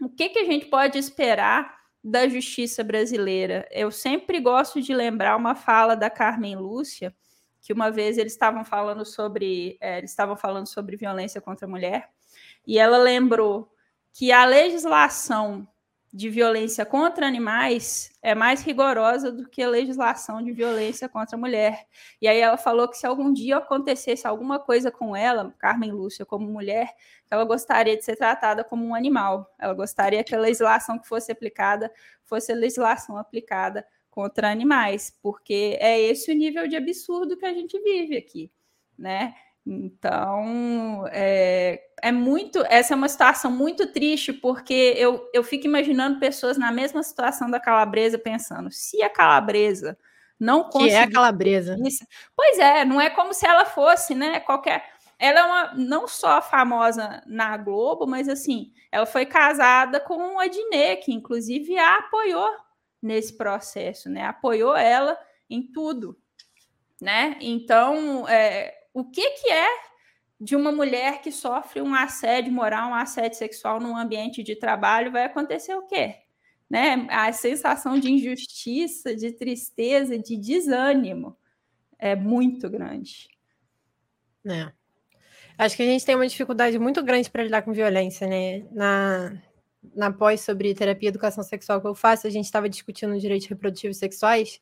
o 0.00 0.08
que, 0.08 0.28
que 0.28 0.38
a 0.38 0.44
gente 0.44 0.66
pode 0.66 0.98
esperar 0.98 1.74
da 2.02 2.28
justiça 2.28 2.84
brasileira. 2.84 3.66
Eu 3.70 3.90
sempre 3.90 4.38
gosto 4.38 4.80
de 4.80 4.94
lembrar 4.94 5.36
uma 5.36 5.54
fala 5.54 5.96
da 5.96 6.10
Carmen 6.10 6.54
Lúcia, 6.54 7.14
que 7.62 7.72
uma 7.72 7.90
vez 7.90 8.18
eles 8.18 8.32
estavam 8.32 8.62
falando 8.62 9.06
sobre 9.06 9.78
é, 9.80 9.98
eles 9.98 10.10
estavam 10.10 10.36
falando 10.36 10.66
sobre 10.66 10.98
violência 10.98 11.40
contra 11.40 11.66
a 11.66 11.68
mulher, 11.68 12.10
e 12.66 12.78
ela 12.78 12.98
lembrou 12.98 13.72
que 14.12 14.30
a 14.30 14.44
legislação 14.44 15.66
de 16.14 16.30
violência 16.30 16.86
contra 16.86 17.26
animais 17.26 18.12
é 18.22 18.36
mais 18.36 18.62
rigorosa 18.62 19.32
do 19.32 19.48
que 19.48 19.60
a 19.60 19.68
legislação 19.68 20.40
de 20.40 20.52
violência 20.52 21.08
contra 21.08 21.34
a 21.34 21.38
mulher. 21.38 21.88
E 22.22 22.28
aí 22.28 22.38
ela 22.38 22.56
falou 22.56 22.86
que 22.86 22.96
se 22.96 23.04
algum 23.04 23.32
dia 23.32 23.56
acontecesse 23.56 24.24
alguma 24.24 24.60
coisa 24.60 24.92
com 24.92 25.16
ela, 25.16 25.52
Carmen 25.58 25.90
Lúcia, 25.90 26.24
como 26.24 26.46
mulher, 26.46 26.94
ela 27.28 27.44
gostaria 27.44 27.96
de 27.96 28.04
ser 28.04 28.14
tratada 28.14 28.62
como 28.62 28.86
um 28.86 28.94
animal. 28.94 29.52
Ela 29.58 29.74
gostaria 29.74 30.22
que 30.22 30.32
a 30.32 30.38
legislação 30.38 31.00
que 31.00 31.08
fosse 31.08 31.32
aplicada 31.32 31.92
fosse 32.22 32.52
a 32.52 32.54
legislação 32.54 33.16
aplicada 33.16 33.84
contra 34.08 34.48
animais, 34.48 35.18
porque 35.20 35.76
é 35.80 36.00
esse 36.00 36.30
o 36.30 36.34
nível 36.34 36.68
de 36.68 36.76
absurdo 36.76 37.36
que 37.36 37.44
a 37.44 37.52
gente 37.52 37.76
vive 37.82 38.16
aqui, 38.16 38.52
né? 38.96 39.34
Então, 39.66 41.06
é, 41.10 41.80
é 42.02 42.12
muito. 42.12 42.62
Essa 42.68 42.92
é 42.92 42.96
uma 42.96 43.08
situação 43.08 43.50
muito 43.50 43.90
triste, 43.92 44.32
porque 44.32 44.94
eu, 44.96 45.28
eu 45.32 45.42
fico 45.42 45.66
imaginando 45.66 46.20
pessoas 46.20 46.58
na 46.58 46.70
mesma 46.70 47.02
situação 47.02 47.50
da 47.50 47.58
calabresa, 47.58 48.18
pensando: 48.18 48.70
se 48.70 49.02
a 49.02 49.08
calabresa 49.08 49.96
não 50.38 50.64
conseguir. 50.64 50.90
Que 50.90 50.96
é 50.96 51.02
a 51.02 51.10
calabresa. 51.10 51.76
Isso, 51.82 52.04
pois 52.36 52.58
é, 52.58 52.84
não 52.84 53.00
é 53.00 53.08
como 53.08 53.32
se 53.32 53.46
ela 53.46 53.64
fosse, 53.64 54.14
né? 54.14 54.40
Qualquer. 54.40 54.84
Ela 55.18 55.40
é 55.40 55.44
uma 55.44 55.74
não 55.74 56.06
só 56.06 56.42
famosa 56.42 57.22
na 57.26 57.56
Globo, 57.56 58.06
mas 58.06 58.28
assim, 58.28 58.72
ela 58.92 59.06
foi 59.06 59.24
casada 59.24 59.98
com 59.98 60.38
a 60.38 60.46
Dinê, 60.46 60.96
que 60.96 61.12
inclusive 61.12 61.78
a 61.78 61.96
apoiou 61.98 62.50
nesse 63.00 63.34
processo, 63.36 64.10
né? 64.10 64.26
Apoiou 64.26 64.76
ela 64.76 65.18
em 65.48 65.62
tudo, 65.62 66.18
né? 67.00 67.36
Então, 67.40 68.28
é, 68.28 68.74
o 68.94 69.04
que, 69.04 69.28
que 69.32 69.50
é 69.50 69.66
de 70.40 70.54
uma 70.54 70.70
mulher 70.70 71.20
que 71.20 71.32
sofre 71.32 71.82
um 71.82 71.94
assédio 71.94 72.52
moral, 72.52 72.90
um 72.90 72.94
assédio 72.94 73.36
sexual 73.36 73.80
no 73.80 73.96
ambiente 73.96 74.42
de 74.42 74.56
trabalho, 74.56 75.12
vai 75.12 75.24
acontecer 75.24 75.74
o 75.74 75.86
quê? 75.86 76.16
Né? 76.70 77.06
A 77.10 77.32
sensação 77.32 77.98
de 77.98 78.10
injustiça, 78.10 79.14
de 79.14 79.32
tristeza, 79.32 80.18
de 80.18 80.36
desânimo 80.36 81.36
é 81.98 82.14
muito 82.14 82.70
grande. 82.70 83.28
É. 84.46 84.72
Acho 85.56 85.76
que 85.76 85.82
a 85.82 85.86
gente 85.86 86.04
tem 86.04 86.14
uma 86.14 86.26
dificuldade 86.26 86.78
muito 86.78 87.02
grande 87.02 87.30
para 87.30 87.44
lidar 87.44 87.62
com 87.62 87.72
violência, 87.72 88.26
né? 88.26 88.66
Na, 88.72 89.40
na 89.94 90.12
pós 90.12 90.40
sobre 90.40 90.74
terapia 90.74 91.08
e 91.08 91.10
educação 91.10 91.44
sexual 91.44 91.80
que 91.80 91.86
eu 91.86 91.94
faço, 91.94 92.26
a 92.26 92.30
gente 92.30 92.44
estava 92.44 92.68
discutindo 92.68 93.18
direitos 93.18 93.46
reprodutivos 93.46 93.96
sexuais, 93.96 94.60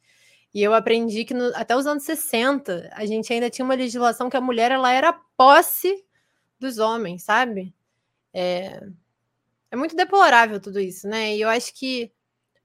e 0.55 0.63
eu 0.63 0.75
aprendi 0.75 1.25
que 1.25 1.33
no, 1.33 1.51
até 1.55 1.75
os 1.77 1.87
anos 1.87 2.05
60, 2.05 2.91
a 2.93 3.07
gente 3.07 3.33
ainda 3.33 3.49
tinha 3.49 3.65
uma 3.65 3.75
legislação 3.75 4.29
que 4.29 4.37
a 4.37 4.41
mulher 4.41 4.71
ela 4.71 4.93
era 4.93 5.13
posse 5.37 6.05
dos 6.59 6.79
homens, 6.79 7.23
sabe? 7.25 7.75
É, 8.35 8.83
é 9.71 9.77
muito 9.77 9.97
deplorável 9.97 10.61
tudo 10.61 10.79
isso, 10.79 11.09
né? 11.09 11.35
E 11.35 11.41
eu 11.41 11.49
acho 11.49 11.75
que 11.75 12.13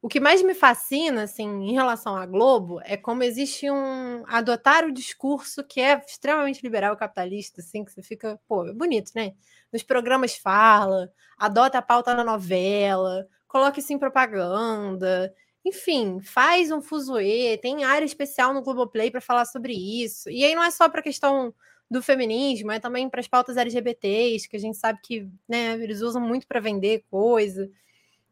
o 0.01 0.09
que 0.09 0.19
mais 0.19 0.41
me 0.43 0.53
fascina, 0.53 1.23
assim, 1.23 1.47
em 1.47 1.73
relação 1.73 2.15
à 2.15 2.25
Globo, 2.25 2.79
é 2.83 2.95
como 2.95 3.23
existe 3.23 3.69
um 3.69 4.23
adotar 4.27 4.85
o 4.85 4.91
discurso 4.91 5.63
que 5.63 5.81
é 5.81 5.99
extremamente 6.05 6.61
liberal 6.61 6.95
capitalista, 6.95 7.61
assim, 7.61 7.83
que 7.83 7.91
você 7.91 8.03
fica, 8.03 8.39
pô, 8.47 8.65
é 8.67 8.73
bonito, 8.73 9.11
né? 9.15 9.33
Nos 9.71 9.83
programas 9.83 10.37
fala, 10.37 11.11
adota 11.37 11.79
a 11.79 11.81
pauta 11.81 12.13
na 12.13 12.23
novela, 12.23 13.27
coloca 13.47 13.79
isso 13.79 13.91
em 13.91 13.97
propaganda, 13.97 15.33
enfim, 15.67 16.19
faz 16.21 16.71
um 16.71 16.81
fuzuê, 16.81 17.57
tem 17.57 17.83
área 17.83 18.05
especial 18.05 18.53
no 18.53 18.61
Globoplay 18.61 19.11
para 19.11 19.19
falar 19.19 19.45
sobre 19.45 19.73
isso. 19.73 20.29
E 20.29 20.43
aí 20.45 20.55
não 20.55 20.63
é 20.63 20.71
só 20.71 20.87
para 20.87 21.01
a 21.01 21.03
questão 21.03 21.53
do 21.89 22.01
feminismo, 22.01 22.71
é 22.71 22.79
também 22.79 23.09
para 23.09 23.19
as 23.19 23.27
pautas 23.27 23.57
LGBTs, 23.57 24.47
que 24.47 24.55
a 24.55 24.59
gente 24.59 24.77
sabe 24.77 24.99
que 25.03 25.27
né, 25.47 25.73
eles 25.73 26.01
usam 26.01 26.21
muito 26.21 26.47
para 26.47 26.59
vender 26.59 27.03
coisa. 27.09 27.69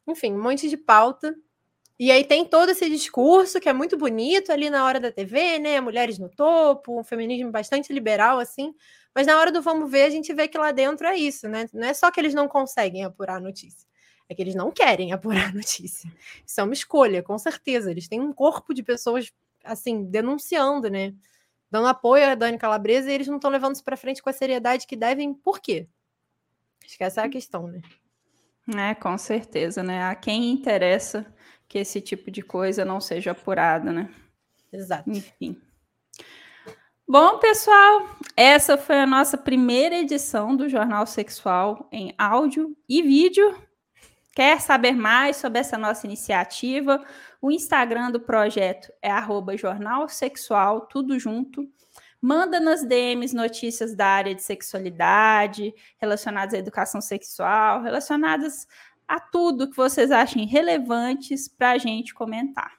Enfim, 0.07 0.33
um 0.33 0.41
monte 0.41 0.69
de 0.69 0.77
pauta. 0.77 1.35
E 1.99 2.11
aí 2.11 2.25
tem 2.25 2.45
todo 2.45 2.69
esse 2.69 2.89
discurso 2.89 3.59
que 3.59 3.69
é 3.69 3.73
muito 3.73 3.97
bonito 3.97 4.51
ali 4.51 4.69
na 4.69 4.85
hora 4.85 4.99
da 4.99 5.11
TV, 5.11 5.59
né? 5.59 5.79
Mulheres 5.79 6.19
no 6.19 6.29
topo, 6.29 6.99
um 6.99 7.03
feminismo 7.03 7.51
bastante 7.51 7.93
liberal, 7.93 8.39
assim. 8.39 8.73
Mas 9.13 9.27
na 9.27 9.39
hora 9.39 9.51
do 9.51 9.61
vamos 9.61 9.89
ver, 9.89 10.03
a 10.03 10.09
gente 10.09 10.33
vê 10.33 10.47
que 10.47 10.57
lá 10.57 10.71
dentro 10.71 11.07
é 11.07 11.15
isso, 11.17 11.47
né? 11.47 11.69
Não 11.73 11.87
é 11.87 11.93
só 11.93 12.11
que 12.11 12.19
eles 12.19 12.33
não 12.33 12.47
conseguem 12.49 13.05
apurar 13.05 13.37
a 13.37 13.39
notícia 13.39 13.87
é 14.27 14.35
que 14.35 14.41
eles 14.41 14.55
não 14.55 14.71
querem 14.71 15.11
apurar 15.13 15.49
a 15.49 15.53
notícia. 15.53 16.11
Isso 16.45 16.59
é 16.59 16.63
uma 16.63 16.73
escolha, 16.73 17.23
com 17.23 17.37
certeza. 17.37 17.91
Eles 17.91 18.07
têm 18.07 18.19
um 18.19 18.33
corpo 18.33 18.73
de 18.73 18.83
pessoas, 18.83 19.31
assim, 19.63 20.03
denunciando, 20.05 20.89
né? 20.89 21.13
Dando 21.69 21.87
apoio 21.87 22.25
a 22.25 22.35
Dani 22.35 22.57
Calabresa 22.57 23.11
e 23.11 23.13
eles 23.13 23.27
não 23.27 23.37
estão 23.37 23.51
levando 23.51 23.75
isso 23.75 23.83
para 23.83 23.97
frente 23.97 24.21
com 24.21 24.29
a 24.29 24.33
seriedade 24.33 24.87
que 24.87 24.95
devem. 24.95 25.33
Por 25.33 25.59
quê? 25.59 25.87
Acho 26.85 26.97
que 26.97 27.03
essa 27.03 27.21
é 27.21 27.25
a 27.25 27.29
questão, 27.29 27.67
né? 27.67 27.81
É, 28.75 28.95
com 28.95 29.17
certeza, 29.17 29.83
né? 29.83 30.03
A 30.03 30.15
quem 30.15 30.51
interessa 30.51 31.25
que 31.67 31.79
esse 31.79 32.01
tipo 32.01 32.31
de 32.31 32.41
coisa 32.41 32.85
não 32.85 33.01
seja 33.01 33.31
apurada, 33.31 33.91
né? 33.91 34.09
Exato. 34.71 35.09
Enfim. 35.09 35.59
Bom, 37.07 37.37
pessoal, 37.37 38.09
essa 38.35 38.77
foi 38.77 38.99
a 38.99 39.05
nossa 39.05 39.37
primeira 39.37 39.95
edição 39.95 40.55
do 40.55 40.67
Jornal 40.67 41.05
Sexual 41.05 41.87
em 41.91 42.13
áudio 42.17 42.75
e 42.89 43.03
vídeo. 43.03 43.55
Quer 44.35 44.59
saber 44.59 44.91
mais 44.91 45.37
sobre 45.37 45.59
essa 45.59 45.77
nossa 45.77 46.05
iniciativa? 46.05 47.03
O 47.41 47.49
Instagram 47.49 48.11
do 48.11 48.19
projeto 48.19 48.91
é 49.01 49.09
@jornalsexual, 49.57 50.81
tudo 50.81 51.17
junto. 51.17 51.65
Manda 52.21 52.59
nas 52.59 52.83
DMs 52.83 53.33
notícias 53.33 53.95
da 53.95 54.07
área 54.07 54.35
de 54.35 54.43
sexualidade, 54.43 55.73
relacionadas 55.97 56.53
à 56.53 56.57
educação 56.57 56.99
sexual, 56.99 57.81
relacionadas 57.81 58.67
a 59.07 59.21
tudo 59.21 59.69
que 59.69 59.77
vocês 59.77 60.11
achem 60.11 60.45
relevantes 60.45 61.47
para 61.47 61.71
a 61.71 61.77
gente 61.77 62.13
comentar. 62.13 62.73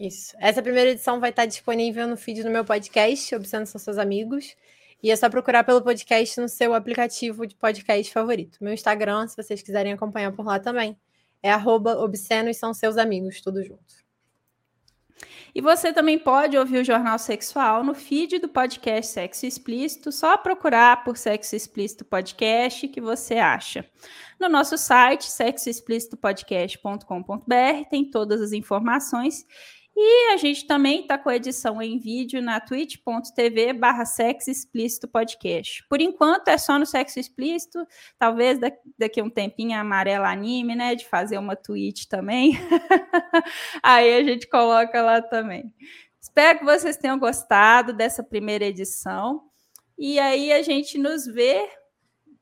Isso. 0.00 0.34
Essa 0.40 0.60
primeira 0.60 0.90
edição 0.90 1.20
vai 1.20 1.30
estar 1.30 1.46
disponível 1.46 2.08
no 2.08 2.16
feed 2.16 2.42
do 2.42 2.50
meu 2.50 2.64
podcast, 2.64 3.36
São 3.46 3.64
Seus 3.64 3.96
Amigos. 3.96 4.56
E 5.02 5.10
é 5.10 5.16
só 5.16 5.28
procurar 5.28 5.64
pelo 5.64 5.82
podcast 5.82 6.40
no 6.40 6.48
seu 6.48 6.74
aplicativo 6.74 7.46
de 7.46 7.56
podcast 7.56 8.12
favorito. 8.12 8.58
Meu 8.60 8.72
Instagram, 8.72 9.26
se 9.26 9.36
vocês 9.36 9.60
quiserem 9.60 9.92
acompanhar 9.92 10.32
por 10.32 10.46
lá 10.46 10.60
também, 10.60 10.96
é 11.42 11.52
obscenos 11.56 12.56
são 12.56 12.72
seus 12.72 12.96
amigos, 12.96 13.40
tudo 13.40 13.64
junto. 13.64 14.02
E 15.54 15.60
você 15.60 15.92
também 15.92 16.18
pode 16.18 16.56
ouvir 16.56 16.78
o 16.78 16.84
Jornal 16.84 17.18
Sexual 17.18 17.84
no 17.84 17.94
feed 17.94 18.38
do 18.38 18.48
podcast 18.48 19.12
Sexo 19.12 19.44
Explícito, 19.44 20.10
só 20.10 20.38
procurar 20.38 21.04
por 21.04 21.18
Sexo 21.18 21.54
Explícito 21.54 22.04
Podcast 22.04 22.88
que 22.88 23.00
você 23.00 23.34
acha. 23.34 23.84
No 24.40 24.48
nosso 24.48 24.76
site, 24.78 25.30
sexoexplicitopodcast.com.br, 25.30 27.88
tem 27.90 28.10
todas 28.10 28.40
as 28.40 28.52
informações 28.52 29.44
e 29.94 30.32
a 30.32 30.36
gente 30.38 30.66
também 30.66 31.02
está 31.02 31.18
com 31.18 31.28
a 31.28 31.36
edição 31.36 31.82
em 31.82 31.98
vídeo 31.98 32.40
na 32.40 32.58
twitch.tv 32.58 33.74
barra 33.74 34.06
sexo 34.06 34.50
explícito 34.50 35.06
podcast. 35.06 35.84
Por 35.88 36.00
enquanto 36.00 36.48
é 36.48 36.56
só 36.56 36.78
no 36.78 36.86
sexo 36.86 37.20
explícito, 37.20 37.86
talvez 38.18 38.58
daqui 38.98 39.20
a 39.20 39.24
um 39.24 39.28
tempinho 39.28 39.76
a 39.76 39.80
amarela 39.80 40.30
anime, 40.30 40.74
né, 40.74 40.94
de 40.94 41.06
fazer 41.06 41.36
uma 41.36 41.54
tweet 41.54 42.08
também. 42.08 42.58
Aí 43.82 44.14
a 44.14 44.24
gente 44.24 44.48
coloca 44.48 45.02
lá 45.02 45.20
também. 45.20 45.74
Espero 46.20 46.60
que 46.60 46.64
vocês 46.64 46.96
tenham 46.96 47.18
gostado 47.18 47.92
dessa 47.92 48.22
primeira 48.22 48.64
edição. 48.64 49.42
E 49.98 50.18
aí 50.18 50.52
a 50.52 50.62
gente 50.62 50.96
nos 50.96 51.26
vê, 51.26 51.68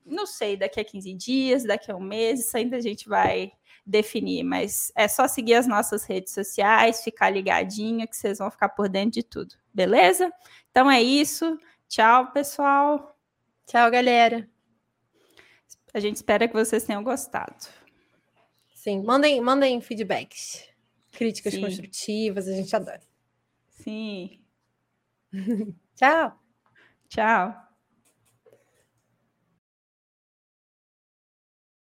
não 0.07 0.27
sei, 0.27 0.57
daqui 0.57 0.79
a 0.79 0.85
15 0.85 1.15
dias, 1.15 1.65
daqui 1.65 1.91
a 1.91 1.97
um 1.97 2.01
mês, 2.01 2.41
isso 2.41 2.57
ainda 2.57 2.77
a 2.77 2.81
gente 2.81 3.09
vai 3.09 3.53
definir, 3.91 4.45
mas 4.45 4.93
é 4.95 5.09
só 5.09 5.27
seguir 5.27 5.55
as 5.55 5.67
nossas 5.67 6.05
redes 6.05 6.33
sociais, 6.33 7.03
ficar 7.03 7.31
ligadinho 7.31 8.07
que 8.07 8.17
vocês 8.17 8.39
vão 8.39 8.51
ficar 8.51 8.69
por 8.71 8.89
dentro 8.89 9.13
de 9.13 9.23
tudo, 9.23 9.57
beleza? 9.75 10.33
Então 10.71 10.91
é 10.91 11.03
isso. 11.03 11.59
Tchau, 11.89 12.31
pessoal. 12.31 13.19
Tchau, 13.67 13.91
galera. 13.91 14.49
A 15.93 15.99
gente 15.99 16.17
espera 16.17 16.47
que 16.47 16.55
vocês 16.55 16.85
tenham 16.85 17.03
gostado. 17.03 17.57
Sim, 18.75 19.03
mandem, 19.03 19.41
mandem 19.41 19.81
feedbacks, 19.81 20.65
críticas 21.11 21.55
Sim. 21.55 21.61
construtivas, 21.61 22.49
a 22.49 22.53
gente 22.53 22.75
adora. 22.75 23.03
Sim. 23.69 24.41
Tchau. 25.97 26.41
Tchau. 27.09 27.70